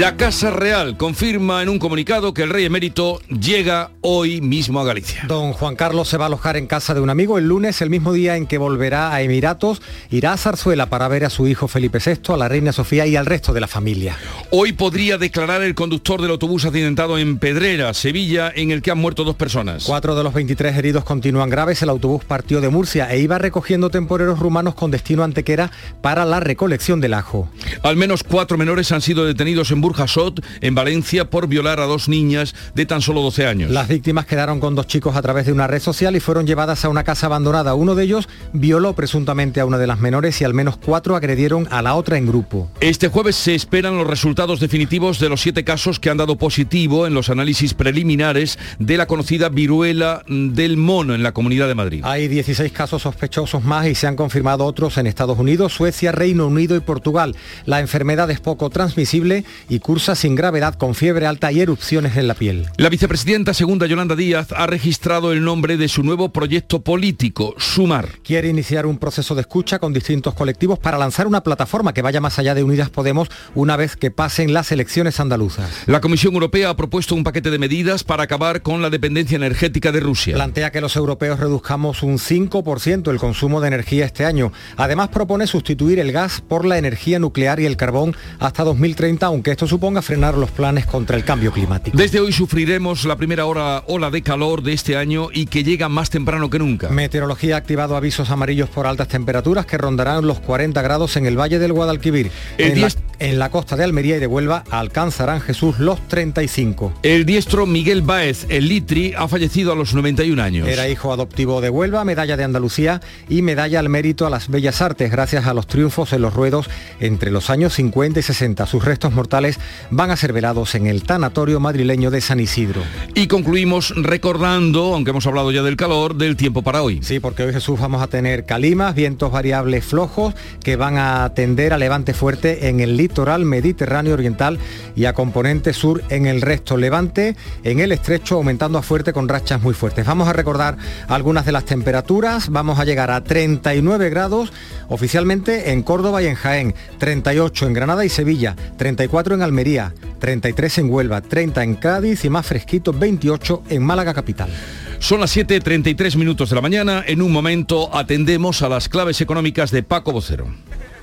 La 0.00 0.16
Casa 0.16 0.48
Real 0.48 0.96
confirma 0.96 1.62
en 1.62 1.68
un 1.68 1.78
comunicado 1.78 2.32
que 2.32 2.42
el 2.42 2.48
rey 2.48 2.64
emérito 2.64 3.20
llega 3.28 3.90
hoy 4.00 4.40
mismo 4.40 4.80
a 4.80 4.84
Galicia. 4.84 5.24
Don 5.28 5.52
Juan 5.52 5.76
Carlos 5.76 6.08
se 6.08 6.16
va 6.16 6.24
a 6.24 6.28
alojar 6.28 6.56
en 6.56 6.66
casa 6.66 6.94
de 6.94 7.02
un 7.02 7.10
amigo 7.10 7.36
el 7.36 7.46
lunes, 7.46 7.82
el 7.82 7.90
mismo 7.90 8.14
día 8.14 8.36
en 8.36 8.46
que 8.46 8.56
volverá 8.56 9.12
a 9.12 9.20
Emiratos, 9.20 9.82
irá 10.10 10.32
a 10.32 10.38
Zarzuela 10.38 10.86
para 10.86 11.06
ver 11.08 11.26
a 11.26 11.28
su 11.28 11.46
hijo 11.46 11.68
Felipe 11.68 11.98
VI, 12.02 12.32
a 12.32 12.38
la 12.38 12.48
reina 12.48 12.72
Sofía 12.72 13.06
y 13.06 13.14
al 13.14 13.26
resto 13.26 13.52
de 13.52 13.60
la 13.60 13.66
familia. 13.66 14.16
Hoy 14.50 14.72
podría 14.72 15.18
declarar 15.18 15.60
el 15.60 15.74
conductor 15.74 16.22
del 16.22 16.30
autobús 16.30 16.64
accidentado 16.64 17.18
en 17.18 17.36
Pedrera, 17.36 17.92
Sevilla, 17.92 18.50
en 18.56 18.70
el 18.70 18.80
que 18.80 18.92
han 18.92 18.96
muerto 18.96 19.22
dos 19.22 19.36
personas. 19.36 19.84
Cuatro 19.84 20.14
de 20.14 20.24
los 20.24 20.32
23 20.32 20.78
heridos 20.78 21.04
continúan 21.04 21.50
graves. 21.50 21.82
El 21.82 21.90
autobús 21.90 22.24
partió 22.24 22.62
de 22.62 22.70
Murcia 22.70 23.12
e 23.12 23.20
iba 23.20 23.36
recogiendo 23.36 23.90
temporeros 23.90 24.38
rumanos 24.38 24.74
con 24.74 24.90
destino 24.90 25.20
a 25.20 25.26
Antequera 25.26 25.70
para 26.00 26.24
la 26.24 26.40
recolección 26.40 27.02
del 27.02 27.12
ajo. 27.12 27.50
Al 27.82 27.96
menos 27.96 28.24
cuatro 28.24 28.56
menores 28.56 28.92
han 28.92 29.02
sido 29.02 29.26
detenidos 29.26 29.70
en 29.70 29.82
Burjasot, 29.90 30.40
en 30.60 30.76
Valencia, 30.76 31.30
por 31.30 31.48
violar 31.48 31.80
a 31.80 31.86
dos 31.86 32.08
niñas 32.08 32.54
de 32.76 32.86
tan 32.86 33.02
solo 33.02 33.22
12 33.22 33.46
años. 33.46 33.70
Las 33.72 33.88
víctimas 33.88 34.24
quedaron 34.24 34.60
con 34.60 34.76
dos 34.76 34.86
chicos 34.86 35.16
a 35.16 35.22
través 35.22 35.46
de 35.46 35.52
una 35.52 35.66
red 35.66 35.80
social 35.80 36.14
y 36.14 36.20
fueron 36.20 36.46
llevadas 36.46 36.84
a 36.84 36.88
una 36.88 37.02
casa 37.02 37.26
abandonada. 37.26 37.74
Uno 37.74 37.96
de 37.96 38.04
ellos 38.04 38.28
violó 38.52 38.94
presuntamente 38.94 39.58
a 39.58 39.66
una 39.66 39.78
de 39.78 39.88
las 39.88 39.98
menores 39.98 40.40
y 40.40 40.44
al 40.44 40.54
menos 40.54 40.76
cuatro 40.76 41.16
agredieron 41.16 41.66
a 41.72 41.82
la 41.82 41.96
otra 41.96 42.18
en 42.18 42.26
grupo. 42.26 42.70
Este 42.80 43.08
jueves 43.08 43.34
se 43.34 43.56
esperan 43.56 43.98
los 43.98 44.06
resultados 44.06 44.60
definitivos 44.60 45.18
de 45.18 45.28
los 45.28 45.40
siete 45.40 45.64
casos 45.64 45.98
que 45.98 46.08
han 46.08 46.18
dado 46.18 46.38
positivo 46.38 47.08
en 47.08 47.14
los 47.14 47.28
análisis 47.28 47.74
preliminares 47.74 48.58
de 48.78 48.96
la 48.96 49.06
conocida 49.06 49.48
viruela 49.48 50.22
del 50.28 50.76
mono 50.76 51.16
en 51.16 51.24
la 51.24 51.32
Comunidad 51.32 51.66
de 51.66 51.74
Madrid. 51.74 52.02
Hay 52.04 52.28
16 52.28 52.70
casos 52.70 53.02
sospechosos 53.02 53.64
más 53.64 53.88
y 53.88 53.96
se 53.96 54.06
han 54.06 54.14
confirmado 54.14 54.64
otros 54.64 54.98
en 54.98 55.08
Estados 55.08 55.38
Unidos, 55.38 55.72
Suecia, 55.72 56.12
Reino 56.12 56.46
Unido 56.46 56.76
y 56.76 56.80
Portugal. 56.80 57.34
La 57.66 57.80
enfermedad 57.80 58.30
es 58.30 58.38
poco 58.38 58.70
transmisible 58.70 59.44
y 59.68 59.79
cursa 59.80 60.14
sin 60.14 60.34
gravedad 60.34 60.74
con 60.74 60.94
fiebre 60.94 61.26
alta 61.26 61.50
y 61.52 61.60
erupciones 61.60 62.16
en 62.16 62.28
la 62.28 62.34
piel. 62.34 62.66
La 62.76 62.88
vicepresidenta 62.88 63.54
segunda 63.54 63.86
Yolanda 63.86 64.14
Díaz 64.14 64.52
ha 64.52 64.66
registrado 64.66 65.32
el 65.32 65.42
nombre 65.42 65.76
de 65.76 65.88
su 65.88 66.02
nuevo 66.02 66.30
proyecto 66.30 66.82
político, 66.82 67.54
Sumar. 67.58 68.20
Quiere 68.22 68.48
iniciar 68.48 68.86
un 68.86 68.98
proceso 68.98 69.34
de 69.34 69.40
escucha 69.40 69.78
con 69.78 69.92
distintos 69.92 70.34
colectivos 70.34 70.78
para 70.78 70.98
lanzar 70.98 71.26
una 71.26 71.42
plataforma 71.42 71.92
que 71.92 72.02
vaya 72.02 72.20
más 72.20 72.38
allá 72.38 72.54
de 72.54 72.62
Unidas 72.62 72.90
Podemos 72.90 73.28
una 73.54 73.76
vez 73.76 73.96
que 73.96 74.10
pasen 74.10 74.52
las 74.52 74.72
elecciones 74.72 75.20
andaluzas. 75.20 75.70
La 75.86 76.00
Comisión 76.00 76.34
Europea 76.34 76.70
ha 76.70 76.76
propuesto 76.76 77.14
un 77.14 77.24
paquete 77.24 77.50
de 77.50 77.58
medidas 77.58 78.04
para 78.04 78.24
acabar 78.24 78.62
con 78.62 78.82
la 78.82 78.90
dependencia 78.90 79.36
energética 79.36 79.92
de 79.92 80.00
Rusia. 80.00 80.34
Plantea 80.34 80.70
que 80.70 80.80
los 80.80 80.96
europeos 80.96 81.40
reduzcamos 81.40 82.02
un 82.02 82.18
5% 82.18 83.10
el 83.10 83.18
consumo 83.18 83.60
de 83.60 83.68
energía 83.68 84.04
este 84.04 84.24
año. 84.24 84.52
Además 84.76 85.08
propone 85.08 85.46
sustituir 85.46 85.98
el 85.98 86.12
gas 86.12 86.40
por 86.40 86.64
la 86.64 86.78
energía 86.78 87.18
nuclear 87.18 87.60
y 87.60 87.66
el 87.66 87.76
carbón 87.76 88.16
hasta 88.38 88.64
2030, 88.64 89.26
aunque 89.26 89.50
esto 89.60 89.76
suponga 89.76 90.00
frenar 90.00 90.38
los 90.38 90.50
planes 90.50 90.86
contra 90.86 91.18
el 91.18 91.24
cambio 91.24 91.52
climático. 91.52 91.94
Desde 91.94 92.18
hoy 92.18 92.32
sufriremos 92.32 93.04
la 93.04 93.16
primera 93.16 93.44
hora, 93.44 93.84
ola 93.88 94.08
de 94.08 94.22
calor 94.22 94.62
de 94.62 94.72
este 94.72 94.96
año 94.96 95.28
y 95.34 95.44
que 95.44 95.62
llega 95.62 95.90
más 95.90 96.08
temprano 96.08 96.48
que 96.48 96.58
nunca. 96.58 96.88
Meteorología 96.88 97.56
ha 97.56 97.58
activado 97.58 97.94
avisos 97.94 98.30
amarillos 98.30 98.70
por 98.70 98.86
altas 98.86 99.08
temperaturas 99.08 99.66
que 99.66 99.76
rondarán 99.76 100.26
los 100.26 100.40
40 100.40 100.80
grados 100.80 101.18
en 101.18 101.26
el 101.26 101.38
Valle 101.38 101.58
del 101.58 101.74
Guadalquivir. 101.74 102.30
En 102.56 102.80
la, 102.80 102.88
en 103.18 103.38
la 103.38 103.50
costa 103.50 103.76
de 103.76 103.84
Almería 103.84 104.16
y 104.16 104.18
de 104.18 104.26
Huelva 104.26 104.64
alcanzarán 104.70 105.42
Jesús 105.42 105.78
los 105.78 106.08
35. 106.08 106.94
El 107.02 107.26
diestro 107.26 107.66
Miguel 107.66 108.00
Báez, 108.00 108.46
el 108.48 108.66
Litri, 108.66 109.12
ha 109.14 109.28
fallecido 109.28 109.72
a 109.72 109.76
los 109.76 109.92
91 109.92 110.42
años. 110.42 110.68
Era 110.68 110.88
hijo 110.88 111.12
adoptivo 111.12 111.60
de 111.60 111.68
Huelva, 111.68 112.02
medalla 112.06 112.38
de 112.38 112.44
Andalucía 112.44 113.02
y 113.28 113.42
medalla 113.42 113.78
al 113.78 113.90
mérito 113.90 114.26
a 114.26 114.30
las 114.30 114.48
bellas 114.48 114.80
artes 114.80 115.10
gracias 115.10 115.46
a 115.46 115.52
los 115.52 115.66
triunfos 115.66 116.14
en 116.14 116.22
los 116.22 116.32
ruedos 116.32 116.70
entre 116.98 117.30
los 117.30 117.50
años 117.50 117.74
50 117.74 118.20
y 118.20 118.22
60. 118.22 118.64
Sus 118.64 118.86
restos 118.86 119.12
mortales 119.12 119.49
van 119.90 120.10
a 120.10 120.16
ser 120.16 120.32
velados 120.32 120.74
en 120.74 120.86
el 120.86 121.02
tanatorio 121.02 121.60
madrileño 121.60 122.10
de 122.10 122.20
San 122.20 122.40
Isidro. 122.40 122.82
Y 123.14 123.26
concluimos 123.26 123.94
recordando, 123.96 124.94
aunque 124.94 125.10
hemos 125.10 125.26
hablado 125.26 125.50
ya 125.52 125.62
del 125.62 125.76
calor, 125.76 126.14
del 126.14 126.36
tiempo 126.36 126.62
para 126.62 126.82
hoy. 126.82 127.00
Sí, 127.02 127.20
porque 127.20 127.42
hoy 127.42 127.52
Jesús 127.52 127.80
vamos 127.80 128.02
a 128.02 128.06
tener 128.06 128.44
calimas, 128.44 128.94
vientos 128.94 129.30
variables 129.32 129.84
flojos 129.84 130.34
que 130.62 130.76
van 130.76 130.98
a 130.98 131.32
tender 131.34 131.72
a 131.72 131.78
levante 131.78 132.14
fuerte 132.14 132.68
en 132.68 132.80
el 132.80 132.96
litoral 132.96 133.44
mediterráneo 133.44 134.14
oriental 134.14 134.58
y 134.96 135.04
a 135.04 135.12
componente 135.12 135.72
sur 135.72 136.02
en 136.08 136.26
el 136.26 136.40
resto. 136.40 136.76
Levante 136.76 137.36
en 137.64 137.80
el 137.80 137.92
estrecho 137.92 138.36
aumentando 138.36 138.78
a 138.78 138.82
fuerte 138.82 139.12
con 139.12 139.28
rachas 139.28 139.62
muy 139.62 139.74
fuertes. 139.74 140.06
Vamos 140.06 140.28
a 140.28 140.32
recordar 140.32 140.76
algunas 141.08 141.46
de 141.46 141.52
las 141.52 141.64
temperaturas. 141.64 142.50
Vamos 142.50 142.78
a 142.78 142.84
llegar 142.84 143.10
a 143.10 143.22
39 143.22 144.10
grados 144.10 144.52
oficialmente 144.88 145.70
en 145.70 145.82
Córdoba 145.82 146.22
y 146.22 146.26
en 146.26 146.34
Jaén, 146.34 146.74
38 146.98 147.66
en 147.66 147.72
Granada 147.72 148.04
y 148.04 148.08
Sevilla, 148.08 148.56
34 148.76 149.34
en 149.34 149.39
Almería, 149.42 149.94
33 150.18 150.78
en 150.78 150.90
Huelva, 150.90 151.20
30 151.20 151.62
en 151.62 151.74
Cádiz 151.76 152.24
y 152.24 152.30
más 152.30 152.46
fresquito 152.46 152.92
28 152.92 153.64
en 153.68 153.82
Málaga 153.82 154.14
capital. 154.14 154.50
Son 154.98 155.20
las 155.20 155.34
7.33 155.36 156.16
minutos 156.16 156.50
de 156.50 156.56
la 156.56 156.62
mañana. 156.62 157.02
En 157.06 157.22
un 157.22 157.32
momento 157.32 157.94
atendemos 157.96 158.62
a 158.62 158.68
las 158.68 158.88
claves 158.88 159.20
económicas 159.20 159.70
de 159.70 159.82
Paco 159.82 160.12
Vocero. 160.12 160.46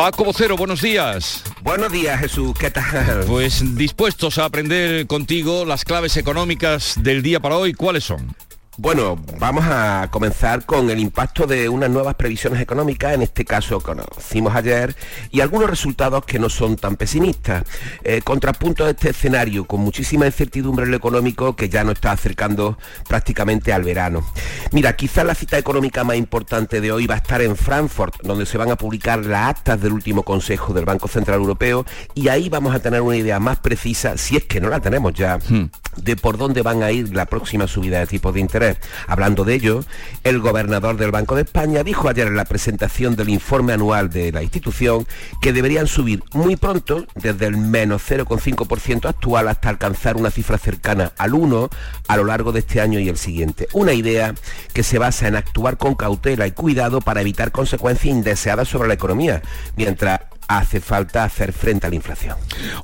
Paco 0.00 0.24
Vocero, 0.24 0.56
buenos 0.56 0.80
días. 0.80 1.44
Buenos 1.60 1.92
días, 1.92 2.18
Jesús. 2.20 2.54
¿Qué 2.58 2.70
tal? 2.70 3.22
Pues 3.28 3.76
dispuestos 3.76 4.38
a 4.38 4.46
aprender 4.46 5.06
contigo 5.06 5.66
las 5.66 5.84
claves 5.84 6.16
económicas 6.16 6.94
del 7.02 7.20
día 7.20 7.38
para 7.38 7.58
hoy, 7.58 7.74
¿cuáles 7.74 8.04
son? 8.04 8.34
Bueno, 8.82 9.18
vamos 9.38 9.66
a 9.66 10.08
comenzar 10.10 10.64
con 10.64 10.88
el 10.88 11.00
impacto 11.00 11.46
de 11.46 11.68
unas 11.68 11.90
nuevas 11.90 12.14
previsiones 12.14 12.62
económicas, 12.62 13.12
en 13.12 13.20
este 13.20 13.44
caso 13.44 13.78
conocimos 13.80 14.54
ayer, 14.54 14.96
y 15.30 15.42
algunos 15.42 15.68
resultados 15.68 16.24
que 16.24 16.38
no 16.38 16.48
son 16.48 16.76
tan 16.76 16.96
pesimistas. 16.96 17.64
Eh, 18.04 18.22
contrapunto 18.24 18.86
de 18.86 18.92
este 18.92 19.10
escenario 19.10 19.66
con 19.66 19.80
muchísima 19.80 20.24
incertidumbre 20.24 20.86
en 20.86 20.92
lo 20.92 20.96
económico 20.96 21.54
que 21.54 21.68
ya 21.68 21.84
nos 21.84 21.96
está 21.96 22.12
acercando 22.12 22.78
prácticamente 23.06 23.74
al 23.74 23.84
verano. 23.84 24.24
Mira, 24.72 24.96
quizás 24.96 25.26
la 25.26 25.34
cita 25.34 25.58
económica 25.58 26.02
más 26.02 26.16
importante 26.16 26.80
de 26.80 26.90
hoy 26.90 27.06
va 27.06 27.16
a 27.16 27.18
estar 27.18 27.42
en 27.42 27.56
Frankfurt, 27.56 28.22
donde 28.22 28.46
se 28.46 28.56
van 28.56 28.70
a 28.70 28.76
publicar 28.76 29.26
las 29.26 29.50
actas 29.50 29.78
del 29.82 29.92
último 29.92 30.22
Consejo 30.22 30.72
del 30.72 30.86
Banco 30.86 31.06
Central 31.06 31.38
Europeo, 31.38 31.84
y 32.14 32.28
ahí 32.28 32.48
vamos 32.48 32.74
a 32.74 32.78
tener 32.80 33.02
una 33.02 33.16
idea 33.16 33.40
más 33.40 33.58
precisa, 33.58 34.16
si 34.16 34.38
es 34.38 34.46
que 34.46 34.58
no 34.58 34.70
la 34.70 34.80
tenemos 34.80 35.12
ya, 35.12 35.38
Hmm. 35.50 35.68
de 35.98 36.16
por 36.16 36.38
dónde 36.38 36.62
van 36.62 36.82
a 36.82 36.90
ir 36.92 37.14
la 37.14 37.26
próxima 37.26 37.66
subida 37.66 37.98
de 37.98 38.06
tipos 38.06 38.32
de 38.32 38.40
interés. 38.40 38.69
Hablando 39.06 39.44
de 39.44 39.54
ello, 39.54 39.84
el 40.24 40.40
gobernador 40.40 40.96
del 40.96 41.10
Banco 41.10 41.34
de 41.34 41.42
España 41.42 41.82
dijo 41.82 42.08
ayer 42.08 42.26
en 42.26 42.36
la 42.36 42.44
presentación 42.44 43.16
del 43.16 43.28
informe 43.28 43.72
anual 43.72 44.10
de 44.10 44.32
la 44.32 44.42
institución 44.42 45.06
que 45.40 45.52
deberían 45.52 45.86
subir 45.86 46.22
muy 46.32 46.56
pronto, 46.56 47.06
desde 47.14 47.46
el 47.46 47.56
menos 47.56 48.02
0,5% 48.08 49.08
actual 49.08 49.48
hasta 49.48 49.68
alcanzar 49.68 50.16
una 50.16 50.30
cifra 50.30 50.58
cercana 50.58 51.12
al 51.18 51.34
1 51.34 51.68
a 52.08 52.16
lo 52.16 52.24
largo 52.24 52.52
de 52.52 52.60
este 52.60 52.80
año 52.80 52.98
y 52.98 53.08
el 53.08 53.16
siguiente. 53.16 53.68
Una 53.72 53.92
idea 53.92 54.34
que 54.72 54.82
se 54.82 54.98
basa 54.98 55.28
en 55.28 55.36
actuar 55.36 55.76
con 55.76 55.94
cautela 55.94 56.46
y 56.46 56.52
cuidado 56.52 57.00
para 57.00 57.20
evitar 57.20 57.52
consecuencias 57.52 58.14
indeseadas 58.14 58.68
sobre 58.68 58.88
la 58.88 58.94
economía, 58.94 59.42
mientras 59.76 60.20
hace 60.48 60.80
falta 60.80 61.24
hacer 61.24 61.52
frente 61.52 61.86
a 61.86 61.90
la 61.90 61.96
inflación. 61.96 62.36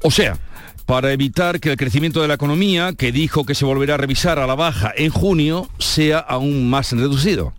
O 0.02 0.10
sea, 0.10 0.38
para 0.86 1.12
evitar 1.12 1.58
que 1.60 1.72
el 1.72 1.76
crecimiento 1.76 2.22
de 2.22 2.28
la 2.28 2.34
economía, 2.34 2.94
que 2.96 3.12
dijo 3.12 3.44
que 3.44 3.56
se 3.56 3.64
volverá 3.64 3.94
a 3.94 3.98
revisar 3.98 4.38
a 4.38 4.46
la 4.46 4.54
baja 4.54 4.92
en 4.96 5.10
junio, 5.10 5.68
sea 5.78 6.18
aún 6.18 6.70
más 6.70 6.92
reducido. 6.92 7.52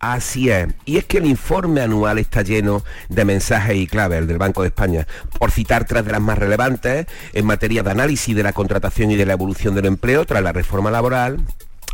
Así 0.00 0.50
es. 0.50 0.66
Y 0.84 0.96
es 0.96 1.04
que 1.04 1.18
el 1.18 1.26
informe 1.26 1.80
anual 1.80 2.18
está 2.18 2.42
lleno 2.42 2.82
de 3.08 3.24
mensajes 3.24 3.76
y 3.76 3.86
claves, 3.86 4.18
el 4.18 4.26
del 4.26 4.38
Banco 4.38 4.62
de 4.62 4.68
España. 4.68 5.06
Por 5.38 5.52
citar 5.52 5.86
tres 5.86 6.04
de 6.04 6.10
las 6.10 6.20
más 6.20 6.38
relevantes, 6.38 7.06
en 7.32 7.46
materia 7.46 7.84
de 7.84 7.90
análisis 7.92 8.34
de 8.34 8.42
la 8.42 8.52
contratación 8.52 9.12
y 9.12 9.16
de 9.16 9.26
la 9.26 9.34
evolución 9.34 9.76
del 9.76 9.86
empleo 9.86 10.24
tras 10.24 10.42
la 10.42 10.52
reforma 10.52 10.90
laboral, 10.90 11.38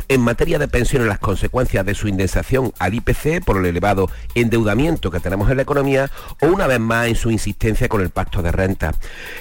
en 0.09 0.21
materia 0.21 0.57
de 0.57 0.67
pensiones, 0.67 1.07
las 1.07 1.19
consecuencias 1.19 1.85
de 1.85 1.93
su 1.93 2.07
indexación 2.07 2.73
al 2.79 2.95
IPC 2.95 3.45
por 3.45 3.57
el 3.57 3.65
elevado 3.67 4.09
endeudamiento 4.33 5.11
que 5.11 5.19
tenemos 5.19 5.51
en 5.51 5.57
la 5.57 5.61
economía 5.61 6.09
o 6.41 6.47
una 6.47 6.65
vez 6.65 6.79
más 6.79 7.07
en 7.07 7.15
su 7.15 7.29
insistencia 7.29 7.87
con 7.87 8.01
el 8.01 8.09
pacto 8.09 8.41
de 8.41 8.51
renta. 8.51 8.95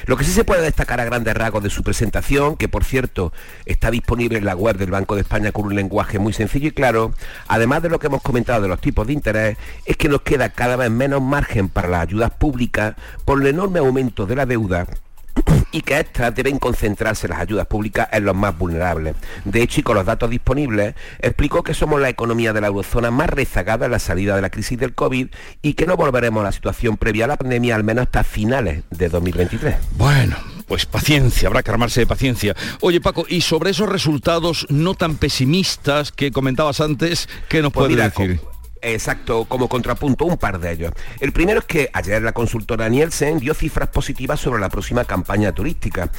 Lo 0.05 0.19
que 0.19 0.25
sí 0.25 0.31
se 0.31 0.45
puede 0.45 0.61
destacar 0.61 1.01
a 1.01 1.07
grandes 1.07 1.35
rasgos 1.35 1.63
de 1.63 1.71
su 1.71 1.83
presentación, 1.83 2.57
que 2.57 2.69
por 2.69 2.85
cierto 2.85 3.33
está 3.65 3.91
disponible 3.91 4.37
en 4.37 4.45
la 4.45 4.55
web 4.55 4.77
del 4.77 4.91
Banco 4.91 5.15
de 5.15 5.23
España 5.23 5.53
con 5.53 5.65
un 5.65 5.75
lenguaje 5.75 6.19
muy 6.19 6.35
sencillo 6.35 6.69
y 6.69 6.73
claro, 6.73 7.15
además 7.49 7.83
de 7.83 7.89
lo 7.89 7.99
que 7.99 8.09
hemos 8.09 8.21
comentado 8.21 8.61
de 8.61 8.69
los 8.69 8.81
tipos 8.81 9.07
de 9.07 9.15
interés, 9.15 9.57
es 9.87 9.97
que 9.97 10.11
nos 10.11 10.21
queda 10.21 10.51
cada 10.51 10.77
vez 10.77 10.91
menos 10.91 11.23
margen 11.23 11.71
para 11.71 11.89
las 11.89 12.03
ayudas 12.03 12.31
públicas 12.33 12.95
por 13.25 13.41
el 13.41 13.47
enorme 13.47 13.79
aumento 13.79 14.27
de 14.27 14.37
la 14.37 14.45
deuda 14.45 14.87
y 15.73 15.83
que 15.83 16.01
estas 16.01 16.35
deben 16.35 16.59
concentrarse 16.59 17.29
las 17.29 17.41
ayudas 17.41 17.67
públicas 17.67 18.09
en 18.13 18.25
los 18.25 18.35
más 18.35 18.57
vulnerables. 18.57 19.17
De 19.45 19.63
hecho, 19.63 19.81
y 19.81 19.83
con 19.83 19.97
los 19.97 20.07
datos 20.07 20.31
disponibles, 20.31 20.95
explicó 21.21 21.63
que 21.63 21.75
somos 21.75 22.01
la 22.01 22.09
economía 22.09 22.53
de 22.53 22.61
la 22.61 22.69
eurozona 22.69 23.11
más 23.11 23.29
rezagada 23.29 23.87
en 23.87 23.93
la 23.93 23.99
salida 23.99 24.35
de 24.35 24.43
la 24.43 24.51
crisis 24.51 24.79
del 24.79 24.95
COVID 24.95 25.29
y 25.63 25.75
que 25.75 25.87
no 25.87 25.97
volveremos 25.97 26.41
a 26.41 26.45
la 26.45 26.53
situación 26.53 26.97
previa 26.97 27.27
a 27.27 27.29
la 27.29 27.37
pandemia 27.37 27.77
al 27.77 27.85
menos 27.85 28.03
hasta 28.03 28.25
finales 28.25 28.83
de 28.91 29.09
2023. 29.09 29.77
Bueno, 29.97 30.37
pues 30.67 30.87
paciencia, 30.87 31.49
habrá 31.49 31.63
que 31.63 31.71
armarse 31.71 32.01
de 32.01 32.07
paciencia. 32.07 32.55
Oye 32.81 33.01
Paco, 33.01 33.27
y 33.29 33.41
sobre 33.41 33.71
esos 33.71 33.89
resultados 33.89 34.67
no 34.69 34.95
tan 34.95 35.17
pesimistas 35.17 36.13
que 36.13 36.31
comentabas 36.31 36.81
antes, 36.81 37.29
¿qué 37.49 37.63
nos 37.63 37.73
Pues 37.73 37.87
puedes 37.89 37.97
mira, 37.97 38.11
decir? 38.11 38.41
Exacto, 38.83 39.45
como 39.47 39.69
contrapunto, 39.69 40.25
un 40.25 40.37
par 40.37 40.61
de 40.61 40.73
ellos. 40.73 40.93
El 41.21 41.33
primero 41.33 41.61
es 41.61 41.67
que 41.67 41.91
ayer 41.93 42.23
la 42.23 42.33
consultora 42.33 42.89
Nielsen 42.89 43.39
dio 43.39 43.55
cifras 43.55 43.89
positivas 43.89 44.41
sobre 44.41 44.61
la 44.61 44.69
próxima 44.69 45.05
campaña 45.05 45.53
turística. 45.53 46.11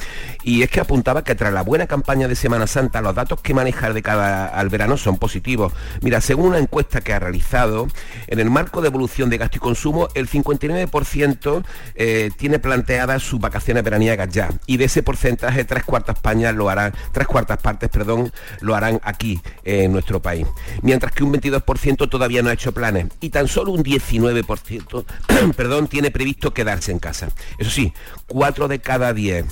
Y 0.42 0.62
es 0.62 0.70
que 0.70 0.80
apuntaba 0.80 1.24
que 1.24 1.34
tras 1.34 1.52
la 1.52 1.62
buena 1.62 1.86
campaña 1.86 2.28
de 2.28 2.36
Semana 2.36 2.66
Santa, 2.66 3.00
los 3.00 3.14
datos 3.14 3.40
que 3.40 3.54
manejar 3.54 3.94
de 3.94 4.02
cada 4.02 4.46
al 4.46 4.68
verano 4.68 4.96
son 4.96 5.18
positivos. 5.18 5.72
Mira, 6.02 6.20
según 6.20 6.48
una 6.48 6.58
encuesta 6.58 7.00
que 7.00 7.12
ha 7.12 7.18
realizado, 7.18 7.88
en 8.26 8.40
el 8.40 8.50
marco 8.50 8.80
de 8.80 8.88
evolución 8.88 9.30
de 9.30 9.38
gasto 9.38 9.56
y 9.58 9.60
consumo, 9.60 10.08
el 10.14 10.28
59% 10.28 11.64
eh, 11.94 12.30
tiene 12.36 12.58
planteadas 12.58 13.22
sus 13.22 13.40
vacaciones 13.40 13.82
veraniegas 13.82 14.28
ya. 14.28 14.50
Y 14.66 14.76
de 14.76 14.84
ese 14.84 15.02
porcentaje, 15.02 15.64
tres 15.64 15.84
cuartas 15.84 16.16
España 16.20 16.52
lo 16.52 16.68
harán, 16.68 16.92
tres 17.12 17.26
cuartas 17.26 17.58
partes, 17.58 17.88
perdón, 17.88 18.32
lo 18.60 18.74
harán 18.74 19.00
aquí, 19.02 19.40
en 19.64 19.92
nuestro 19.92 20.20
país. 20.20 20.46
Mientras 20.82 21.12
que 21.12 21.24
un 21.24 21.32
22% 21.32 22.08
todavía 22.10 22.42
no 22.42 22.49
ha 22.50 22.54
hecho 22.54 22.72
planes 22.72 23.06
y 23.20 23.30
tan 23.30 23.48
solo 23.48 23.72
un 23.72 23.82
19% 23.82 25.04
perdón, 25.56 25.88
tiene 25.88 26.10
previsto 26.10 26.52
quedarse 26.52 26.92
en 26.92 26.98
casa. 26.98 27.28
Eso 27.58 27.70
sí, 27.70 27.92
4 28.26 28.68
de 28.68 28.80
cada 28.80 29.12
10 29.12 29.46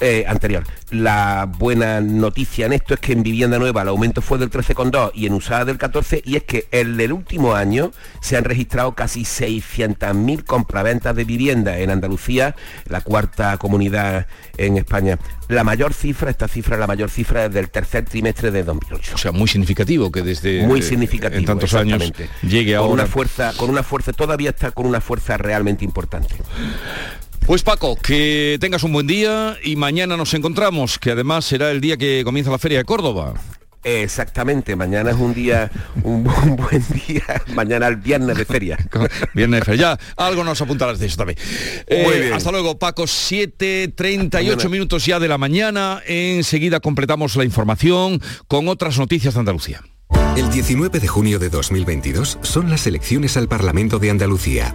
Eh, 0.00 0.24
anterior. 0.28 0.64
La 0.90 1.46
buena 1.58 2.00
noticia 2.00 2.66
en 2.66 2.72
esto 2.72 2.94
es 2.94 3.00
que 3.00 3.12
en 3.12 3.22
vivienda 3.22 3.58
nueva 3.58 3.82
el 3.82 3.88
aumento 3.88 4.22
fue 4.22 4.38
del 4.38 4.50
13,2 4.50 5.10
y 5.14 5.26
en 5.26 5.34
usada 5.34 5.64
del 5.64 5.76
14 5.76 6.22
y 6.24 6.36
es 6.36 6.44
que 6.44 6.66
en 6.70 6.98
el 7.00 7.12
último 7.12 7.54
año 7.54 7.90
se 8.20 8.36
han 8.36 8.44
registrado 8.44 8.94
casi 8.94 9.22
600.000 9.22 10.44
compraventas 10.44 11.14
de 11.14 11.24
vivienda 11.24 11.78
en 11.78 11.90
Andalucía, 11.90 12.54
la 12.86 13.00
cuarta 13.00 13.56
comunidad 13.58 14.26
en 14.56 14.76
España. 14.76 15.18
La 15.48 15.64
mayor 15.64 15.94
cifra, 15.94 16.30
esta 16.30 16.48
cifra 16.48 16.76
es 16.76 16.80
la 16.80 16.86
mayor 16.86 17.10
cifra 17.10 17.48
desde 17.48 17.60
el 17.60 17.70
tercer 17.70 18.04
trimestre 18.04 18.50
de 18.50 18.64
2008. 18.64 19.12
O 19.14 19.18
sea, 19.18 19.32
muy 19.32 19.48
significativo 19.48 20.12
que 20.12 20.22
desde 20.22 20.66
Muy 20.66 20.80
eh, 20.80 20.82
significativo 20.82 21.38
en 21.40 21.44
tantos 21.46 21.74
años 21.74 22.12
llegue 22.42 22.74
con 22.74 22.84
ahora. 22.84 22.92
una 22.92 23.06
fuerza, 23.06 23.52
con 23.56 23.70
una 23.70 23.82
fuerza, 23.82 24.12
todavía 24.12 24.50
está 24.50 24.70
con 24.70 24.86
una 24.86 25.00
fuerza 25.00 25.36
realmente 25.38 25.84
importante. 25.84 26.34
Pues 27.48 27.62
Paco, 27.62 27.96
que 27.96 28.58
tengas 28.60 28.82
un 28.82 28.92
buen 28.92 29.06
día 29.06 29.56
y 29.64 29.74
mañana 29.76 30.18
nos 30.18 30.34
encontramos, 30.34 30.98
que 30.98 31.12
además 31.12 31.46
será 31.46 31.70
el 31.70 31.80
día 31.80 31.96
que 31.96 32.20
comienza 32.22 32.50
la 32.50 32.58
Feria 32.58 32.76
de 32.76 32.84
Córdoba. 32.84 33.32
Exactamente, 33.84 34.76
mañana 34.76 35.12
es 35.12 35.16
un 35.16 35.32
día, 35.32 35.70
un, 36.02 36.26
bu- 36.26 36.42
un 36.42 36.56
buen 36.56 36.84
día, 37.06 37.22
mañana 37.54 37.86
el 37.88 37.96
viernes 37.96 38.36
de 38.36 38.44
feria. 38.44 38.76
Viernes 39.34 39.60
de 39.60 39.64
feria. 39.64 39.96
Ya, 39.96 40.22
algo 40.22 40.44
nos 40.44 40.60
apuntarás 40.60 40.98
de 40.98 41.06
eso 41.06 41.16
también. 41.16 41.38
Eh, 41.86 42.02
Muy 42.04 42.18
bien. 42.20 42.34
Hasta 42.34 42.50
luego, 42.50 42.78
Paco. 42.78 43.04
7.38 43.04 44.30
Mañana. 44.34 44.68
minutos 44.68 45.06
ya 45.06 45.18
de 45.18 45.28
la 45.28 45.38
mañana. 45.38 46.02
Enseguida 46.06 46.80
completamos 46.80 47.34
la 47.36 47.44
información 47.44 48.20
con 48.46 48.68
otras 48.68 48.98
noticias 48.98 49.32
de 49.34 49.40
Andalucía. 49.40 49.80
El 50.36 50.50
19 50.50 51.00
de 51.00 51.08
junio 51.08 51.38
de 51.38 51.48
2022 51.48 52.38
son 52.42 52.68
las 52.68 52.86
elecciones 52.86 53.38
al 53.38 53.48
Parlamento 53.48 53.98
de 53.98 54.10
Andalucía. 54.10 54.74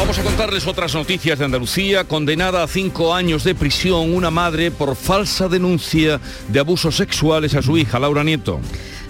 Vamos 0.00 0.18
a 0.18 0.22
contarles 0.22 0.66
otras 0.66 0.94
noticias 0.94 1.38
de 1.38 1.44
Andalucía. 1.44 2.04
Condenada 2.04 2.62
a 2.62 2.66
cinco 2.66 3.14
años 3.14 3.44
de 3.44 3.54
prisión 3.54 4.14
una 4.14 4.30
madre 4.30 4.70
por 4.70 4.96
falsa 4.96 5.46
denuncia 5.46 6.18
de 6.48 6.58
abusos 6.58 6.96
sexuales 6.96 7.54
a 7.54 7.60
su 7.60 7.76
hija, 7.76 7.98
Laura 7.98 8.24
Nieto. 8.24 8.60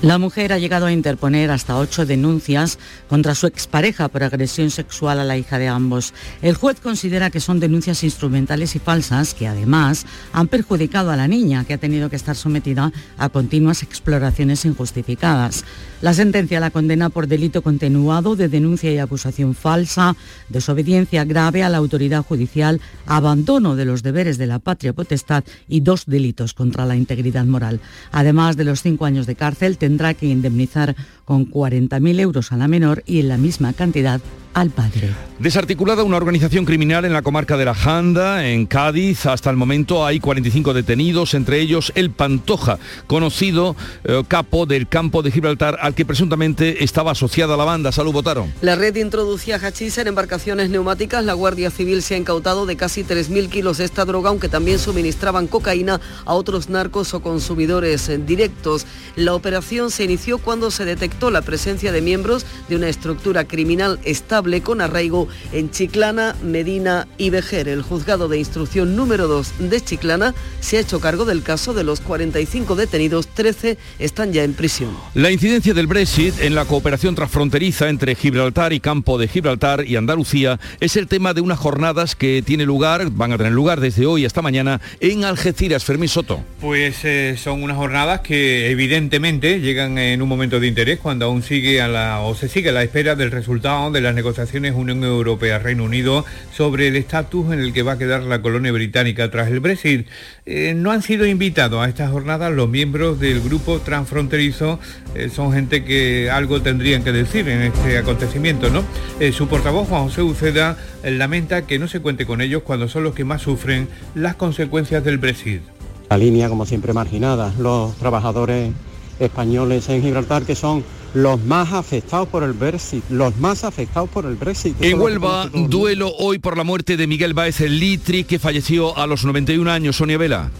La 0.02 0.16
mujer 0.16 0.54
ha 0.54 0.58
llegado 0.58 0.86
a 0.86 0.92
interponer 0.92 1.50
hasta 1.50 1.76
ocho 1.76 2.06
denuncias 2.06 2.78
contra 3.06 3.34
su 3.34 3.46
expareja 3.46 4.08
por 4.08 4.22
agresión 4.22 4.70
sexual 4.70 5.20
a 5.20 5.24
la 5.24 5.36
hija 5.36 5.58
de 5.58 5.68
ambos. 5.68 6.14
El 6.40 6.54
juez 6.54 6.80
considera 6.80 7.28
que 7.28 7.38
son 7.38 7.60
denuncias 7.60 8.02
instrumentales 8.02 8.74
y 8.76 8.78
falsas 8.78 9.34
que 9.34 9.46
además 9.46 10.06
han 10.32 10.48
perjudicado 10.48 11.10
a 11.10 11.16
la 11.16 11.28
niña, 11.28 11.66
que 11.66 11.74
ha 11.74 11.78
tenido 11.78 12.08
que 12.08 12.16
estar 12.16 12.34
sometida 12.34 12.92
a 13.18 13.28
continuas 13.28 13.82
exploraciones 13.82 14.64
injustificadas. 14.64 15.66
La 16.00 16.14
sentencia 16.14 16.60
la 16.60 16.70
condena 16.70 17.10
por 17.10 17.26
delito 17.26 17.60
continuado 17.60 18.36
de 18.36 18.48
denuncia 18.48 18.90
y 18.90 18.96
acusación 18.96 19.54
falsa, 19.54 20.16
desobediencia 20.48 21.26
grave 21.26 21.62
a 21.62 21.68
la 21.68 21.76
autoridad 21.76 22.24
judicial, 22.24 22.80
abandono 23.04 23.76
de 23.76 23.84
los 23.84 24.02
deberes 24.02 24.38
de 24.38 24.46
la 24.46 24.60
patria 24.60 24.94
potestad 24.94 25.44
y 25.68 25.80
dos 25.80 26.06
delitos 26.06 26.54
contra 26.54 26.86
la 26.86 26.96
integridad 26.96 27.44
moral. 27.44 27.80
Además 28.12 28.56
de 28.56 28.64
los 28.64 28.80
cinco 28.80 29.04
años 29.04 29.26
de 29.26 29.34
cárcel, 29.34 29.76
tendrá 29.90 30.14
que 30.14 30.26
indemnizar 30.26 30.94
con 31.24 31.50
40.000 31.50 32.20
euros 32.20 32.52
a 32.52 32.56
la 32.56 32.68
menor 32.68 33.02
y 33.06 33.18
en 33.18 33.28
la 33.28 33.38
misma 33.38 33.72
cantidad 33.72 34.20
al 34.54 34.70
padre. 34.70 35.14
Desarticulada 35.38 36.02
una 36.02 36.18
organización 36.18 36.66
criminal 36.66 37.06
en 37.06 37.14
la 37.14 37.22
comarca 37.22 37.56
de 37.56 37.64
la 37.64 37.74
Janda, 37.74 38.46
en 38.46 38.66
Cádiz. 38.66 39.24
Hasta 39.24 39.48
el 39.48 39.56
momento 39.56 40.04
hay 40.04 40.20
45 40.20 40.74
detenidos, 40.74 41.32
entre 41.32 41.60
ellos 41.60 41.92
el 41.94 42.10
Pantoja, 42.10 42.78
conocido 43.06 43.74
eh, 44.04 44.22
capo 44.28 44.66
del 44.66 44.86
campo 44.86 45.22
de 45.22 45.30
Gibraltar, 45.30 45.78
al 45.80 45.94
que 45.94 46.04
presuntamente 46.04 46.84
estaba 46.84 47.12
asociada 47.12 47.56
la 47.56 47.64
banda. 47.64 47.90
Salud, 47.90 48.12
votaron. 48.12 48.52
La 48.60 48.76
red 48.76 48.94
introducía 48.96 49.56
hachís 49.56 49.96
en 49.96 50.08
embarcaciones 50.08 50.68
neumáticas. 50.68 51.24
La 51.24 51.32
Guardia 51.32 51.70
Civil 51.70 52.02
se 52.02 52.16
ha 52.16 52.18
incautado 52.18 52.66
de 52.66 52.76
casi 52.76 53.02
3.000 53.02 53.48
kilos 53.48 53.78
de 53.78 53.84
esta 53.84 54.04
droga, 54.04 54.28
aunque 54.28 54.50
también 54.50 54.78
suministraban 54.78 55.46
cocaína 55.46 56.02
a 56.26 56.34
otros 56.34 56.68
narcos 56.68 57.14
o 57.14 57.22
consumidores 57.22 58.10
directos. 58.26 58.84
La 59.16 59.32
operación 59.32 59.90
se 59.90 60.04
inició 60.04 60.36
cuando 60.36 60.70
se 60.70 60.84
detectó 60.84 61.30
la 61.30 61.40
presencia 61.40 61.92
de 61.92 62.02
miembros 62.02 62.44
de 62.68 62.76
una 62.76 62.88
estructura 62.88 63.44
criminal 63.44 63.98
estable 64.04 64.39
con 64.62 64.80
arraigo 64.80 65.28
en 65.52 65.70
Chiclana, 65.70 66.34
Medina 66.42 67.06
y 67.18 67.28
Vejer. 67.28 67.68
El 67.68 67.82
juzgado 67.82 68.26
de 68.26 68.38
instrucción 68.38 68.96
número 68.96 69.28
2 69.28 69.70
de 69.70 69.80
Chiclana 69.82 70.34
se 70.60 70.78
ha 70.78 70.80
hecho 70.80 70.98
cargo 70.98 71.26
del 71.26 71.42
caso 71.42 71.74
de 71.74 71.84
los 71.84 72.00
45 72.00 72.74
detenidos, 72.74 73.28
13 73.28 73.76
están 73.98 74.32
ya 74.32 74.42
en 74.42 74.54
prisión. 74.54 74.96
La 75.12 75.30
incidencia 75.30 75.74
del 75.74 75.86
Brexit 75.86 76.40
en 76.40 76.54
la 76.54 76.64
cooperación 76.64 77.14
transfronteriza 77.14 77.90
entre 77.90 78.14
Gibraltar 78.14 78.72
y 78.72 78.80
Campo 78.80 79.18
de 79.18 79.28
Gibraltar 79.28 79.84
y 79.86 79.96
Andalucía 79.96 80.58
es 80.80 80.96
el 80.96 81.06
tema 81.06 81.34
de 81.34 81.42
unas 81.42 81.58
jornadas 81.58 82.16
que 82.16 82.42
tiene 82.42 82.64
lugar, 82.64 83.10
van 83.10 83.32
a 83.32 83.36
tener 83.36 83.52
lugar 83.52 83.80
desde 83.80 84.06
hoy 84.06 84.24
hasta 84.24 84.40
mañana 84.40 84.80
en 85.00 85.24
Algeciras. 85.24 85.84
Fermín 85.84 86.08
Soto. 86.08 86.42
Pues 86.62 87.04
eh, 87.04 87.36
son 87.36 87.62
unas 87.62 87.76
jornadas 87.76 88.20
que 88.20 88.70
evidentemente 88.70 89.60
llegan 89.60 89.98
en 89.98 90.22
un 90.22 90.28
momento 90.28 90.60
de 90.60 90.66
interés 90.66 90.98
cuando 90.98 91.26
aún 91.26 91.42
sigue 91.42 91.82
a 91.82 91.88
la, 91.88 92.20
o 92.20 92.34
se 92.34 92.48
sigue 92.48 92.70
a 92.70 92.72
la 92.72 92.82
espera 92.82 93.16
del 93.16 93.30
resultado 93.30 93.90
de 93.90 94.00
las 94.00 94.14
negociaciones 94.14 94.29
Unión 94.74 95.04
Europea-Reino 95.04 95.84
Unido 95.84 96.24
sobre 96.52 96.88
el 96.88 96.96
estatus 96.96 97.52
en 97.52 97.60
el 97.60 97.72
que 97.72 97.82
va 97.82 97.92
a 97.92 97.98
quedar 97.98 98.22
la 98.22 98.42
colonia 98.42 98.72
británica 98.72 99.30
tras 99.30 99.48
el 99.48 99.60
Brexit. 99.60 100.06
Eh, 100.46 100.74
no 100.76 100.90
han 100.90 101.02
sido 101.02 101.26
invitados 101.26 101.84
a 101.84 101.88
estas 101.88 102.10
jornadas 102.10 102.52
los 102.52 102.68
miembros 102.68 103.20
del 103.20 103.40
grupo 103.40 103.80
transfronterizo, 103.80 104.78
eh, 105.14 105.28
son 105.28 105.52
gente 105.52 105.84
que 105.84 106.30
algo 106.30 106.62
tendrían 106.62 107.02
que 107.02 107.12
decir 107.12 107.48
en 107.48 107.62
este 107.62 107.98
acontecimiento, 107.98 108.70
¿no? 108.70 108.84
Eh, 109.18 109.32
su 109.32 109.48
portavoz 109.48 109.88
Juan 109.88 110.04
José 110.04 110.22
Uceda 110.22 110.76
lamenta 111.04 111.66
que 111.66 111.78
no 111.78 111.88
se 111.88 112.00
cuente 112.00 112.26
con 112.26 112.40
ellos 112.40 112.62
cuando 112.62 112.88
son 112.88 113.04
los 113.04 113.14
que 113.14 113.24
más 113.24 113.42
sufren 113.42 113.88
las 114.14 114.36
consecuencias 114.36 115.04
del 115.04 115.18
Brexit. 115.18 115.62
La 116.10 116.18
línea, 116.18 116.48
como 116.48 116.66
siempre, 116.66 116.92
marginada. 116.92 117.54
Los 117.58 117.96
trabajadores 117.96 118.72
españoles 119.20 119.88
en 119.88 120.02
Gibraltar, 120.02 120.42
que 120.42 120.56
son 120.56 120.82
los 121.14 121.42
más 121.44 121.72
afectados 121.72 122.28
por 122.28 122.42
el 122.42 122.52
Brexit, 122.52 123.04
los 123.10 123.36
más 123.38 123.64
afectados 123.64 124.08
por 124.10 124.26
el 124.26 124.36
Brexit. 124.36 124.76
En 124.80 125.00
Huelva, 125.00 125.48
duelo 125.52 126.12
hoy 126.18 126.38
por 126.38 126.56
la 126.56 126.64
muerte 126.64 126.96
de 126.96 127.06
Miguel 127.06 127.34
Baez 127.34 127.60
el 127.60 127.78
Litri, 127.78 128.24
que 128.24 128.38
falleció 128.38 128.96
a 128.96 129.06
los 129.06 129.24
91 129.24 129.70
años. 129.70 129.96
Sonia 129.96 130.18
Vela. 130.18 130.50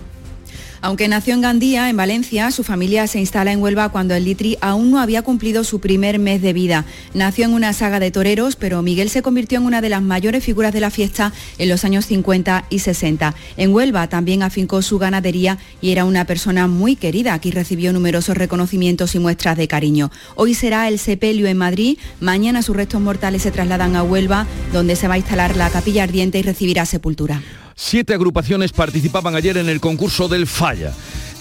Aunque 0.83 1.09
nació 1.09 1.35
en 1.35 1.43
Gandía, 1.43 1.91
en 1.91 1.97
Valencia, 1.97 2.51
su 2.51 2.65
familia 2.65 3.07
se 3.07 3.21
instala 3.21 3.53
en 3.53 3.61
Huelva 3.61 3.91
cuando 3.91 4.15
el 4.15 4.25
Litri 4.25 4.57
aún 4.63 4.91
no 4.91 4.99
había 4.99 5.21
cumplido 5.21 5.63
su 5.63 5.79
primer 5.79 6.19
mes 6.19 6.41
de 6.41 6.55
vida. 6.55 6.87
Nació 7.13 7.45
en 7.45 7.53
una 7.53 7.75
saga 7.75 8.01
de 8.01 8.11
toreros, 8.11 8.57
pero 8.57 8.81
Miguel 8.81 9.11
se 9.11 9.21
convirtió 9.21 9.59
en 9.59 9.67
una 9.67 9.83
de 9.83 9.91
las 9.91 10.01
mayores 10.01 10.43
figuras 10.43 10.73
de 10.73 10.81
la 10.81 10.91
fiesta 10.91 11.35
en 11.59 11.69
los 11.69 11.85
años 11.85 12.07
50 12.07 12.65
y 12.71 12.79
60. 12.79 13.35
En 13.59 13.75
Huelva 13.75 14.09
también 14.09 14.43
afincó 14.43 14.81
su 14.81 14.99
ganadería 14.99 15.59
y 15.83 15.91
era 15.91 16.07
una 16.07 16.25
persona 16.25 16.67
muy 16.67 16.97
querida. 16.97 17.35
Aquí 17.35 17.51
recibió 17.51 17.93
numerosos 17.93 18.39
reconocimientos 18.39 19.15
y 19.15 19.19
muestras 19.19 19.59
de 19.59 19.69
cariño. 19.69 20.11
Hoy 20.35 20.55
será 20.55 20.89
el 20.89 20.99
sepelio 20.99 21.47
en 21.47 21.59
Madrid, 21.59 21.99
mañana 22.21 22.63
sus 22.63 22.75
restos 22.75 23.03
mortales 23.03 23.43
se 23.43 23.51
trasladan 23.51 23.97
a 23.97 24.03
Huelva, 24.03 24.47
donde 24.73 24.97
se 24.97 25.09
va 25.09 25.15
a 25.15 25.19
instalar 25.19 25.57
la 25.57 25.69
capilla 25.69 26.05
ardiente 26.05 26.39
y 26.39 26.43
recibirá 26.43 26.87
sepultura. 26.87 27.43
Siete 27.83 28.13
agrupaciones 28.13 28.73
participaban 28.73 29.35
ayer 29.35 29.57
en 29.57 29.71
el 29.71 29.81
concurso 29.81 30.29
del 30.29 30.47
Falla. 30.47 30.93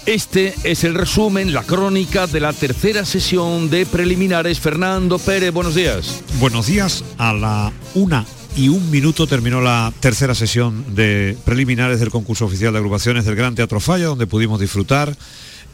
Este 0.05 0.55
es 0.63 0.85
el 0.85 0.95
resumen, 0.95 1.51
la 1.51 1.63
crónica 1.63 2.27
de 2.27 2.39
la 2.39 2.53
tercera 2.53 3.03
sesión 3.03 3.69
de 3.69 3.85
preliminares. 3.85 4.57
Fernando 4.57 5.19
Pérez, 5.19 5.51
buenos 5.51 5.75
días. 5.75 6.23
Buenos 6.39 6.67
días. 6.67 7.03
A 7.17 7.33
la 7.33 7.73
una 7.93 8.25
y 8.55 8.69
un 8.69 8.89
minuto 8.89 9.27
terminó 9.27 9.59
la 9.59 9.91
tercera 9.99 10.33
sesión 10.33 10.95
de 10.95 11.37
preliminares 11.43 11.99
del 11.99 12.09
concurso 12.09 12.45
oficial 12.45 12.71
de 12.71 12.79
agrupaciones 12.79 13.25
del 13.25 13.35
Gran 13.35 13.55
Teatro 13.55 13.81
Falla, 13.81 14.05
donde 14.05 14.25
pudimos 14.25 14.61
disfrutar 14.61 15.17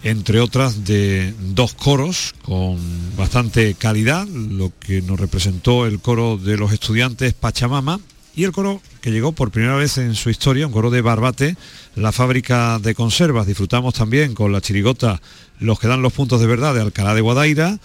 entre 0.01 0.39
otras 0.39 0.83
de 0.83 1.35
dos 1.53 1.75
coros 1.75 2.33
con 2.41 2.79
bastante 3.15 3.75
calidad, 3.75 4.27
lo 4.27 4.71
que 4.79 5.03
nos 5.03 5.19
representó 5.19 5.85
el 5.85 5.99
coro 5.99 6.37
de 6.37 6.57
los 6.57 6.73
estudiantes 6.73 7.35
Pachamama 7.35 7.99
y 8.35 8.43
el 8.43 8.51
coro 8.51 8.81
que 9.01 9.11
llegó 9.11 9.31
por 9.31 9.51
primera 9.51 9.75
vez 9.75 9.97
en 9.97 10.13
su 10.15 10.29
historia, 10.29 10.67
un 10.67 10.73
coro 10.73 10.89
de 10.89 11.01
Barbate, 11.01 11.55
la 11.95 12.11
fábrica 12.11 12.79
de 12.79 12.93
conservas. 12.93 13.47
Disfrutamos 13.47 13.93
también 13.93 14.33
con 14.33 14.51
la 14.51 14.61
chirigota 14.61 15.21
Los 15.59 15.79
que 15.79 15.87
dan 15.87 16.01
los 16.01 16.11
puntos 16.11 16.41
de 16.41 16.47
verdad 16.47 16.73
de 16.73 16.81
Alcalá 16.81 17.13
de 17.13 17.21
Guadaira 17.21 17.79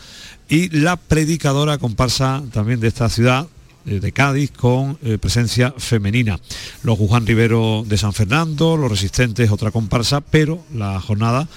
y 0.48 0.68
la 0.70 0.96
predicadora 0.96 1.78
comparsa 1.78 2.42
también 2.52 2.80
de 2.80 2.88
esta 2.88 3.08
ciudad, 3.08 3.46
eh, 3.86 4.00
de 4.00 4.12
Cádiz 4.12 4.50
con 4.50 4.98
eh, 5.04 5.18
presencia 5.18 5.72
femenina. 5.78 6.40
Los 6.82 6.98
Juan 6.98 7.26
Rivero 7.26 7.84
de 7.86 7.96
San 7.96 8.12
Fernando, 8.12 8.76
los 8.76 8.90
resistentes, 8.90 9.50
otra 9.50 9.70
comparsa, 9.70 10.20
pero 10.20 10.64
la 10.74 11.00
jornada 11.00 11.48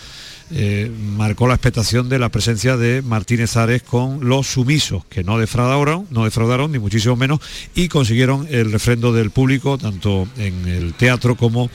eh, 0.51 0.91
marcó 1.17 1.47
la 1.47 1.55
expectación 1.55 2.09
de 2.09 2.19
la 2.19 2.29
presencia 2.29 2.77
de 2.77 3.01
Martínez 3.01 3.57
Ares 3.57 3.83
con 3.83 4.27
los 4.27 4.47
sumisos, 4.47 5.05
que 5.05 5.23
no 5.23 5.37
defraudaron, 5.37 6.07
no 6.11 6.25
defraudaron 6.25 6.71
ni 6.71 6.79
muchísimo 6.79 7.15
menos, 7.15 7.39
y 7.75 7.87
consiguieron 7.87 8.47
el 8.49 8.71
refrendo 8.71 9.13
del 9.13 9.31
público, 9.31 9.77
tanto 9.77 10.27
en 10.37 10.67
el 10.67 10.93
teatro 10.93 11.35
como 11.35 11.69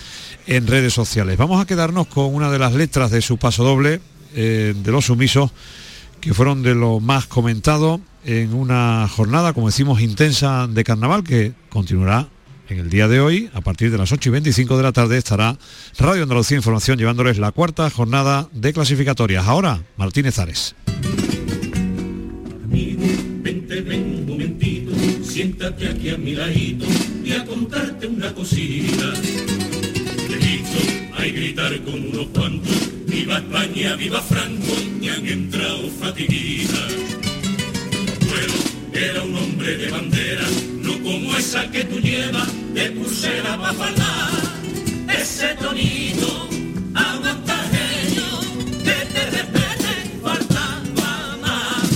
en 0.46 0.66
redes 0.66 0.94
sociales. 0.94 1.36
Vamos 1.36 1.60
a 1.60 1.66
quedarnos 1.66 2.06
con 2.06 2.34
una 2.34 2.50
de 2.50 2.58
las 2.58 2.74
letras 2.74 3.10
de 3.10 3.22
su 3.22 3.38
paso 3.38 3.64
doble, 3.64 4.00
de 4.34 4.92
los 4.92 5.06
sumisos, 5.06 5.50
que 6.20 6.34
fueron 6.34 6.62
de 6.62 6.74
lo 6.74 7.00
más 7.00 7.26
comentado 7.26 8.00
en 8.24 8.54
una 8.54 9.08
jornada, 9.08 9.52
como 9.52 9.68
decimos, 9.68 10.00
intensa 10.00 10.66
de 10.68 10.84
carnaval 10.84 11.24
que 11.24 11.54
continuará 11.70 12.28
en 12.68 12.78
el 12.78 12.90
día 12.90 13.08
de 13.08 13.20
hoy, 13.20 13.50
a 13.54 13.60
partir 13.60 13.90
de 13.90 13.98
las 13.98 14.12
8 14.12 14.28
y 14.28 14.32
25 14.32 14.76
de 14.76 14.82
la 14.82 14.92
tarde, 14.92 15.16
estará 15.16 15.56
Radio 15.98 16.22
Andalucía 16.22 16.56
Información 16.56 16.98
llevándoles 16.98 17.38
la 17.38 17.52
cuarta 17.52 17.88
jornada 17.90 18.48
de 18.52 18.72
clasificatorias. 18.72 19.46
Ahora, 19.46 19.82
Martínez 19.96 20.38
Ares. 20.38 20.74
un 23.88 24.26
momentito, 24.26 24.92
siéntate 25.22 25.88
aquí 25.88 26.10
a 26.10 26.18
mi 26.18 26.34
ladito 26.34 26.84
y 27.24 27.32
a 27.32 27.44
contarte 27.44 28.06
una 28.06 28.34
cosita. 28.34 29.12
hay 31.16 31.32
gritar 31.32 31.80
con 31.82 31.94
unos 31.94 32.26
cuantos, 32.28 32.90
viva 33.06 33.38
España, 33.38 33.96
viva 33.96 34.20
Franco, 34.20 34.74
y 35.00 35.08
han 35.08 35.26
entrado 35.26 35.88
fatiguitas. 36.00 37.17
Era 39.00 39.22
un 39.22 39.36
hombre 39.36 39.76
de 39.76 39.90
bandera 39.90 40.44
como 41.08 41.36
esa 41.36 41.70
que 41.70 41.84
tú 41.84 42.00
llevas 42.00 42.48
de 42.74 42.90
pulsera 42.90 43.56
pa' 43.56 43.72
faltar, 43.72 44.30
ese 45.20 45.54
tonito 45.54 46.48
aguantajeño 46.94 48.28
que 48.86 48.98
te 49.14 49.22
respete 49.30 49.92
faltaba 50.22 51.36
más. 51.40 51.88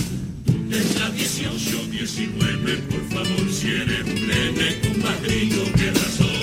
Tú 0.46 0.98
la 1.00 1.11
18, 1.11 1.86
19, 1.90 2.76
por 2.90 3.05
favor, 3.11 3.53
si 3.53 3.68
eres 3.68 4.03
un 4.07 4.26
nene 4.28 4.68
con 4.82 5.03
más 5.03 5.18
que 5.76 5.90
razón. 5.90 6.38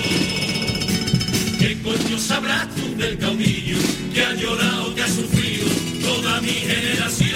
¿Qué 1.60 1.82
coño 1.82 2.18
sabrás 2.20 2.68
tú 2.76 2.95
del 2.97 3.18
caudillo 3.18 3.78
que 4.14 4.22
ha 4.22 4.34
llorado, 4.34 4.93
que 4.93 5.03
ha 5.03 5.07
sufrido 5.07 5.68
toda 6.01 6.41
mi 6.41 6.49
generación? 6.49 7.28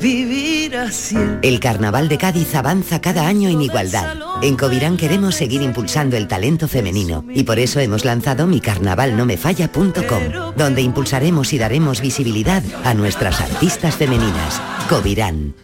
Vivir 0.00 0.76
así. 0.76 1.16
El 1.42 1.60
Carnaval 1.60 2.08
de 2.08 2.18
Cádiz 2.18 2.54
avanza 2.54 3.00
cada 3.00 3.26
año 3.26 3.48
en 3.48 3.62
igualdad. 3.62 4.16
En 4.42 4.56
Covirán 4.56 4.96
queremos 4.96 5.34
seguir 5.34 5.62
impulsando 5.62 6.16
el 6.16 6.28
talento 6.28 6.68
femenino 6.68 7.24
y 7.32 7.44
por 7.44 7.58
eso 7.58 7.80
hemos 7.80 8.04
lanzado 8.04 8.46
micarnavalnomefalla.com, 8.46 10.54
donde 10.56 10.82
impulsaremos 10.82 11.52
y 11.52 11.58
daremos 11.58 12.00
visibilidad 12.00 12.62
a 12.84 12.94
nuestras 12.94 13.40
artistas 13.40 13.96
femeninas. 13.96 14.60
Covirán. 14.88 15.54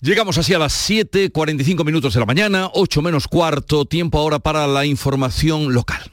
Llegamos 0.00 0.36
así 0.36 0.52
a 0.52 0.58
las 0.58 0.90
7.45 0.90 1.84
minutos 1.84 2.14
de 2.14 2.20
la 2.20 2.26
mañana, 2.26 2.70
8 2.74 3.02
menos 3.02 3.28
cuarto, 3.28 3.84
tiempo 3.84 4.18
ahora 4.18 4.40
para 4.40 4.66
la 4.66 4.84
información 4.84 5.72
local. 5.72 6.10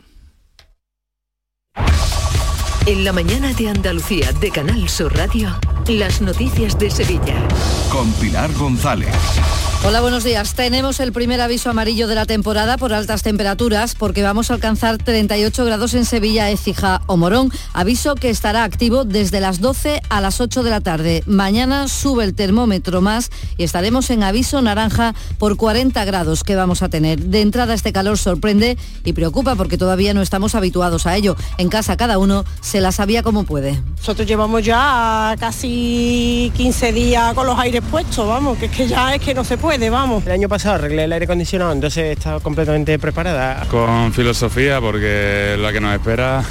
En 2.85 3.03
la 3.03 3.13
mañana 3.13 3.53
de 3.53 3.69
Andalucía 3.69 4.31
de 4.33 4.51
Canal 4.51 4.87
Sur 4.89 5.15
Radio. 5.15 5.59
Las 5.89 6.21
noticias 6.21 6.77
de 6.77 6.91
Sevilla. 6.91 7.47
Con 7.91 8.11
Pilar 8.13 8.53
González. 8.53 9.68
Hola, 9.81 10.01
buenos 10.01 10.25
días. 10.25 10.55
Tenemos 10.55 10.99
el 10.99 11.13
primer 11.13 11.39
aviso 11.39 11.69
amarillo 11.69 12.09
de 12.09 12.13
la 12.13 12.25
temporada 12.25 12.77
por 12.77 12.91
altas 12.91 13.23
temperaturas 13.23 13.95
porque 13.95 14.21
vamos 14.21 14.51
a 14.51 14.55
alcanzar 14.55 14.97
38 14.97 15.63
grados 15.63 15.93
en 15.93 16.03
Sevilla, 16.03 16.49
Écija 16.49 17.01
o 17.05 17.15
Morón. 17.15 17.49
Aviso 17.71 18.15
que 18.15 18.29
estará 18.29 18.65
activo 18.65 19.05
desde 19.05 19.39
las 19.39 19.61
12 19.61 20.01
a 20.09 20.19
las 20.19 20.41
8 20.41 20.63
de 20.63 20.69
la 20.69 20.81
tarde. 20.81 21.23
Mañana 21.27 21.87
sube 21.87 22.25
el 22.25 22.35
termómetro 22.35 22.99
más 22.99 23.29
y 23.55 23.63
estaremos 23.63 24.09
en 24.09 24.23
aviso 24.23 24.61
naranja 24.61 25.15
por 25.37 25.55
40 25.55 26.03
grados 26.03 26.43
que 26.43 26.57
vamos 26.57 26.83
a 26.83 26.89
tener. 26.89 27.17
De 27.17 27.39
entrada 27.39 27.73
este 27.73 27.93
calor 27.93 28.17
sorprende 28.17 28.77
y 29.05 29.13
preocupa 29.13 29.55
porque 29.55 29.77
todavía 29.77 30.13
no 30.13 30.21
estamos 30.21 30.55
habituados 30.55 31.07
a 31.07 31.15
ello. 31.15 31.37
En 31.57 31.69
casa 31.69 31.95
cada 31.95 32.17
uno 32.17 32.43
se 32.59 32.81
la 32.81 32.91
sabía 32.91 33.23
como 33.23 33.45
puede. 33.45 33.81
Nosotros 33.97 34.27
llevamos 34.27 34.61
ya 34.61 35.37
casi 35.39 36.51
15 36.57 36.91
días 36.91 37.33
con 37.33 37.47
los 37.47 37.57
aires 37.57 37.81
puestos, 37.89 38.27
vamos, 38.27 38.57
que 38.57 38.65
es 38.65 38.71
que 38.73 38.85
ya 38.85 39.15
es 39.15 39.21
que 39.21 39.33
no 39.33 39.45
se 39.45 39.57
puede 39.57 39.68
vamos. 39.77 40.25
El 40.25 40.31
año 40.31 40.49
pasado 40.49 40.75
arreglé 40.75 41.03
el 41.03 41.13
aire 41.13 41.25
acondicionado, 41.25 41.71
entonces 41.71 42.17
está 42.17 42.39
completamente 42.39 42.97
preparada. 42.97 43.67
Con 43.69 44.11
filosofía, 44.11 44.81
porque 44.81 45.55
la 45.59 45.71
que 45.71 45.79
nos 45.79 45.93
espera 45.93 46.43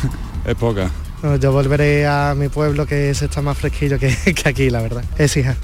es 0.47 0.55
poca. 0.55 0.89
Yo 1.41 1.53
volveré 1.53 2.07
a 2.07 2.35
mi 2.37 2.49
pueblo 2.49 2.87
que 2.87 3.11
está 3.11 3.43
más 3.43 3.59
fresquillo 3.59 3.99
que, 4.01 4.15
aquí, 4.45 4.71
la 4.71 4.81
verdad. 4.81 5.05
Es 5.19 5.37
hija. 5.37 5.57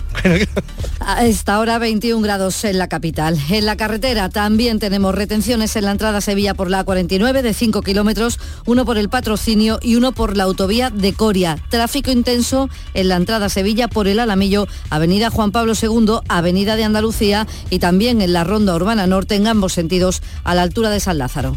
A 1.00 1.24
esta 1.24 1.59
hora 1.59 1.78
21 1.78 2.22
grados 2.22 2.64
en 2.64 2.78
la 2.78 2.88
capital. 2.88 3.38
En 3.50 3.66
la 3.66 3.76
carretera 3.76 4.28
también 4.30 4.78
tenemos 4.78 5.14
retenciones 5.14 5.76
en 5.76 5.84
la 5.84 5.92
entrada 5.92 6.18
a 6.18 6.20
Sevilla 6.20 6.55
por 6.55 6.70
la 6.70 6.82
49 6.82 7.42
de 7.42 7.55
5 7.55 7.82
kilómetros, 7.82 8.40
uno 8.66 8.84
por 8.84 8.98
el 8.98 9.09
patrocinio 9.09 9.78
y 9.82 9.96
uno 9.96 10.12
por 10.12 10.36
la 10.36 10.44
autovía 10.44 10.90
de 10.90 11.12
Coria. 11.12 11.59
Tráfico 11.68 12.11
intenso 12.11 12.68
en 12.94 13.09
la 13.09 13.16
entrada 13.16 13.46
a 13.46 13.50
Sevilla 13.50 13.88
por 13.88 14.09
el 14.09 14.20
Alamillo, 14.20 14.66
Avenida 14.90 15.30
Juan 15.30 15.52
Pablo 15.52 15.74
II, 15.80 16.20
Avenida 16.28 16.76
de 16.76 16.84
Andalucía 16.84 17.46
y 17.70 17.78
también 17.78 18.22
en 18.22 18.32
la 18.32 18.44
Ronda 18.44 18.74
Urbana 18.74 19.07
Norte 19.07 19.34
en 19.34 19.46
ambos 19.46 19.72
sentidos 19.72 20.22
a 20.42 20.55
la 20.55 20.62
altura 20.62 20.90
de 20.90 21.00
San 21.00 21.18
Lázaro. 21.18 21.57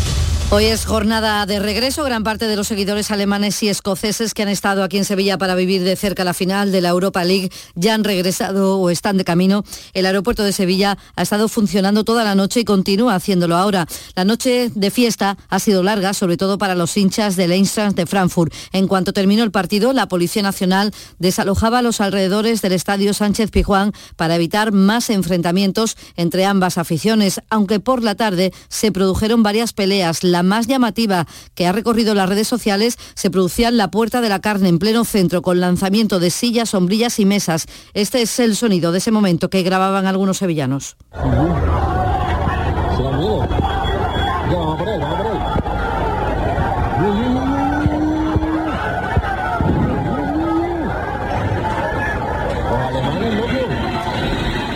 Hoy 0.53 0.65
es 0.65 0.85
jornada 0.85 1.45
de 1.45 1.59
regreso. 1.59 2.03
Gran 2.03 2.25
parte 2.25 2.45
de 2.45 2.57
los 2.57 2.67
seguidores 2.67 3.09
alemanes 3.09 3.63
y 3.63 3.69
escoceses 3.69 4.33
que 4.33 4.41
han 4.41 4.49
estado 4.49 4.83
aquí 4.83 4.97
en 4.97 5.05
Sevilla 5.05 5.37
para 5.37 5.55
vivir 5.55 5.81
de 5.81 5.95
cerca 5.95 6.25
la 6.25 6.33
final 6.33 6.73
de 6.73 6.81
la 6.81 6.89
Europa 6.89 7.23
League 7.23 7.49
ya 7.75 7.93
han 7.93 8.03
regresado 8.03 8.77
o 8.77 8.89
están 8.89 9.15
de 9.15 9.23
camino. 9.23 9.63
El 9.93 10.05
aeropuerto 10.05 10.43
de 10.43 10.51
Sevilla 10.51 10.97
ha 11.15 11.21
estado 11.21 11.47
funcionando 11.47 12.03
toda 12.03 12.25
la 12.25 12.35
noche 12.35 12.59
y 12.59 12.65
continúa 12.65 13.15
haciéndolo 13.15 13.55
ahora. 13.55 13.87
La 14.13 14.25
noche 14.25 14.69
de 14.75 14.91
fiesta 14.91 15.37
ha 15.47 15.59
sido 15.59 15.83
larga, 15.83 16.13
sobre 16.13 16.35
todo 16.35 16.57
para 16.57 16.75
los 16.75 16.97
hinchas 16.97 17.37
del 17.37 17.53
Eintracht 17.53 17.95
de 17.95 18.05
Frankfurt. 18.05 18.53
En 18.73 18.89
cuanto 18.89 19.13
terminó 19.13 19.45
el 19.45 19.51
partido, 19.51 19.93
la 19.93 20.09
Policía 20.09 20.41
Nacional 20.41 20.93
desalojaba 21.17 21.81
los 21.81 22.01
alrededores 22.01 22.61
del 22.61 22.73
estadio 22.73 23.13
Sánchez 23.13 23.51
Pijuán 23.51 23.93
para 24.17 24.35
evitar 24.35 24.73
más 24.73 25.11
enfrentamientos 25.11 25.95
entre 26.17 26.43
ambas 26.43 26.77
aficiones, 26.77 27.39
aunque 27.49 27.79
por 27.79 28.03
la 28.03 28.15
tarde 28.15 28.51
se 28.67 28.91
produjeron 28.91 29.43
varias 29.43 29.71
peleas. 29.71 30.25
La 30.25 30.40
La 30.41 30.47
más 30.47 30.65
llamativa 30.65 31.27
que 31.53 31.67
ha 31.67 31.71
recorrido 31.71 32.15
las 32.15 32.27
redes 32.27 32.47
sociales 32.47 32.97
se 33.13 33.29
producía 33.29 33.67
en 33.67 33.77
la 33.77 33.91
Puerta 33.91 34.21
de 34.21 34.29
la 34.29 34.41
Carne, 34.41 34.69
en 34.69 34.79
pleno 34.79 35.05
centro, 35.05 35.43
con 35.43 35.59
lanzamiento 35.59 36.19
de 36.19 36.31
sillas, 36.31 36.71
sombrillas 36.71 37.19
y 37.19 37.25
mesas. 37.25 37.67
Este 37.93 38.23
es 38.23 38.39
el 38.39 38.55
sonido 38.55 38.91
de 38.91 38.97
ese 38.97 39.11
momento 39.11 39.51
que 39.51 39.61
grababan 39.61 40.07
algunos 40.07 40.39
sevillanos. 40.39 40.97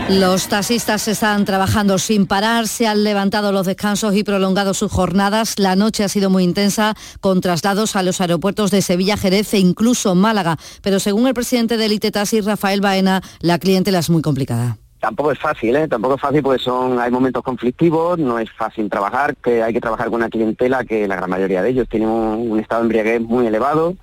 Los 0.09 0.49
taxistas 0.49 1.07
están 1.07 1.45
trabajando 1.45 1.97
sin 1.97 2.27
parar, 2.27 2.67
se 2.67 2.85
han 2.85 3.03
levantado 3.03 3.51
los 3.51 3.65
descansos 3.65 4.15
y 4.15 4.23
prolongado 4.23 4.75
sus 4.75 4.91
jornadas. 4.91 5.57
La 5.57 5.75
noche 5.75 6.03
ha 6.03 6.09
sido 6.09 6.29
muy 6.29 6.43
intensa 6.43 6.93
con 7.21 7.41
traslados 7.41 7.95
a 7.95 8.03
los 8.03 8.21
aeropuertos 8.21 8.69
de 8.69 8.83
Sevilla, 8.83 9.17
Jerez 9.17 9.55
e 9.55 9.57
incluso 9.57 10.13
Málaga. 10.13 10.57
Pero 10.83 10.99
según 10.99 11.25
el 11.25 11.33
presidente 11.33 11.77
del 11.77 11.91
IT 11.91 12.11
Taxi, 12.11 12.41
Rafael 12.41 12.81
Baena, 12.81 13.21
la 13.39 13.57
clientela 13.57 13.97
es 13.97 14.11
muy 14.11 14.21
complicada 14.21 14.77
tampoco 15.05 15.31
es 15.31 15.37
fácil, 15.37 15.75
¿eh? 15.75 15.87
tampoco 15.87 16.15
es 16.15 16.21
fácil 16.21 16.41
porque 16.41 16.63
son, 16.63 16.99
hay 16.99 17.11
momentos 17.11 17.43
conflictivos, 17.43 18.17
no 18.17 18.39
es 18.39 18.51
fácil 18.51 18.89
trabajar, 18.89 19.35
que 19.35 19.61
hay 19.61 19.71
que 19.71 19.79
trabajar 19.79 20.07
con 20.07 20.15
una 20.15 20.29
clientela 20.29 20.83
que 20.83 21.07
la 21.07 21.15
gran 21.15 21.29
mayoría 21.29 21.61
de 21.61 21.69
ellos 21.69 21.87
tienen 21.87 22.09
un, 22.09 22.59
estado 22.59 22.81
de 22.81 22.85
embriaguez 22.85 23.21
muy 23.21 23.45
elevado. 23.45 23.93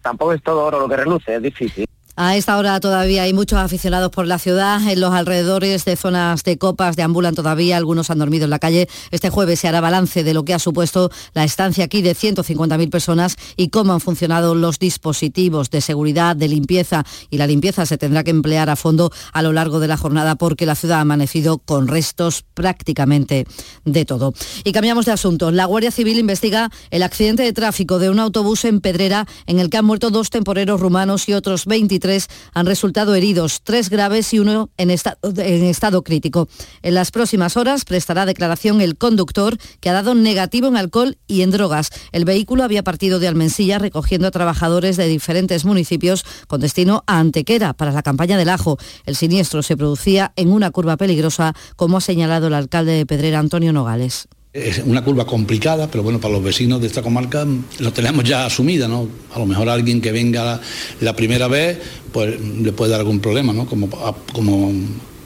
Tampoco 0.00 0.32
es 0.32 0.42
todo 0.42 0.64
oro 0.64 0.80
lo 0.80 0.88
que 0.88 0.96
reluce, 0.96 1.34
es 1.34 1.42
difícil. 1.42 1.86
A 2.22 2.36
esta 2.36 2.58
hora 2.58 2.78
todavía 2.80 3.22
hay 3.22 3.32
muchos 3.32 3.58
aficionados 3.58 4.10
por 4.10 4.26
la 4.26 4.38
ciudad. 4.38 4.86
En 4.86 5.00
los 5.00 5.14
alrededores 5.14 5.86
de 5.86 5.96
zonas 5.96 6.44
de 6.44 6.58
copas 6.58 6.94
deambulan 6.94 7.34
todavía. 7.34 7.78
Algunos 7.78 8.10
han 8.10 8.18
dormido 8.18 8.44
en 8.44 8.50
la 8.50 8.58
calle. 8.58 8.90
Este 9.10 9.30
jueves 9.30 9.60
se 9.60 9.68
hará 9.68 9.80
balance 9.80 10.22
de 10.22 10.34
lo 10.34 10.44
que 10.44 10.52
ha 10.52 10.58
supuesto 10.58 11.10
la 11.32 11.44
estancia 11.44 11.82
aquí 11.82 12.02
de 12.02 12.14
150.000 12.14 12.90
personas 12.90 13.36
y 13.56 13.70
cómo 13.70 13.94
han 13.94 14.02
funcionado 14.02 14.54
los 14.54 14.78
dispositivos 14.78 15.70
de 15.70 15.80
seguridad, 15.80 16.36
de 16.36 16.48
limpieza. 16.48 17.06
Y 17.30 17.38
la 17.38 17.46
limpieza 17.46 17.86
se 17.86 17.96
tendrá 17.96 18.22
que 18.22 18.32
emplear 18.32 18.68
a 18.68 18.76
fondo 18.76 19.10
a 19.32 19.40
lo 19.40 19.54
largo 19.54 19.80
de 19.80 19.88
la 19.88 19.96
jornada 19.96 20.34
porque 20.34 20.66
la 20.66 20.74
ciudad 20.74 20.98
ha 20.98 21.00
amanecido 21.00 21.56
con 21.56 21.88
restos 21.88 22.44
prácticamente 22.52 23.46
de 23.86 24.04
todo. 24.04 24.34
Y 24.62 24.72
cambiamos 24.72 25.06
de 25.06 25.12
asunto. 25.12 25.52
La 25.52 25.64
Guardia 25.64 25.90
Civil 25.90 26.18
investiga 26.18 26.70
el 26.90 27.02
accidente 27.02 27.44
de 27.44 27.54
tráfico 27.54 27.98
de 27.98 28.10
un 28.10 28.20
autobús 28.20 28.66
en 28.66 28.82
Pedrera 28.82 29.26
en 29.46 29.58
el 29.58 29.70
que 29.70 29.78
han 29.78 29.86
muerto 29.86 30.10
dos 30.10 30.28
temporeros 30.28 30.80
rumanos 30.80 31.26
y 31.26 31.32
otros 31.32 31.64
23 31.64 32.09
han 32.52 32.66
resultado 32.66 33.14
heridos, 33.14 33.60
tres 33.62 33.90
graves 33.90 34.32
y 34.34 34.38
uno 34.38 34.70
en, 34.76 34.90
en 34.90 35.64
estado 35.64 36.02
crítico. 36.02 36.48
En 36.82 36.94
las 36.94 37.10
próximas 37.10 37.56
horas 37.56 37.84
prestará 37.84 38.26
declaración 38.26 38.80
el 38.80 38.96
conductor 38.96 39.56
que 39.80 39.90
ha 39.90 39.92
dado 39.92 40.14
negativo 40.14 40.68
en 40.68 40.76
alcohol 40.76 41.18
y 41.26 41.42
en 41.42 41.50
drogas. 41.50 41.90
El 42.12 42.24
vehículo 42.24 42.64
había 42.64 42.82
partido 42.82 43.18
de 43.18 43.28
Almensilla 43.28 43.78
recogiendo 43.78 44.26
a 44.26 44.30
trabajadores 44.30 44.96
de 44.96 45.06
diferentes 45.06 45.64
municipios 45.64 46.24
con 46.46 46.60
destino 46.60 47.04
a 47.06 47.18
Antequera 47.18 47.72
para 47.74 47.92
la 47.92 48.02
campaña 48.02 48.36
del 48.36 48.48
ajo. 48.48 48.78
El 49.06 49.16
siniestro 49.16 49.62
se 49.62 49.76
producía 49.76 50.32
en 50.36 50.52
una 50.52 50.70
curva 50.70 50.96
peligrosa, 50.96 51.54
como 51.76 51.98
ha 51.98 52.00
señalado 52.00 52.48
el 52.48 52.54
alcalde 52.54 52.92
de 52.92 53.06
Pedrera, 53.06 53.38
Antonio 53.38 53.72
Nogales. 53.72 54.28
Es 54.52 54.78
una 54.78 55.04
curva 55.04 55.24
complicada, 55.26 55.88
pero 55.88 56.02
bueno, 56.02 56.20
para 56.20 56.34
los 56.34 56.42
vecinos 56.42 56.80
de 56.80 56.88
esta 56.88 57.02
comarca 57.02 57.46
lo 57.78 57.92
tenemos 57.92 58.24
ya 58.24 58.46
asumida, 58.46 58.88
¿no? 58.88 59.06
A 59.32 59.38
lo 59.38 59.46
mejor 59.46 59.68
alguien 59.68 60.00
que 60.00 60.10
venga 60.10 60.60
la, 61.00 61.14
primera 61.14 61.46
vez, 61.46 61.78
pues 62.12 62.40
le 62.40 62.72
puede 62.72 62.90
dar 62.90 63.00
algún 63.00 63.20
problema, 63.20 63.52
¿no? 63.52 63.66
Como, 63.66 63.88
como 64.32 64.72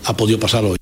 ha 0.04 0.14
podido 0.14 0.38
pasar 0.38 0.64
hoy. 0.64 0.76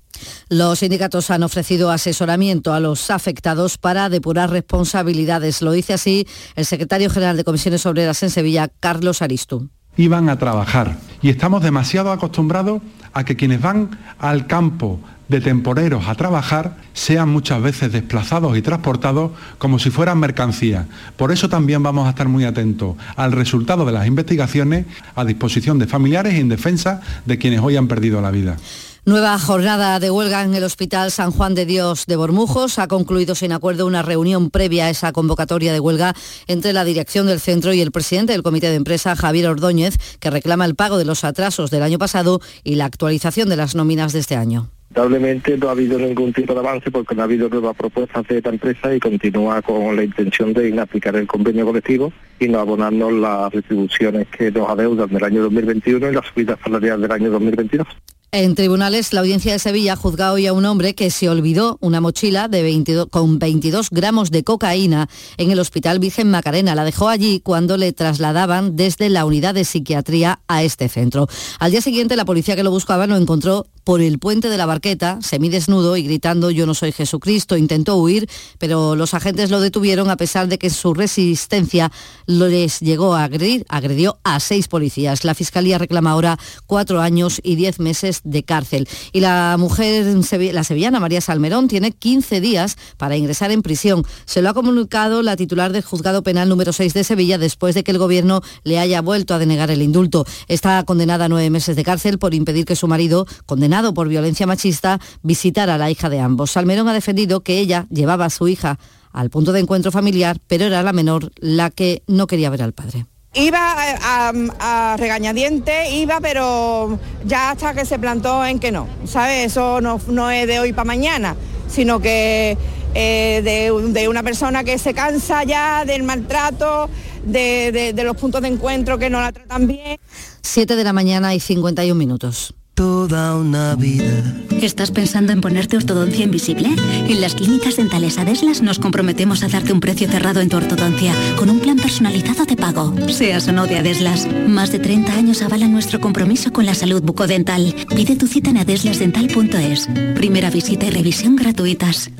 Los 0.48 0.80
sindicatos 0.80 1.30
han 1.30 1.44
ofrecido 1.44 1.90
asesoramiento 1.90 2.74
a 2.74 2.80
los 2.80 3.10
afectados 3.10 3.78
para 3.78 4.08
depurar 4.08 4.50
responsabilidades. 4.50 5.62
Lo 5.62 5.70
dice 5.70 5.94
así 5.94 6.26
el 6.56 6.66
secretario 6.66 7.10
general 7.10 7.36
de 7.36 7.44
Comisiones 7.44 7.86
Obreras 7.86 8.22
en 8.24 8.30
Sevilla, 8.30 8.68
Carlos 8.80 9.22
Aristu. 9.22 9.70
Iban 9.96 10.28
a 10.28 10.38
trabajar 10.38 10.98
y 11.22 11.30
estamos 11.30 11.62
demasiado 11.62 12.10
acostumbrados 12.10 12.82
a 13.12 13.24
que 13.24 13.36
quienes 13.36 13.60
van 13.60 13.98
al 14.18 14.46
campo 14.46 15.00
de 15.32 15.40
temporeros 15.40 16.06
a 16.06 16.14
trabajar 16.14 16.76
sean 16.92 17.28
muchas 17.30 17.60
veces 17.60 17.90
desplazados 17.90 18.56
y 18.56 18.62
transportados 18.62 19.32
como 19.58 19.80
si 19.80 19.90
fueran 19.90 20.20
mercancía. 20.20 20.86
Por 21.16 21.32
eso 21.32 21.48
también 21.48 21.82
vamos 21.82 22.06
a 22.06 22.10
estar 22.10 22.28
muy 22.28 22.44
atentos 22.44 22.96
al 23.16 23.32
resultado 23.32 23.84
de 23.84 23.92
las 23.92 24.06
investigaciones 24.06 24.86
a 25.16 25.24
disposición 25.24 25.78
de 25.78 25.86
familiares 25.86 26.34
y 26.34 26.40
en 26.40 26.48
defensa 26.48 27.00
de 27.26 27.38
quienes 27.38 27.60
hoy 27.60 27.76
han 27.76 27.88
perdido 27.88 28.20
la 28.20 28.30
vida. 28.30 28.56
Nueva 29.04 29.36
jornada 29.36 29.98
de 29.98 30.12
huelga 30.12 30.42
en 30.42 30.54
el 30.54 30.62
Hospital 30.62 31.10
San 31.10 31.32
Juan 31.32 31.56
de 31.56 31.66
Dios 31.66 32.06
de 32.06 32.14
Bormujos. 32.14 32.78
Ha 32.78 32.86
concluido 32.86 33.34
sin 33.34 33.50
acuerdo 33.50 33.84
una 33.84 34.02
reunión 34.02 34.48
previa 34.48 34.86
a 34.86 34.90
esa 34.90 35.10
convocatoria 35.10 35.72
de 35.72 35.80
huelga 35.80 36.14
entre 36.46 36.72
la 36.72 36.84
dirección 36.84 37.26
del 37.26 37.40
centro 37.40 37.72
y 37.72 37.80
el 37.80 37.90
presidente 37.90 38.32
del 38.32 38.44
comité 38.44 38.68
de 38.68 38.76
empresa, 38.76 39.16
Javier 39.16 39.48
Ordóñez, 39.48 39.96
que 40.20 40.30
reclama 40.30 40.66
el 40.66 40.76
pago 40.76 40.98
de 40.98 41.04
los 41.04 41.24
atrasos 41.24 41.72
del 41.72 41.82
año 41.82 41.98
pasado 41.98 42.40
y 42.62 42.76
la 42.76 42.84
actualización 42.84 43.48
de 43.48 43.56
las 43.56 43.74
nóminas 43.74 44.12
de 44.12 44.20
este 44.20 44.36
año. 44.36 44.70
Lamentablemente 44.94 45.56
no 45.56 45.68
ha 45.68 45.70
habido 45.70 45.98
ningún 45.98 46.34
tipo 46.34 46.52
de 46.52 46.60
avance 46.60 46.90
porque 46.90 47.14
no 47.14 47.22
ha 47.22 47.24
habido 47.24 47.48
nuevas 47.48 47.74
propuestas 47.74 48.28
de 48.28 48.36
esta 48.36 48.50
empresa 48.50 48.94
y 48.94 49.00
continúa 49.00 49.62
con 49.62 49.96
la 49.96 50.04
intención 50.04 50.52
de 50.52 50.68
inaplicar 50.68 51.16
el 51.16 51.26
convenio 51.26 51.64
colectivo 51.64 52.12
y 52.38 52.46
no 52.48 52.58
abonarnos 52.58 53.10
las 53.14 53.50
retribuciones 53.50 54.28
que 54.28 54.50
nos 54.50 54.68
adeudan 54.68 55.08
del 55.08 55.24
año 55.24 55.42
2021 55.44 56.10
y 56.10 56.14
las 56.14 56.26
subidas 56.26 56.58
salariales 56.62 57.00
del 57.00 57.12
año 57.12 57.30
2022. 57.30 57.86
En 58.34 58.54
tribunales, 58.54 59.12
la 59.12 59.20
audiencia 59.20 59.52
de 59.52 59.58
Sevilla 59.58 59.92
ha 59.92 59.96
juzgado 59.96 60.36
hoy 60.36 60.46
a 60.46 60.54
un 60.54 60.64
hombre 60.64 60.94
que 60.94 61.10
se 61.10 61.28
olvidó 61.28 61.76
una 61.82 62.00
mochila 62.00 62.48
de 62.48 62.62
22, 62.62 63.08
con 63.10 63.38
22 63.38 63.90
gramos 63.90 64.30
de 64.30 64.42
cocaína 64.42 65.06
en 65.36 65.50
el 65.50 65.60
Hospital 65.60 65.98
Virgen 65.98 66.30
Macarena. 66.30 66.74
La 66.74 66.84
dejó 66.84 67.10
allí 67.10 67.40
cuando 67.40 67.76
le 67.76 67.92
trasladaban 67.92 68.74
desde 68.74 69.10
la 69.10 69.26
unidad 69.26 69.52
de 69.52 69.64
psiquiatría 69.64 70.40
a 70.48 70.62
este 70.62 70.88
centro. 70.88 71.28
Al 71.58 71.72
día 71.72 71.82
siguiente, 71.82 72.16
la 72.16 72.24
policía 72.24 72.56
que 72.56 72.62
lo 72.62 72.70
buscaba 72.70 73.06
lo 73.06 73.16
encontró 73.16 73.66
por 73.84 74.00
el 74.00 74.18
puente 74.18 74.48
de 74.48 74.56
la 74.56 74.66
barqueta, 74.66 75.18
semidesnudo 75.22 75.96
y 75.96 76.04
gritando 76.04 76.50
yo 76.50 76.66
no 76.66 76.74
soy 76.74 76.92
Jesucristo. 76.92 77.56
Intentó 77.56 77.96
huir, 77.96 78.28
pero 78.58 78.96
los 78.96 79.14
agentes 79.14 79.50
lo 79.50 79.60
detuvieron 79.60 80.10
a 80.10 80.16
pesar 80.16 80.48
de 80.48 80.58
que 80.58 80.70
su 80.70 80.94
resistencia 80.94 81.90
les 82.26 82.80
llegó 82.80 83.14
a 83.14 83.24
agredir. 83.24 83.66
Agredió 83.68 84.18
a 84.22 84.40
seis 84.40 84.68
policías. 84.68 85.24
La 85.24 85.34
fiscalía 85.34 85.78
reclama 85.78 86.12
ahora 86.12 86.38
cuatro 86.66 87.00
años 87.00 87.40
y 87.42 87.56
diez 87.56 87.80
meses 87.80 88.20
de 88.24 88.44
cárcel. 88.44 88.88
Y 89.12 89.20
la 89.20 89.56
mujer, 89.58 90.06
la 90.52 90.64
sevillana 90.64 91.00
María 91.00 91.20
Salmerón, 91.20 91.68
tiene 91.68 91.92
15 91.92 92.40
días 92.40 92.76
para 92.96 93.16
ingresar 93.16 93.50
en 93.50 93.62
prisión. 93.62 94.04
Se 94.26 94.42
lo 94.42 94.50
ha 94.50 94.54
comunicado 94.54 95.22
la 95.22 95.36
titular 95.36 95.72
del 95.72 95.82
juzgado 95.82 96.22
penal 96.22 96.48
número 96.48 96.72
6 96.72 96.94
de 96.94 97.04
Sevilla 97.04 97.38
después 97.38 97.74
de 97.74 97.82
que 97.82 97.90
el 97.90 97.98
gobierno 97.98 98.42
le 98.62 98.78
haya 98.78 99.00
vuelto 99.00 99.34
a 99.34 99.38
denegar 99.38 99.70
el 99.70 99.82
indulto. 99.82 100.24
Está 100.46 100.82
condenada 100.84 101.24
a 101.24 101.28
nueve 101.28 101.50
meses 101.50 101.74
de 101.76 101.84
cárcel 101.84 102.18
por 102.18 102.34
impedir 102.34 102.64
que 102.64 102.76
su 102.76 102.86
marido, 102.86 103.26
condenado 103.46 103.71
por 103.94 104.08
violencia 104.08 104.46
machista, 104.46 105.00
visitara 105.22 105.76
a 105.76 105.78
la 105.78 105.90
hija 105.90 106.10
de 106.10 106.20
ambos. 106.20 106.50
Salmerón 106.50 106.88
ha 106.88 106.92
defendido 106.92 107.40
que 107.40 107.58
ella 107.58 107.86
llevaba 107.90 108.26
a 108.26 108.30
su 108.30 108.46
hija 108.46 108.78
al 109.12 109.30
punto 109.30 109.52
de 109.52 109.60
encuentro 109.60 109.90
familiar, 109.90 110.36
pero 110.46 110.66
era 110.66 110.82
la 110.82 110.92
menor 110.92 111.32
la 111.36 111.70
que 111.70 112.02
no 112.06 112.26
quería 112.26 112.50
ver 112.50 112.62
al 112.62 112.74
padre. 112.74 113.06
Iba 113.34 113.74
a, 114.02 114.96
regañadiente, 114.98 115.90
iba, 115.90 116.20
pero 116.20 116.98
ya 117.24 117.52
hasta 117.52 117.72
que 117.72 117.86
se 117.86 117.98
plantó 117.98 118.44
en 118.44 118.58
que 118.58 118.70
no, 118.70 118.86
¿sabes? 119.06 119.46
Eso 119.52 119.80
no, 119.80 120.30
es 120.30 120.46
de 120.46 120.60
hoy 120.60 120.74
para 120.74 120.84
mañana, 120.84 121.34
sino 121.66 121.98
que 121.98 122.58
eh, 122.94 123.40
de, 123.42 124.08
una 124.08 124.22
persona 124.22 124.64
que 124.64 124.76
se 124.76 124.92
cansa 124.92 125.44
ya 125.44 125.86
del 125.86 126.02
maltrato, 126.02 126.90
de, 127.24 127.92
de 127.94 128.04
los 128.04 128.18
puntos 128.18 128.42
de 128.42 128.48
encuentro 128.48 128.98
que 128.98 129.08
no 129.08 129.22
la 129.22 129.32
tratan 129.32 129.66
bien. 129.66 129.98
Siete 130.42 130.76
de 130.76 130.84
la 130.84 130.92
mañana 130.92 131.34
y 131.34 131.40
51 131.40 131.94
minutos 131.94 132.54
toda 132.74 133.36
una 133.36 133.74
vida. 133.74 134.22
¿Estás 134.50 134.90
pensando 134.90 135.32
en 135.32 135.40
ponerte 135.40 135.76
ortodoncia 135.76 136.24
invisible? 136.24 136.68
En 137.08 137.20
las 137.20 137.34
clínicas 137.34 137.76
dentales 137.76 138.18
Adeslas 138.18 138.62
nos 138.62 138.78
comprometemos 138.78 139.42
a 139.42 139.48
darte 139.48 139.72
un 139.72 139.80
precio 139.80 140.08
cerrado 140.08 140.40
en 140.40 140.48
tu 140.48 140.56
ortodoncia, 140.56 141.12
con 141.36 141.50
un 141.50 141.60
plan 141.60 141.76
personalizado 141.76 142.44
de 142.44 142.56
pago, 142.56 142.94
seas 143.08 143.48
o 143.48 143.52
no 143.52 143.66
de 143.66 143.78
Adeslas. 143.78 144.28
Más 144.46 144.72
de 144.72 144.78
30 144.78 145.12
años 145.12 145.42
avalan 145.42 145.72
nuestro 145.72 146.00
compromiso 146.00 146.52
con 146.52 146.66
la 146.66 146.74
salud 146.74 147.02
bucodental. 147.02 147.74
Pide 147.94 148.16
tu 148.16 148.26
cita 148.26 148.50
en 148.50 148.58
adeslasdental.es. 148.58 149.88
Primera 150.14 150.50
visita 150.50 150.86
y 150.86 150.90
revisión 150.90 151.36
gratuitas. 151.36 152.10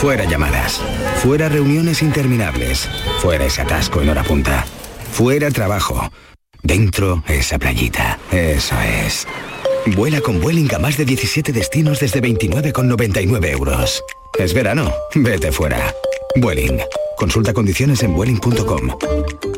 Fuera 0.00 0.24
llamadas, 0.24 0.80
fuera 1.22 1.48
reuniones 1.48 2.02
interminables, 2.02 2.88
fuera 3.20 3.44
ese 3.44 3.62
atasco 3.62 4.00
en 4.00 4.08
hora 4.08 4.24
punta, 4.24 4.64
fuera 5.12 5.50
trabajo, 5.50 6.10
dentro 6.62 7.22
esa 7.28 7.58
playita, 7.58 8.18
eso 8.30 8.74
es. 8.80 9.26
Vuela 9.86 10.20
con 10.20 10.40
Vueling 10.40 10.68
a 10.74 10.78
más 10.78 10.96
de 10.96 11.04
17 11.04 11.52
destinos 11.52 12.00
desde 12.00 12.20
29,99 12.20 13.50
euros. 13.50 14.02
Es 14.38 14.54
verano, 14.54 14.92
vete 15.14 15.50
fuera. 15.52 15.94
Vueling. 16.36 16.78
Consulta 17.16 17.52
condiciones 17.52 18.02
en 18.02 18.14
vueling.com. 18.14 19.57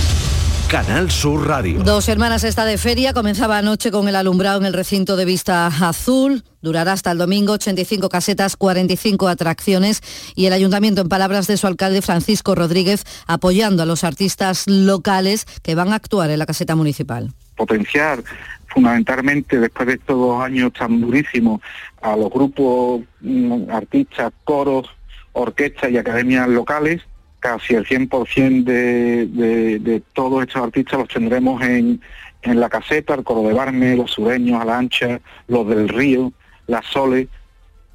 Canal 0.71 1.11
Sur 1.11 1.49
Radio. 1.49 1.83
Dos 1.83 2.07
hermanas 2.07 2.45
está 2.45 2.63
de 2.63 2.77
feria, 2.77 3.11
comenzaba 3.11 3.57
anoche 3.57 3.91
con 3.91 4.07
el 4.07 4.15
alumbrado 4.15 4.57
en 4.57 4.65
el 4.65 4.71
recinto 4.71 5.17
de 5.17 5.25
vista 5.25 5.67
azul, 5.67 6.45
durará 6.61 6.93
hasta 6.93 7.11
el 7.11 7.17
domingo, 7.17 7.51
85 7.51 8.07
casetas, 8.07 8.55
45 8.55 9.27
atracciones 9.27 10.01
y 10.33 10.45
el 10.45 10.53
ayuntamiento, 10.53 11.01
en 11.01 11.09
palabras 11.09 11.47
de 11.47 11.57
su 11.57 11.67
alcalde 11.67 12.01
Francisco 12.01 12.55
Rodríguez, 12.55 13.03
apoyando 13.27 13.83
a 13.83 13.85
los 13.85 14.05
artistas 14.05 14.63
locales 14.65 15.43
que 15.61 15.75
van 15.75 15.91
a 15.91 15.95
actuar 15.95 16.29
en 16.29 16.39
la 16.39 16.45
caseta 16.45 16.73
municipal. 16.77 17.33
Potenciar 17.57 18.23
fundamentalmente 18.67 19.59
después 19.59 19.87
de 19.87 19.95
estos 19.95 20.17
dos 20.17 20.41
años 20.41 20.71
tan 20.71 21.01
durísimos 21.01 21.59
a 22.01 22.15
los 22.15 22.29
grupos, 22.29 23.01
mm, 23.19 23.69
artistas, 23.69 24.31
coros, 24.45 24.87
orquestas 25.33 25.91
y 25.91 25.97
academias 25.97 26.47
locales 26.47 27.01
casi 27.41 27.73
el 27.73 27.85
100% 27.85 28.63
de, 28.63 29.25
de, 29.25 29.79
de 29.79 29.99
todos 30.13 30.43
estos 30.43 30.63
artistas 30.63 30.99
los 30.99 31.09
tendremos 31.09 31.61
en, 31.63 31.99
en 32.43 32.59
la 32.59 32.69
caseta, 32.69 33.15
el 33.15 33.23
coro 33.23 33.43
de 33.43 33.53
Barme, 33.53 33.97
los 33.97 34.11
sureños, 34.11 34.61
a 34.61 34.65
la 34.65 34.77
ancha, 34.77 35.19
los 35.47 35.67
del 35.67 35.89
río, 35.89 36.31
las 36.67 36.85
soles 36.85 37.27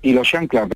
y 0.02 0.12
los 0.12 0.28
chanclas. 0.28 0.68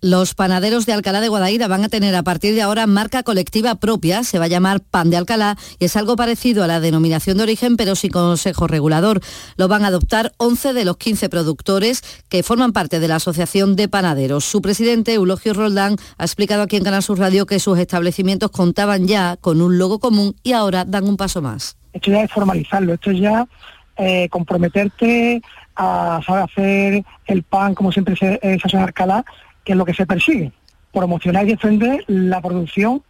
Los 0.00 0.34
panaderos 0.34 0.86
de 0.86 0.92
Alcalá 0.92 1.20
de 1.20 1.28
Guadaira 1.28 1.66
van 1.66 1.82
a 1.82 1.88
tener 1.88 2.14
a 2.14 2.22
partir 2.22 2.54
de 2.54 2.62
ahora 2.62 2.86
marca 2.86 3.24
colectiva 3.24 3.74
propia, 3.74 4.22
se 4.22 4.38
va 4.38 4.44
a 4.44 4.48
llamar 4.48 4.80
Pan 4.80 5.10
de 5.10 5.16
Alcalá 5.16 5.56
y 5.80 5.86
es 5.86 5.96
algo 5.96 6.14
parecido 6.14 6.62
a 6.62 6.68
la 6.68 6.78
denominación 6.78 7.36
de 7.36 7.42
origen 7.42 7.76
pero 7.76 7.96
sin 7.96 8.12
consejo 8.12 8.68
regulador. 8.68 9.20
Lo 9.56 9.66
van 9.66 9.84
a 9.84 9.88
adoptar 9.88 10.30
11 10.36 10.72
de 10.72 10.84
los 10.84 10.98
15 10.98 11.28
productores 11.28 12.22
que 12.28 12.44
forman 12.44 12.72
parte 12.72 13.00
de 13.00 13.08
la 13.08 13.16
Asociación 13.16 13.74
de 13.74 13.88
Panaderos. 13.88 14.44
Su 14.44 14.62
presidente, 14.62 15.14
Eulogio 15.14 15.52
Roldán, 15.52 15.96
ha 16.16 16.24
explicado 16.24 16.62
aquí 16.62 16.76
en 16.76 16.84
Canal 16.84 17.02
Sur 17.02 17.18
Radio 17.18 17.44
que 17.44 17.58
sus 17.58 17.76
establecimientos 17.76 18.52
contaban 18.52 19.08
ya 19.08 19.36
con 19.36 19.60
un 19.60 19.78
logo 19.78 19.98
común 19.98 20.36
y 20.44 20.52
ahora 20.52 20.84
dan 20.84 21.08
un 21.08 21.16
paso 21.16 21.42
más. 21.42 21.76
Esto 21.92 22.12
ya 22.12 22.22
es 22.22 22.30
formalizarlo, 22.30 22.94
esto 22.94 23.10
es 23.10 23.18
ya 23.18 23.48
eh, 23.96 24.28
comprometerte 24.28 25.42
a 25.74 26.20
saber 26.24 26.44
hacer 26.44 27.04
el 27.26 27.42
pan 27.42 27.74
como 27.74 27.90
siempre 27.90 28.14
se, 28.14 28.38
se 28.40 28.60
hace 28.62 28.76
en 28.76 28.82
Alcalá 28.84 29.24
que 29.68 29.72
es 29.74 29.76
lo 29.78 29.84
que 29.84 29.92
se 29.92 30.06
persigue, 30.06 30.50
promocionar 30.94 31.44
y 31.46 31.50
defender 31.50 32.02
la 32.06 32.40
producción 32.40 33.02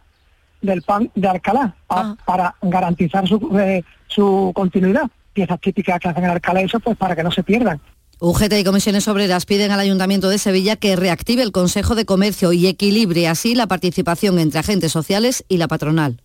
del 0.61 0.81
pan 0.81 1.09
de 1.15 1.25
Alcalá 1.25 1.73
pa- 1.87 2.17
para 2.25 2.53
garantizar 2.61 3.25
su, 3.25 3.57
eh, 3.57 3.81
su 4.07 4.51
continuidad. 4.53 5.03
Piezas 5.31 5.61
típicas 5.61 6.01
que 6.01 6.09
hacen 6.09 6.25
en 6.25 6.31
Alcalá, 6.31 6.59
eso 6.59 6.81
pues 6.81 6.97
para 6.97 7.15
que 7.15 7.23
no 7.23 7.31
se 7.31 7.43
pierdan. 7.43 7.79
UGT 8.19 8.59
y 8.59 8.63
comisiones 8.65 9.07
obreras 9.07 9.45
piden 9.45 9.71
al 9.71 9.79
Ayuntamiento 9.79 10.27
de 10.27 10.37
Sevilla 10.37 10.75
que 10.75 10.97
reactive 10.97 11.43
el 11.43 11.53
Consejo 11.53 11.95
de 11.95 12.03
Comercio 12.03 12.51
y 12.51 12.67
equilibre 12.67 13.29
así 13.29 13.55
la 13.55 13.67
participación 13.67 14.37
entre 14.37 14.59
agentes 14.59 14.91
sociales 14.91 15.45
y 15.47 15.55
la 15.55 15.69
patronal. 15.69 16.19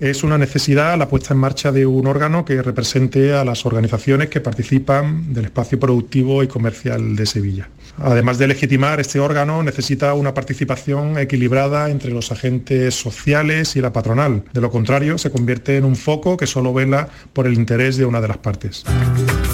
Es 0.00 0.22
una 0.22 0.38
necesidad 0.38 0.96
la 0.96 1.08
puesta 1.08 1.34
en 1.34 1.40
marcha 1.40 1.72
de 1.72 1.84
un 1.84 2.06
órgano 2.06 2.44
que 2.44 2.62
represente 2.62 3.34
a 3.34 3.44
las 3.44 3.66
organizaciones 3.66 4.28
que 4.28 4.40
participan 4.40 5.32
del 5.34 5.46
espacio 5.46 5.80
productivo 5.80 6.44
y 6.44 6.46
comercial 6.46 7.16
de 7.16 7.26
Sevilla. 7.26 7.68
Además 8.00 8.38
de 8.38 8.46
legitimar 8.46 9.00
este 9.00 9.18
órgano, 9.18 9.60
necesita 9.64 10.14
una 10.14 10.34
participación 10.34 11.18
equilibrada 11.18 11.90
entre 11.90 12.12
los 12.12 12.30
agentes 12.30 12.94
sociales 12.94 13.74
y 13.74 13.80
la 13.80 13.92
patronal. 13.92 14.44
De 14.52 14.60
lo 14.60 14.70
contrario, 14.70 15.18
se 15.18 15.32
convierte 15.32 15.76
en 15.76 15.84
un 15.84 15.96
foco 15.96 16.36
que 16.36 16.46
solo 16.46 16.72
vela 16.72 17.08
por 17.32 17.48
el 17.48 17.54
interés 17.54 17.96
de 17.96 18.04
una 18.04 18.20
de 18.20 18.28
las 18.28 18.38
partes. 18.38 18.84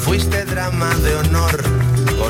Fuiste 0.02 0.44
drama 0.44 0.94
de 0.96 1.14
honor 1.14 1.83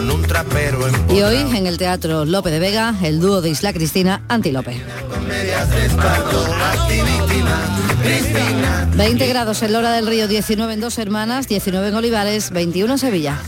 con 0.05 0.21
un 0.21 0.23
trapero 0.23 0.87
en 0.87 1.17
Y 1.17 1.23
hoy 1.23 1.37
en 1.57 1.67
el 1.67 1.79
Teatro 1.79 2.25
Lope 2.25 2.51
de 2.51 2.59
Vega, 2.59 2.95
el 3.03 3.21
dúo 3.21 3.41
de 3.41 3.51
Isla 3.51 3.73
Cristina, 3.73 4.23
Antílope. 4.29 4.81
Cristina. 8.03 8.89
20 8.97 9.27
grados 9.29 9.63
en 9.63 9.73
Lora 9.73 9.93
del 9.93 10.07
Río, 10.07 10.29
19 10.29 10.75
en 10.75 10.81
Dos 10.81 10.99
Hermanas, 10.99 11.49
19 11.49 11.89
en 11.89 11.95
Olivares, 11.95 12.51
21 12.51 12.93
en 12.93 12.99
Sevilla. 12.99 13.39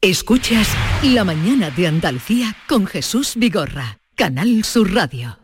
Escuchas 0.00 0.68
La 1.02 1.24
mañana 1.24 1.70
de 1.70 1.86
Andalucía 1.86 2.56
con 2.68 2.86
Jesús 2.86 3.34
Vigorra, 3.36 3.98
Canal 4.16 4.64
Sur 4.64 4.92
Radio. 4.92 5.43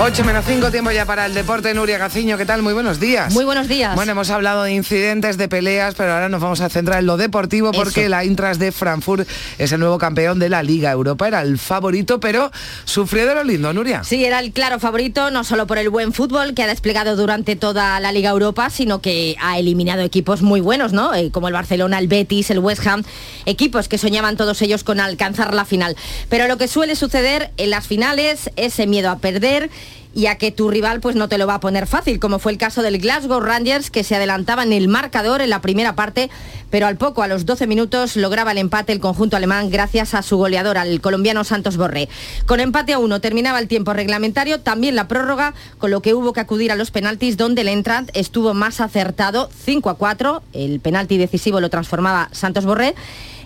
8 0.00 0.24
menos 0.24 0.44
5, 0.46 0.70
tiempo 0.70 0.92
ya 0.92 1.04
para 1.06 1.26
el 1.26 1.34
deporte. 1.34 1.74
Nuria 1.74 1.98
Gaciño, 1.98 2.38
¿qué 2.38 2.46
tal? 2.46 2.62
Muy 2.62 2.72
buenos 2.72 3.00
días. 3.00 3.34
Muy 3.34 3.44
buenos 3.44 3.66
días. 3.66 3.96
Bueno, 3.96 4.12
hemos 4.12 4.30
hablado 4.30 4.62
de 4.62 4.72
incidentes, 4.72 5.36
de 5.38 5.48
peleas, 5.48 5.96
pero 5.96 6.12
ahora 6.12 6.28
nos 6.28 6.40
vamos 6.40 6.60
a 6.60 6.68
centrar 6.68 7.00
en 7.00 7.06
lo 7.06 7.16
deportivo 7.16 7.72
porque 7.72 8.02
Eso. 8.02 8.10
la 8.10 8.24
Intras 8.24 8.60
de 8.60 8.70
Frankfurt 8.70 9.28
es 9.58 9.72
el 9.72 9.80
nuevo 9.80 9.98
campeón 9.98 10.38
de 10.38 10.50
la 10.50 10.62
Liga 10.62 10.92
Europa. 10.92 11.26
Era 11.26 11.42
el 11.42 11.58
favorito, 11.58 12.20
pero 12.20 12.52
sufrió 12.84 13.26
de 13.26 13.34
lo 13.34 13.42
lindo, 13.42 13.72
Nuria. 13.72 14.04
Sí, 14.04 14.24
era 14.24 14.38
el 14.38 14.52
claro 14.52 14.78
favorito, 14.78 15.32
no 15.32 15.42
solo 15.42 15.66
por 15.66 15.78
el 15.78 15.90
buen 15.90 16.12
fútbol 16.12 16.54
que 16.54 16.62
ha 16.62 16.68
desplegado 16.68 17.16
durante 17.16 17.56
toda 17.56 17.98
la 17.98 18.12
Liga 18.12 18.30
Europa, 18.30 18.70
sino 18.70 19.00
que 19.00 19.34
ha 19.40 19.58
eliminado 19.58 20.02
equipos 20.02 20.42
muy 20.42 20.60
buenos, 20.60 20.92
¿no? 20.92 21.12
Eh, 21.12 21.32
como 21.32 21.48
el 21.48 21.54
Barcelona, 21.54 21.98
el 21.98 22.06
Betis, 22.06 22.52
el 22.52 22.60
West 22.60 22.86
Ham, 22.86 23.02
equipos 23.46 23.88
que 23.88 23.98
soñaban 23.98 24.36
todos 24.36 24.62
ellos 24.62 24.84
con 24.84 25.00
alcanzar 25.00 25.54
la 25.54 25.64
final. 25.64 25.96
Pero 26.28 26.46
lo 26.46 26.56
que 26.56 26.68
suele 26.68 26.94
suceder 26.94 27.50
en 27.56 27.70
las 27.70 27.88
finales, 27.88 28.48
ese 28.54 28.86
miedo 28.86 29.10
a 29.10 29.18
perder 29.18 29.70
y 30.14 30.26
a 30.26 30.36
que 30.36 30.50
tu 30.50 30.68
rival 30.68 31.00
pues 31.00 31.16
no 31.16 31.28
te 31.28 31.38
lo 31.38 31.46
va 31.46 31.54
a 31.54 31.60
poner 31.60 31.86
fácil, 31.86 32.18
como 32.18 32.38
fue 32.38 32.52
el 32.52 32.58
caso 32.58 32.82
del 32.82 32.98
Glasgow 32.98 33.40
Rangers 33.40 33.90
que 33.90 34.04
se 34.04 34.16
adelantaba 34.16 34.62
en 34.62 34.72
el 34.72 34.88
marcador 34.88 35.42
en 35.42 35.50
la 35.50 35.60
primera 35.60 35.94
parte, 35.94 36.30
pero 36.70 36.86
al 36.86 36.96
poco, 36.96 37.22
a 37.22 37.28
los 37.28 37.46
12 37.46 37.66
minutos, 37.66 38.16
lograba 38.16 38.52
el 38.52 38.58
empate 38.58 38.92
el 38.92 39.00
conjunto 39.00 39.36
alemán 39.36 39.70
gracias 39.70 40.14
a 40.14 40.22
su 40.22 40.36
goleador, 40.36 40.76
al 40.76 41.00
colombiano 41.00 41.44
Santos 41.44 41.76
Borré. 41.76 42.08
Con 42.46 42.60
empate 42.60 42.92
a 42.92 42.98
uno 42.98 43.20
terminaba 43.20 43.58
el 43.58 43.68
tiempo 43.68 43.92
reglamentario, 43.92 44.60
también 44.60 44.96
la 44.96 45.08
prórroga, 45.08 45.54
con 45.78 45.90
lo 45.90 46.02
que 46.02 46.14
hubo 46.14 46.32
que 46.32 46.40
acudir 46.40 46.72
a 46.72 46.76
los 46.76 46.90
penaltis 46.90 47.36
donde 47.36 47.62
el 47.62 47.68
Eintracht 47.68 48.10
estuvo 48.14 48.54
más 48.54 48.80
acertado, 48.80 49.48
5 49.64 49.90
a 49.90 49.94
4, 49.94 50.42
el 50.52 50.80
penalti 50.80 51.16
decisivo 51.16 51.60
lo 51.60 51.70
transformaba 51.70 52.28
Santos 52.32 52.64
Borré. 52.64 52.94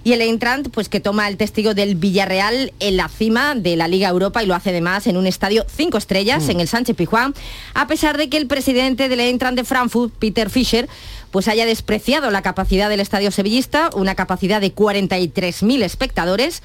Y 0.04 0.12
el 0.14 0.20
Eintracht, 0.20 0.68
pues 0.70 0.88
que 0.88 0.98
toma 0.98 1.28
el 1.28 1.36
testigo 1.36 1.74
del 1.74 1.94
Villarreal 1.94 2.72
en 2.80 2.96
la 2.96 3.08
cima 3.08 3.54
de 3.54 3.76
la 3.76 3.86
Liga 3.86 4.08
Europa 4.08 4.42
y 4.42 4.46
lo 4.46 4.54
hace 4.54 4.70
además 4.70 5.06
en 5.06 5.16
un 5.16 5.26
estadio 5.28 5.64
cinco 5.72 5.96
estrellas, 5.96 6.44
Mm. 6.46 6.50
en 6.50 6.60
el 6.60 6.68
Sánchez 6.68 6.96
Pizjuán, 6.96 7.34
a 7.74 7.86
pesar 7.86 8.18
de 8.18 8.28
que 8.28 8.36
el 8.36 8.48
presidente 8.48 9.08
del 9.08 9.20
Eintracht 9.20 9.54
de 9.54 9.64
Frankfurt, 9.64 10.12
Peter 10.18 10.50
Fischer, 10.50 10.88
pues 11.30 11.46
haya 11.48 11.64
despreciado 11.66 12.30
la 12.30 12.42
capacidad 12.42 12.88
del 12.88 13.00
estadio 13.00 13.30
sevillista, 13.30 13.90
una 13.94 14.14
capacidad 14.16 14.60
de 14.60 14.74
43.000 14.74 15.82
espectadores. 15.82 16.62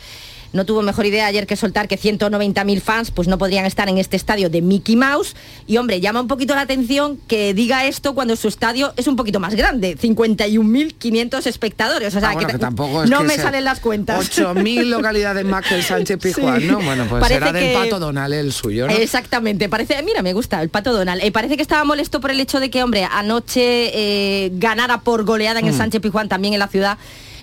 No 0.57 0.65
tuvo 0.65 0.81
mejor 0.81 1.05
idea 1.05 1.27
ayer 1.27 1.47
que 1.47 1.55
soltar 1.55 1.87
que 1.87 1.97
190.000 1.97 2.81
fans 2.81 3.11
pues 3.11 3.27
no 3.29 3.37
podrían 3.37 3.65
estar 3.65 3.87
en 3.87 3.97
este 3.97 4.17
estadio 4.17 4.49
de 4.49 4.61
Mickey 4.61 4.95
Mouse. 4.97 5.35
Y 5.67 5.77
hombre, 5.77 6.01
llama 6.01 6.19
un 6.19 6.27
poquito 6.27 6.55
la 6.55 6.61
atención 6.61 7.17
que 7.27 7.53
diga 7.53 7.85
esto 7.85 8.13
cuando 8.15 8.35
su 8.35 8.47
estadio 8.49 8.91
es 8.97 9.07
un 9.07 9.15
poquito 9.15 9.39
más 9.39 9.55
grande, 9.55 9.95
51.500 9.97 11.45
espectadores. 11.47 12.15
O 12.15 12.19
sea, 12.19 12.29
Ah, 12.29 12.33
bueno, 12.33 12.47
que, 12.47 12.53
que 12.53 12.59
tampoco 12.59 13.05
no 13.05 13.23
me 13.23 13.35
salen 13.37 13.63
las 13.63 13.79
cuentas. 13.79 14.29
8.000 14.37 14.83
localidades 14.89 15.45
más 15.45 15.65
que 15.65 15.75
el 15.75 15.83
Sánchez 15.83 16.19
Sí. 16.35 16.41
¿no? 16.41 16.79
Bueno, 16.81 17.05
pues 17.09 17.21
Parece 17.21 17.39
será 17.39 17.51
del 17.53 17.63
que- 17.63 17.73
Pato 17.77 17.99
Donal 17.99 18.33
el 18.33 18.51
suyo, 18.51 18.87
¿no? 18.87 18.93
Exactamente, 18.93 19.69
parece, 19.69 20.01
mira, 20.03 20.21
me 20.21 20.33
gusta 20.33 20.61
el 20.61 20.69
pato 20.69 20.91
Donald. 20.93 21.21
Eh, 21.23 21.31
parece 21.31 21.55
que 21.55 21.61
estaba 21.61 21.83
molesto 21.83 22.19
por 22.19 22.31
el 22.31 22.39
hecho 22.39 22.59
de 22.59 22.69
que, 22.69 22.83
hombre, 22.83 23.05
anoche 23.09 23.91
eh, 23.93 24.51
ganara 24.55 25.01
por 25.01 25.23
goleada 25.23 25.59
en 25.59 25.67
el 25.67 25.73
Mm. 25.73 25.77
Sánchez 25.77 26.01
Pizjuán, 26.01 26.27
también 26.29 26.53
en 26.53 26.59
la 26.59 26.67
ciudad. 26.67 26.97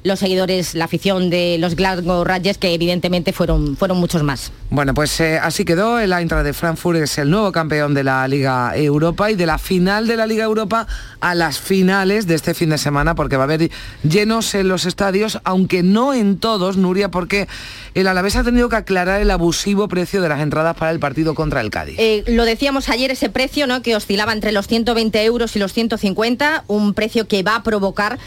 Los 0.04 0.18
seguidores, 0.18 0.74
la 0.74 0.84
afición 0.84 1.30
de 1.30 1.56
los 1.58 1.76
Glasgow 1.76 2.24
Rangers, 2.24 2.58
que 2.58 2.74
evidentemente 2.74 3.32
fueron, 3.32 3.74
fueron 3.74 3.96
muchos 3.96 4.22
más. 4.22 4.52
Bueno, 4.68 4.92
pues 4.92 5.18
eh, 5.20 5.38
así 5.38 5.64
quedó. 5.64 5.98
El 5.98 6.12
Eintracht 6.12 6.44
de 6.44 6.52
Frankfurt 6.52 6.98
es 6.98 7.16
el 7.16 7.30
nuevo 7.30 7.50
campeón 7.52 7.94
de 7.94 8.04
la 8.04 8.28
Liga 8.28 8.76
Europa 8.76 9.30
y 9.30 9.34
de 9.34 9.46
la 9.46 9.56
final 9.56 10.06
de 10.06 10.16
la 10.18 10.26
Liga 10.26 10.44
Europa 10.44 10.86
a 11.20 11.34
las 11.34 11.58
finales 11.58 12.26
de 12.26 12.34
este 12.34 12.52
fin 12.52 12.68
de 12.68 12.76
semana, 12.76 13.14
porque 13.14 13.38
va 13.38 13.44
a 13.44 13.46
haber 13.46 13.70
llenos 14.02 14.54
en 14.54 14.68
los 14.68 14.84
estadios, 14.84 15.40
aunque 15.42 15.82
no 15.82 16.12
en 16.12 16.38
todos, 16.38 16.76
Nuria, 16.76 17.10
porque 17.10 17.48
el 17.94 18.06
Alavés 18.06 18.36
ha 18.36 18.44
tenido 18.44 18.68
que 18.68 18.76
aclarar 18.76 19.22
el 19.22 19.30
abusivo 19.30 19.88
precio 19.88 20.20
de 20.20 20.28
las 20.28 20.40
entradas 20.40 20.76
para 20.76 20.90
el 20.90 20.98
partido 20.98 21.34
contra 21.34 21.62
el 21.62 21.70
Cádiz. 21.70 21.96
Eh, 21.98 22.24
lo 22.26 22.44
decíamos 22.44 22.90
ayer, 22.90 23.10
ese 23.10 23.30
precio 23.30 23.66
¿no? 23.66 23.80
que 23.80 23.96
oscilaba 23.96 24.34
entre 24.34 24.52
los 24.52 24.66
120 24.66 25.24
euros 25.24 25.56
y 25.56 25.58
los 25.58 25.72
150, 25.72 26.64
un 26.68 26.92
precio 26.92 27.26
que 27.26 27.42
va 27.42 27.56
a 27.56 27.62
provocar 27.62 28.18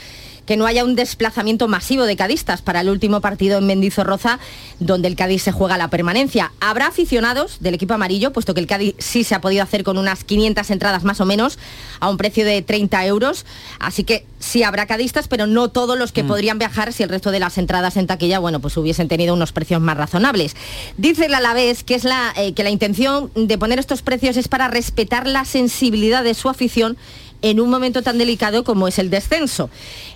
que 0.48 0.58
no 0.58 0.66
haya 0.66 0.84
un 0.84 0.96
desplazamiento 0.96 1.68
masivo 1.68 2.06
de 2.06 2.16
cadistas 2.16 2.64
para 2.64 2.82
el 2.82 2.90
último 2.90 3.22
partido 3.22 3.60
en 3.60 3.68
Mendizorroza, 3.68 4.40
donde 4.80 5.08
el 5.10 5.16
Cádiz 5.16 5.44
se 5.44 5.52
juega 5.52 5.78
la 5.78 5.90
permanencia. 5.90 6.52
Habrá 6.60 6.88
aficionados 6.88 7.58
del 7.60 7.76
equipo 7.76 7.94
amarillo, 7.94 8.32
puesto 8.34 8.54
que 8.54 8.62
el 8.62 8.68
Cádiz 8.68 8.96
sí 8.98 9.24
se 9.24 9.36
ha 9.36 9.42
podido 9.42 9.62
hacer 9.62 9.84
con 9.84 9.98
unas 9.98 10.24
500 10.24 10.72
entradas 10.72 11.04
más 11.04 11.22
o 11.22 11.26
menos, 11.26 11.60
a 12.00 12.10
un 12.10 12.18
precio 12.18 12.46
de 12.46 12.62
30 12.62 13.06
euros. 13.06 13.46
Así 13.80 14.04
que 14.04 14.26
sí 14.40 14.64
habrá 14.64 14.88
cadistas, 14.88 15.28
pero 15.28 15.46
no 15.48 15.68
todos 15.68 15.98
los 16.00 16.12
que 16.12 16.24
Mm. 16.24 16.28
podrían 16.28 16.60
viajar 16.60 16.94
si 16.94 17.04
el 17.04 17.10
resto 17.10 17.32
de 17.32 17.40
las 17.40 17.58
entradas 17.58 17.98
en 17.98 18.08
taquilla, 18.08 18.40
bueno, 18.40 18.60
pues 18.62 18.78
hubiesen 18.78 19.08
tenido 19.10 19.34
unos 19.34 19.52
precios 19.52 19.82
más 19.82 19.98
razonables. 19.98 20.56
Dice 20.98 21.26
el 21.26 21.34
Alavés 21.34 21.84
que, 21.84 21.96
es 21.96 22.06
la, 22.06 22.34
eh, 22.38 22.54
que 22.54 22.64
la 22.64 22.70
intención 22.70 23.30
de 23.36 23.58
poner 23.58 23.80
estos 23.80 24.02
precios 24.02 24.38
es 24.38 24.48
para 24.48 24.70
respetar 24.70 25.28
la 25.28 25.44
sensibilidad 25.44 26.24
de 26.24 26.34
su 26.34 26.48
afición 26.48 26.98
en 27.42 27.60
un 27.60 27.70
momento 27.70 28.02
tan 28.02 28.18
delicado 28.18 28.64
como 28.64 28.88
es 28.88 29.00
el 29.00 29.10
descenso. 29.10 29.70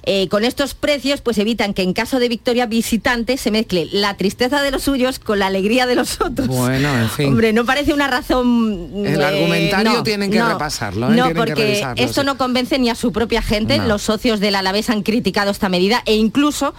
Eh, 0.04 0.28
con 0.30 0.44
estos 0.44 0.74
precios 0.74 1.22
pues 1.22 1.38
evitan 1.38 1.74
que 1.74 1.84
en 1.84 1.94
caso 1.94 2.20
de 2.20 2.28
victoria 2.28 2.66
visitante 2.66 3.38
se 3.38 3.52
mezcle 3.52 3.88
la 3.92 4.18
tristeza 4.18 4.62
de 4.62 4.72
los 4.72 4.84
suyos 4.84 5.20
con 5.20 5.40
la 5.40 5.48
alegría 5.48 5.86
de 5.86 5.96
los 5.96 6.20
otros. 6.22 6.48
Bueno, 6.48 6.98
en 6.98 7.10
fin. 7.10 7.28
Hombre, 7.28 7.54
no 7.54 7.66
parece 7.66 7.94
una 7.94 8.08
razón... 8.08 8.90
El 9.06 9.20
eh, 9.20 9.26
argumentario 9.26 9.94
no, 9.94 10.04
tienen 10.04 10.32
que 10.32 10.40
no, 10.40 10.50
repasarlo, 10.50 11.12
¿eh? 11.12 11.16
No, 11.16 11.26
Tienen 11.26 11.36
porque 11.36 11.86
esto 11.98 12.22
sí. 12.22 12.26
no 12.26 12.38
convence 12.38 12.80
ni 12.80 12.90
a 12.90 12.96
su 12.96 13.12
propia 13.12 13.42
gente. 13.42 13.78
No. 13.78 13.88
Los 13.88 14.02
socios 14.02 14.40
del 14.40 14.56
Alavés 14.56 14.90
han 14.90 15.04
criticado 15.04 15.52
esta 15.52 15.70
medida 15.70 16.02
e 16.06 16.16
incluso 16.16 16.74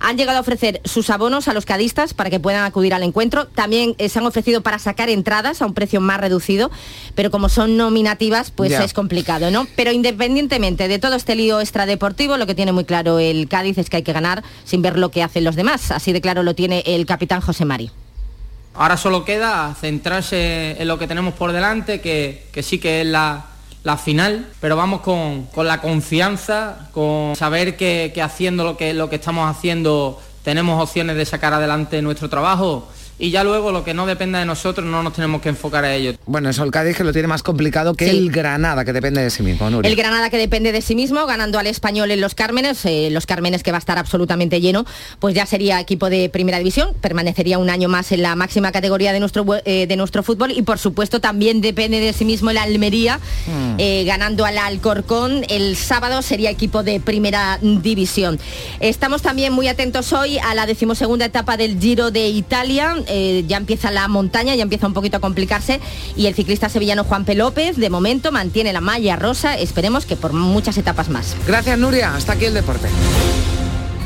han 0.00 0.16
llegado 0.16 0.38
a 0.38 0.40
ofrecer 0.40 0.80
sus 0.84 1.10
abonos 1.10 1.48
a 1.48 1.54
los 1.54 1.64
cadistas 1.64 2.14
para 2.14 2.30
que 2.30 2.40
puedan 2.40 2.64
acudir 2.64 2.94
al 2.94 3.02
encuentro. 3.02 3.46
También 3.46 3.94
eh, 3.98 4.08
se 4.08 4.18
han 4.18 4.26
ofrecido 4.26 4.62
para 4.62 4.78
sacar 4.78 5.08
entradas 5.10 5.62
a 5.62 5.66
un 5.66 5.74
precio 5.74 6.00
más 6.00 6.20
reducido, 6.20 6.70
pero 7.14 7.30
como 7.30 7.48
son 7.48 7.76
nominativas, 7.76 8.50
pues 8.50 8.70
Ya. 8.70 8.84
es 8.84 8.92
complicado, 8.94 9.50
¿no? 9.50 9.66
Pero 9.76 9.92
independientemente 9.92 10.88
de 10.88 10.98
todo 10.98 11.14
este 11.14 11.34
lío 11.34 11.60
extradeportivo, 11.60 12.36
lo 12.36 12.46
que 12.46 12.54
tiene 12.54 12.72
muy 12.72 12.84
claro 12.84 13.18
el 13.18 13.48
Cádiz 13.48 13.78
es 13.78 13.90
que 13.90 13.98
hay 13.98 14.02
que 14.02 14.12
ganar 14.12 14.42
sin 14.64 14.82
ver 14.82 14.98
lo 14.98 15.10
que 15.10 15.22
hacen 15.22 15.44
los 15.44 15.56
demás. 15.56 15.90
Así 15.90 16.12
de 16.12 16.20
claro 16.20 16.42
lo 16.42 16.54
tiene 16.54 16.82
el 16.86 17.06
capitán 17.06 17.40
José 17.40 17.64
Mari. 17.64 17.90
Ahora 18.74 18.96
solo 18.96 19.24
queda 19.24 19.74
centrarse 19.80 20.80
en 20.80 20.86
lo 20.86 20.98
que 20.98 21.08
tenemos 21.08 21.34
por 21.34 21.50
delante, 21.52 22.00
que, 22.00 22.46
que 22.52 22.62
sí 22.62 22.78
que 22.78 23.00
es 23.00 23.06
la, 23.06 23.46
la 23.88 23.96
final, 23.96 24.46
pero 24.60 24.76
vamos 24.76 25.00
con, 25.00 25.46
con 25.46 25.66
la 25.66 25.80
confianza, 25.80 26.90
con 26.92 27.34
saber 27.34 27.78
que, 27.78 28.12
que 28.14 28.20
haciendo 28.20 28.62
lo 28.62 28.76
que, 28.76 28.92
lo 28.92 29.08
que 29.08 29.16
estamos 29.16 29.48
haciendo 29.48 30.20
tenemos 30.44 30.82
opciones 30.82 31.16
de 31.16 31.24
sacar 31.24 31.54
adelante 31.54 32.02
nuestro 32.02 32.28
trabajo 32.28 32.86
y 33.18 33.30
ya 33.30 33.44
luego 33.44 33.72
lo 33.72 33.84
que 33.84 33.94
no 33.94 34.06
dependa 34.06 34.38
de 34.38 34.44
nosotros 34.44 34.86
no 34.86 35.02
nos 35.02 35.12
tenemos 35.12 35.42
que 35.42 35.48
enfocar 35.48 35.84
a 35.84 35.94
ello. 35.94 36.14
Bueno, 36.26 36.48
eso 36.50 36.62
el 36.64 36.70
Cádiz 36.70 36.96
que 36.96 37.04
lo 37.04 37.12
tiene 37.12 37.28
más 37.28 37.42
complicado 37.42 37.94
que 37.94 38.08
Sí. 38.10 38.16
el 38.16 38.30
Granada, 38.30 38.84
que 38.84 38.92
depende 38.92 39.22
de 39.22 39.30
sí 39.30 39.42
mismo, 39.42 39.68
Nuria. 39.70 39.88
El 39.90 39.96
Granada 39.96 40.30
que 40.30 40.38
depende 40.38 40.72
de 40.72 40.82
sí 40.82 40.94
mismo, 40.94 41.26
ganando 41.26 41.58
al 41.58 41.66
español 41.66 42.10
en 42.10 42.20
los 42.20 42.34
Cármenes, 42.34 42.84
eh, 42.84 43.08
los 43.10 43.26
Cármenes 43.26 43.62
que 43.62 43.70
va 43.72 43.78
a 43.78 43.80
estar 43.80 43.98
absolutamente 43.98 44.60
lleno, 44.60 44.84
pues 45.18 45.34
ya 45.34 45.46
sería 45.46 45.80
equipo 45.80 46.10
de 46.10 46.28
primera 46.28 46.58
división, 46.58 46.94
permanecería 47.00 47.58
un 47.58 47.70
año 47.70 47.88
más 47.88 48.12
en 48.12 48.22
la 48.22 48.34
máxima 48.36 48.72
categoría 48.72 49.12
de 49.12 49.20
nuestro, 49.20 49.44
eh, 49.64 49.86
de 49.86 49.96
nuestro 49.96 50.22
fútbol 50.22 50.52
y 50.52 50.62
por 50.62 50.78
supuesto 50.78 51.20
también 51.20 51.60
depende 51.60 52.00
de 52.00 52.12
sí 52.12 52.24
mismo 52.24 52.50
el 52.50 52.58
Almería, 52.58 53.18
Mm. 53.46 53.74
eh, 53.78 54.04
ganando 54.06 54.44
al 54.44 54.58
Alcorcón 54.58 55.44
el 55.48 55.76
sábado 55.76 56.22
sería 56.22 56.50
equipo 56.50 56.82
de 56.82 57.00
primera 57.00 57.58
división. 57.62 58.38
Estamos 58.80 59.22
también 59.22 59.52
muy 59.52 59.68
atentos 59.68 60.12
hoy 60.12 60.38
a 60.38 60.54
la 60.54 60.66
decimosegunda 60.66 61.24
etapa 61.24 61.56
del 61.56 61.78
Giro 61.80 62.10
de 62.10 62.28
Italia, 62.28 62.96
eh, 63.08 63.44
ya 63.46 63.56
empieza 63.56 63.90
la 63.90 64.08
montaña, 64.08 64.54
ya 64.54 64.62
empieza 64.62 64.86
un 64.86 64.94
poquito 64.94 65.16
a 65.16 65.20
complicarse 65.20 65.80
y 66.16 66.26
el 66.26 66.34
ciclista 66.34 66.68
sevillano 66.68 67.04
Juan 67.04 67.24
P. 67.24 67.34
López 67.34 67.76
de 67.76 67.90
momento 67.90 68.32
mantiene 68.32 68.72
la 68.72 68.80
malla 68.80 69.16
rosa, 69.16 69.56
esperemos 69.56 70.06
que 70.06 70.16
por 70.16 70.32
muchas 70.32 70.78
etapas 70.78 71.08
más. 71.08 71.36
Gracias, 71.46 71.78
Nuria. 71.78 72.14
Hasta 72.14 72.32
aquí 72.32 72.46
el 72.46 72.54
deporte. 72.54 72.88